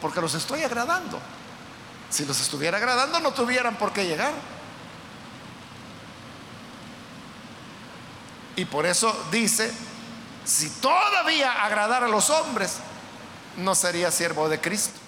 Porque 0.02 0.22
los 0.22 0.34
estoy 0.34 0.64
agradando. 0.64 1.20
Si 2.10 2.26
los 2.26 2.40
estuviera 2.40 2.78
agradando, 2.78 3.20
no 3.20 3.32
tuvieran 3.34 3.76
por 3.76 3.92
qué 3.92 4.08
llegar. 4.08 4.32
Y 8.56 8.66
por 8.66 8.86
eso 8.86 9.28
dice, 9.30 9.72
si 10.50 10.70
todavía 10.70 11.64
agradara 11.64 12.08
a 12.08 12.10
los 12.10 12.30
hombres, 12.30 12.78
no 13.58 13.76
sería 13.76 14.12
siervo 14.12 14.50
de 14.50 14.60
Cristo. 14.60 15.00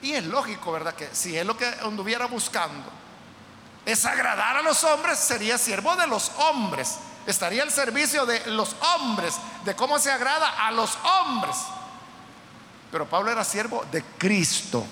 Y 0.00 0.12
es 0.12 0.24
lógico, 0.24 0.70
¿verdad? 0.70 0.94
Que 0.94 1.08
si 1.12 1.36
es 1.36 1.44
lo 1.44 1.56
que 1.56 1.66
anduviera 1.82 2.26
buscando, 2.26 2.88
es 3.84 4.04
agradar 4.04 4.58
a 4.58 4.62
los 4.62 4.84
hombres, 4.84 5.18
sería 5.18 5.58
siervo 5.58 5.96
de 5.96 6.06
los 6.06 6.30
hombres. 6.38 6.98
Estaría 7.26 7.62
al 7.62 7.72
servicio 7.72 8.24
de 8.26 8.46
los 8.46 8.76
hombres, 8.94 9.34
de 9.64 9.74
cómo 9.74 9.98
se 9.98 10.10
agrada 10.10 10.66
a 10.66 10.70
los 10.70 10.96
hombres. 10.96 11.56
Pero 12.92 13.08
Pablo 13.08 13.30
era 13.30 13.44
siervo 13.44 13.84
de 13.90 14.02
Cristo. 14.18 14.86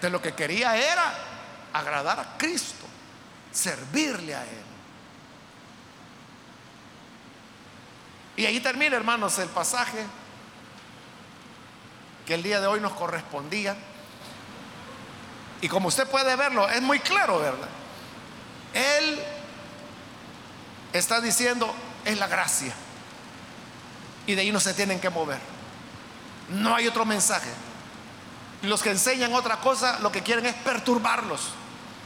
De 0.00 0.08
lo 0.08 0.22
que 0.22 0.34
quería 0.34 0.76
era 0.76 1.14
agradar 1.72 2.18
a 2.18 2.38
Cristo, 2.38 2.86
servirle 3.52 4.34
a 4.34 4.42
Él. 4.42 4.61
Y 8.36 8.46
ahí 8.46 8.60
termina, 8.60 8.96
hermanos, 8.96 9.38
el 9.38 9.48
pasaje 9.48 10.04
que 12.26 12.34
el 12.34 12.42
día 12.42 12.60
de 12.60 12.66
hoy 12.66 12.80
nos 12.80 12.92
correspondía. 12.92 13.76
Y 15.60 15.68
como 15.68 15.88
usted 15.88 16.08
puede 16.08 16.34
verlo, 16.36 16.68
es 16.68 16.82
muy 16.82 16.98
claro, 17.00 17.38
¿verdad? 17.38 17.68
Él 18.74 19.20
está 20.92 21.20
diciendo, 21.20 21.72
es 22.04 22.18
la 22.18 22.26
gracia. 22.26 22.74
Y 24.26 24.34
de 24.34 24.42
ahí 24.42 24.52
no 24.52 24.60
se 24.60 24.74
tienen 24.74 25.00
que 25.00 25.10
mover. 25.10 25.38
No 26.50 26.74
hay 26.74 26.86
otro 26.86 27.04
mensaje. 27.04 27.50
Los 28.62 28.82
que 28.82 28.90
enseñan 28.90 29.32
otra 29.34 29.58
cosa 29.58 29.98
lo 30.00 30.12
que 30.12 30.22
quieren 30.22 30.46
es 30.46 30.54
perturbarlos, 30.54 31.48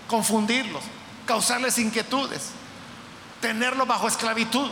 confundirlos, 0.08 0.82
causarles 1.26 1.78
inquietudes, 1.78 2.50
tenerlos 3.40 3.86
bajo 3.86 4.08
esclavitud. 4.08 4.70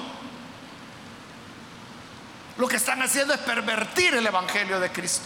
Lo 2.56 2.68
que 2.68 2.76
están 2.76 3.02
haciendo 3.02 3.34
es 3.34 3.40
pervertir 3.40 4.14
el 4.14 4.26
Evangelio 4.26 4.78
de 4.78 4.92
Cristo. 4.92 5.24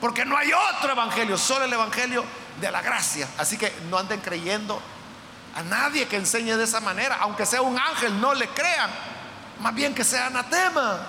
Porque 0.00 0.24
no 0.24 0.36
hay 0.36 0.50
otro 0.52 0.92
Evangelio, 0.92 1.36
solo 1.36 1.64
el 1.64 1.72
Evangelio 1.72 2.24
de 2.60 2.70
la 2.70 2.80
gracia. 2.82 3.28
Así 3.38 3.58
que 3.58 3.72
no 3.90 3.98
anden 3.98 4.20
creyendo 4.20 4.80
a 5.54 5.62
nadie 5.62 6.08
que 6.08 6.16
enseñe 6.16 6.56
de 6.56 6.64
esa 6.64 6.80
manera. 6.80 7.18
Aunque 7.20 7.46
sea 7.46 7.62
un 7.62 7.78
ángel, 7.78 8.20
no 8.20 8.34
le 8.34 8.48
crean. 8.48 8.90
Más 9.60 9.74
bien 9.74 9.94
que 9.94 10.02
sea 10.02 10.26
anatema. 10.26 11.00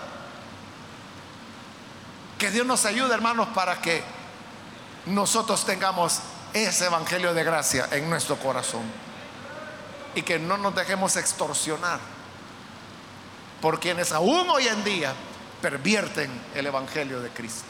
Que 2.37 2.51
Dios 2.51 2.67
nos 2.67 2.85
ayude, 2.85 3.13
hermanos, 3.13 3.47
para 3.55 3.81
que 3.81 4.03
nosotros 5.05 5.65
tengamos 5.65 6.19
ese 6.53 6.85
Evangelio 6.85 7.33
de 7.33 7.43
gracia 7.43 7.87
en 7.91 8.09
nuestro 8.09 8.37
corazón. 8.37 8.83
Y 10.13 10.23
que 10.23 10.37
no 10.39 10.57
nos 10.57 10.75
dejemos 10.75 11.15
extorsionar 11.15 11.99
por 13.61 13.79
quienes 13.79 14.11
aún 14.11 14.47
hoy 14.49 14.67
en 14.67 14.83
día 14.83 15.13
pervierten 15.63 16.29
el 16.55 16.67
Evangelio 16.67 17.21
de 17.21 17.29
Cristo. 17.29 17.69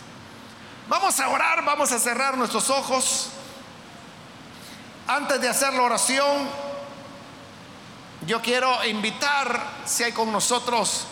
Vamos 0.87 1.19
a 1.19 1.29
orar, 1.29 1.63
vamos 1.63 1.91
a 1.91 1.99
cerrar 1.99 2.35
nuestros 2.35 2.71
ojos. 2.71 3.29
Antes 5.07 5.39
de 5.39 5.47
hacer 5.47 5.71
la 5.73 5.83
oración, 5.83 6.49
yo 8.25 8.41
quiero 8.41 8.83
invitar, 8.85 9.63
si 9.85 10.03
hay 10.03 10.11
con 10.11 10.31
nosotros 10.31 11.05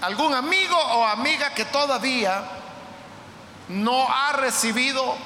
algún 0.00 0.32
amigo 0.32 0.76
o 0.76 1.04
amiga 1.04 1.52
que 1.54 1.64
todavía 1.64 2.40
no 3.68 4.06
ha 4.08 4.30
recibido 4.34 5.16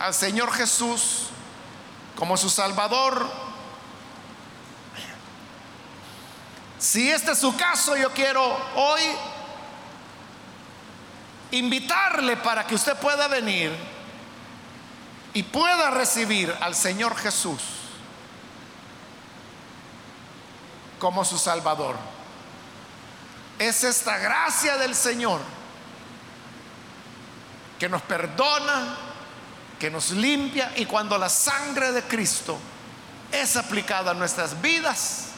al 0.00 0.14
Señor 0.14 0.50
Jesús 0.50 1.26
como 2.16 2.38
su 2.38 2.48
Salvador. 2.48 3.30
Si 6.78 7.10
este 7.10 7.32
es 7.32 7.38
su 7.38 7.54
caso, 7.54 7.98
yo 7.98 8.10
quiero 8.12 8.42
hoy 8.76 9.02
invitarle 11.52 12.36
para 12.38 12.66
que 12.66 12.74
usted 12.74 12.96
pueda 12.96 13.28
venir 13.28 13.72
y 15.34 15.42
pueda 15.44 15.90
recibir 15.90 16.54
al 16.60 16.74
Señor 16.74 17.16
Jesús 17.16 17.60
como 20.98 21.24
su 21.24 21.38
Salvador. 21.38 21.96
Es 23.58 23.84
esta 23.84 24.18
gracia 24.18 24.76
del 24.76 24.94
Señor 24.94 25.40
que 27.78 27.88
nos 27.88 28.02
perdona, 28.02 28.96
que 29.78 29.90
nos 29.90 30.10
limpia 30.10 30.72
y 30.76 30.86
cuando 30.86 31.18
la 31.18 31.28
sangre 31.28 31.92
de 31.92 32.02
Cristo 32.04 32.58
es 33.30 33.56
aplicada 33.56 34.12
a 34.12 34.14
nuestras 34.14 34.60
vidas, 34.60 35.28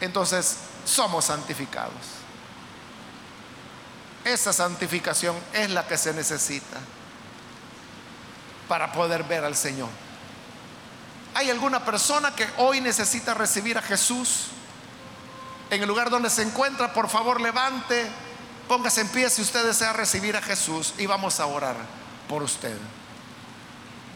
entonces 0.00 0.58
somos 0.84 1.24
santificados. 1.24 2.15
Esa 4.26 4.52
santificación 4.52 5.36
es 5.52 5.70
la 5.70 5.86
que 5.86 5.96
se 5.96 6.12
necesita 6.12 6.78
para 8.66 8.90
poder 8.90 9.22
ver 9.22 9.44
al 9.44 9.54
Señor. 9.54 9.88
¿Hay 11.34 11.48
alguna 11.48 11.84
persona 11.84 12.34
que 12.34 12.44
hoy 12.56 12.80
necesita 12.80 13.34
recibir 13.34 13.78
a 13.78 13.82
Jesús? 13.82 14.46
En 15.70 15.80
el 15.80 15.86
lugar 15.86 16.10
donde 16.10 16.28
se 16.28 16.42
encuentra, 16.42 16.92
por 16.92 17.08
favor 17.08 17.40
levante, 17.40 18.04
póngase 18.66 19.02
en 19.02 19.08
pie 19.10 19.30
si 19.30 19.42
usted 19.42 19.64
desea 19.64 19.92
recibir 19.92 20.36
a 20.36 20.42
Jesús 20.42 20.94
y 20.98 21.06
vamos 21.06 21.38
a 21.38 21.46
orar 21.46 21.76
por 22.28 22.42
usted. 22.42 22.76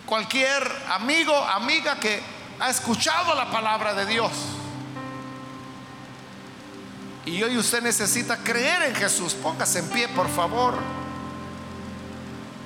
Cualquier 0.07 0.69
amigo, 0.91 1.37
amiga 1.37 2.01
que 2.01 2.21
ha 2.59 2.69
escuchado 2.69 3.33
la 3.37 3.49
palabra 3.49 3.95
de 3.95 4.07
Dios 4.07 4.33
y 7.31 7.45
hoy 7.45 7.57
usted 7.57 7.81
necesita 7.81 8.37
creer 8.39 8.83
en 8.83 8.95
Jesús, 8.97 9.35
póngase 9.35 9.79
en 9.79 9.89
pie, 9.89 10.09
por 10.09 10.29
favor. 10.29 10.75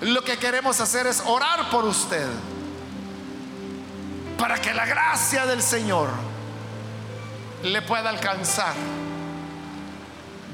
Lo 0.01 0.25
que 0.25 0.39
queremos 0.39 0.81
hacer 0.81 1.07
es 1.07 1.23
orar 1.27 1.69
por 1.71 1.85
usted. 1.85 2.27
Para 4.39 4.59
que 4.61 4.73
la 4.73 4.87
gracia 4.87 5.45
del 5.45 5.62
Señor 5.62 6.09
le 7.62 7.83
pueda 7.83 8.09
alcanzar. 8.09 8.75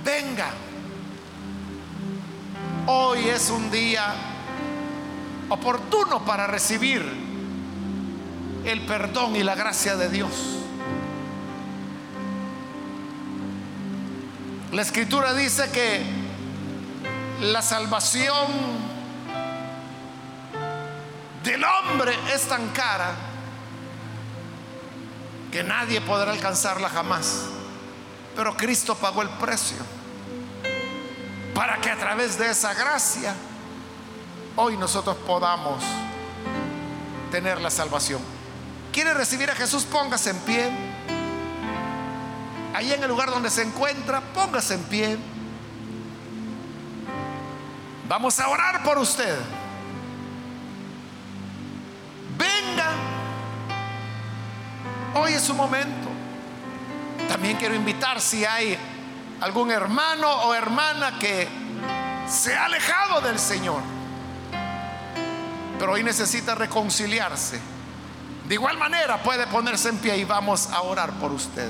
Venga. 0.04 0.50
Hoy 2.86 3.28
es 3.28 3.48
un 3.48 3.70
día 3.70 4.12
oportuno 5.48 6.24
para 6.24 6.48
recibir 6.48 7.04
el 8.64 8.80
perdón 8.86 9.36
y 9.36 9.44
la 9.44 9.54
gracia 9.54 9.96
de 9.96 10.08
Dios. 10.08 10.59
La 14.72 14.82
escritura 14.82 15.34
dice 15.34 15.68
que 15.72 16.00
la 17.40 17.60
salvación 17.60 18.46
del 21.42 21.64
hombre 21.64 22.14
es 22.32 22.42
tan 22.42 22.68
cara 22.68 23.10
que 25.50 25.64
nadie 25.64 26.00
podrá 26.00 26.30
alcanzarla 26.30 26.88
jamás. 26.88 27.46
Pero 28.36 28.56
Cristo 28.56 28.94
pagó 28.94 29.22
el 29.22 29.28
precio 29.30 29.78
para 31.52 31.80
que 31.80 31.90
a 31.90 31.96
través 31.96 32.38
de 32.38 32.50
esa 32.50 32.72
gracia 32.72 33.34
hoy 34.54 34.76
nosotros 34.76 35.16
podamos 35.26 35.82
tener 37.32 37.60
la 37.60 37.70
salvación. 37.70 38.20
¿Quiere 38.92 39.14
recibir 39.14 39.50
a 39.50 39.56
Jesús? 39.56 39.82
Póngase 39.82 40.30
en 40.30 40.38
pie. 40.38 40.89
Ahí 42.74 42.92
en 42.92 43.02
el 43.02 43.08
lugar 43.08 43.30
donde 43.30 43.50
se 43.50 43.62
encuentra, 43.62 44.20
póngase 44.20 44.74
en 44.74 44.82
pie. 44.84 45.18
Vamos 48.08 48.38
a 48.40 48.48
orar 48.48 48.82
por 48.82 48.98
usted. 48.98 49.38
Venga. 52.36 52.90
Hoy 55.14 55.32
es 55.32 55.42
su 55.42 55.54
momento. 55.54 56.08
También 57.28 57.56
quiero 57.56 57.74
invitar 57.74 58.20
si 58.20 58.44
hay 58.44 58.76
algún 59.40 59.70
hermano 59.70 60.28
o 60.28 60.54
hermana 60.54 61.18
que 61.18 61.48
se 62.28 62.56
ha 62.56 62.66
alejado 62.66 63.20
del 63.20 63.38
Señor, 63.38 63.82
pero 65.78 65.92
hoy 65.92 66.04
necesita 66.04 66.54
reconciliarse. 66.54 67.60
De 68.46 68.54
igual 68.54 68.78
manera 68.78 69.22
puede 69.22 69.46
ponerse 69.46 69.88
en 69.88 69.98
pie 69.98 70.16
y 70.18 70.24
vamos 70.24 70.68
a 70.72 70.82
orar 70.82 71.10
por 71.12 71.32
usted. 71.32 71.68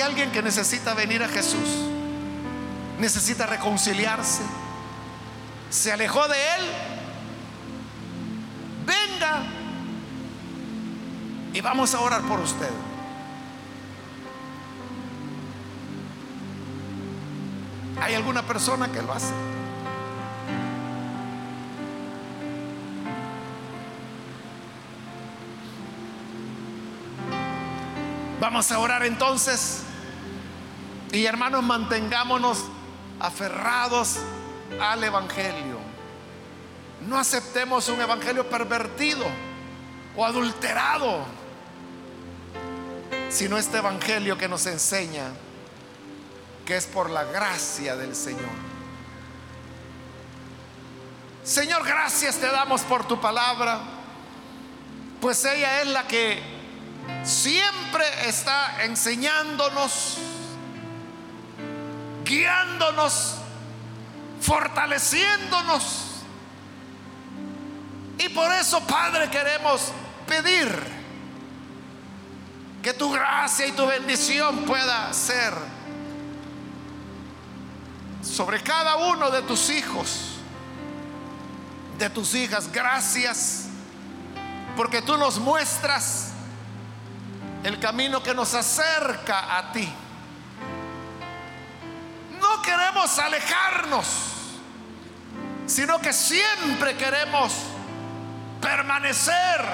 Hay 0.00 0.06
alguien 0.06 0.32
que 0.32 0.40
necesita 0.40 0.94
venir 0.94 1.22
a 1.22 1.28
Jesús, 1.28 1.68
necesita 2.98 3.44
reconciliarse, 3.44 4.40
se 5.68 5.92
alejó 5.92 6.26
de 6.26 6.36
Él. 6.36 6.64
Venga 8.86 9.42
y 11.52 11.60
vamos 11.60 11.92
a 11.94 12.00
orar 12.00 12.22
por 12.22 12.40
usted. 12.40 12.70
¿Hay 18.00 18.14
alguna 18.14 18.42
persona 18.46 18.90
que 18.90 19.02
lo 19.02 19.12
hace? 19.12 19.34
Vamos 28.40 28.72
a 28.72 28.78
orar 28.78 29.04
entonces 29.04 29.84
y 31.12 31.26
hermanos, 31.26 31.62
mantengámonos 31.62 32.64
aferrados 33.18 34.18
al 34.80 35.02
Evangelio. 35.02 35.78
No 37.06 37.18
aceptemos 37.18 37.88
un 37.88 38.00
Evangelio 38.00 38.48
pervertido 38.48 39.24
o 40.16 40.24
adulterado, 40.24 41.24
sino 43.28 43.56
este 43.56 43.78
Evangelio 43.78 44.36
que 44.38 44.48
nos 44.48 44.66
enseña 44.66 45.32
que 46.64 46.76
es 46.76 46.86
por 46.86 47.10
la 47.10 47.24
gracia 47.24 47.96
del 47.96 48.14
Señor. 48.14 48.70
Señor, 51.42 51.84
gracias 51.84 52.36
te 52.36 52.46
damos 52.46 52.82
por 52.82 53.08
tu 53.08 53.20
palabra, 53.20 53.80
pues 55.20 55.44
ella 55.44 55.80
es 55.80 55.88
la 55.88 56.06
que 56.06 56.40
siempre 57.24 58.04
está 58.28 58.84
enseñándonos, 58.84 60.18
guiándonos, 62.30 63.34
fortaleciéndonos. 64.40 66.06
Y 68.18 68.28
por 68.28 68.52
eso, 68.52 68.80
Padre, 68.86 69.28
queremos 69.30 69.92
pedir 70.26 70.70
que 72.82 72.94
tu 72.94 73.10
gracia 73.10 73.66
y 73.66 73.72
tu 73.72 73.86
bendición 73.86 74.64
pueda 74.64 75.12
ser 75.12 75.52
sobre 78.22 78.62
cada 78.62 78.96
uno 78.96 79.30
de 79.30 79.42
tus 79.42 79.68
hijos, 79.70 80.36
de 81.98 82.08
tus 82.10 82.34
hijas. 82.34 82.70
Gracias 82.70 83.66
porque 84.76 85.02
tú 85.02 85.16
nos 85.16 85.38
muestras 85.38 86.30
el 87.64 87.78
camino 87.80 88.22
que 88.22 88.34
nos 88.34 88.54
acerca 88.54 89.58
a 89.58 89.72
ti. 89.72 89.92
No 92.40 92.62
queremos 92.62 93.18
alejarnos, 93.18 94.06
sino 95.66 96.00
que 96.00 96.12
siempre 96.12 96.96
queremos 96.96 97.52
permanecer 98.60 99.64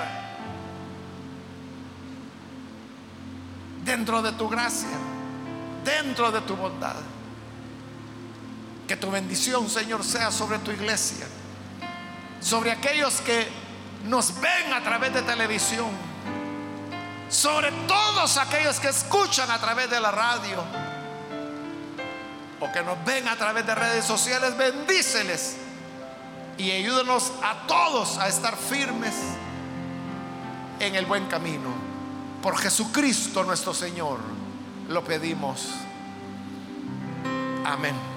dentro 3.84 4.20
de 4.20 4.32
tu 4.32 4.48
gracia, 4.48 4.98
dentro 5.84 6.30
de 6.30 6.40
tu 6.42 6.56
bondad. 6.56 6.96
Que 8.88 8.96
tu 8.96 9.10
bendición, 9.10 9.68
Señor, 9.68 10.04
sea 10.04 10.30
sobre 10.30 10.58
tu 10.58 10.70
iglesia, 10.70 11.26
sobre 12.40 12.70
aquellos 12.70 13.20
que 13.20 13.48
nos 14.04 14.40
ven 14.40 14.72
a 14.72 14.82
través 14.82 15.12
de 15.12 15.22
televisión, 15.22 15.90
sobre 17.28 17.72
todos 17.88 18.36
aquellos 18.36 18.78
que 18.78 18.88
escuchan 18.88 19.50
a 19.50 19.58
través 19.58 19.90
de 19.90 20.00
la 20.00 20.10
radio 20.10 20.62
o 22.60 22.72
que 22.72 22.82
nos 22.82 23.02
ven 23.04 23.28
a 23.28 23.36
través 23.36 23.66
de 23.66 23.74
redes 23.74 24.04
sociales, 24.04 24.56
bendíceles 24.56 25.56
y 26.58 26.70
ayúdanos 26.70 27.32
a 27.42 27.66
todos 27.66 28.18
a 28.18 28.28
estar 28.28 28.56
firmes 28.56 29.14
en 30.80 30.94
el 30.94 31.06
buen 31.06 31.26
camino. 31.26 31.70
Por 32.42 32.56
Jesucristo 32.58 33.44
nuestro 33.44 33.74
Señor 33.74 34.20
lo 34.88 35.04
pedimos. 35.04 35.68
Amén. 37.64 38.15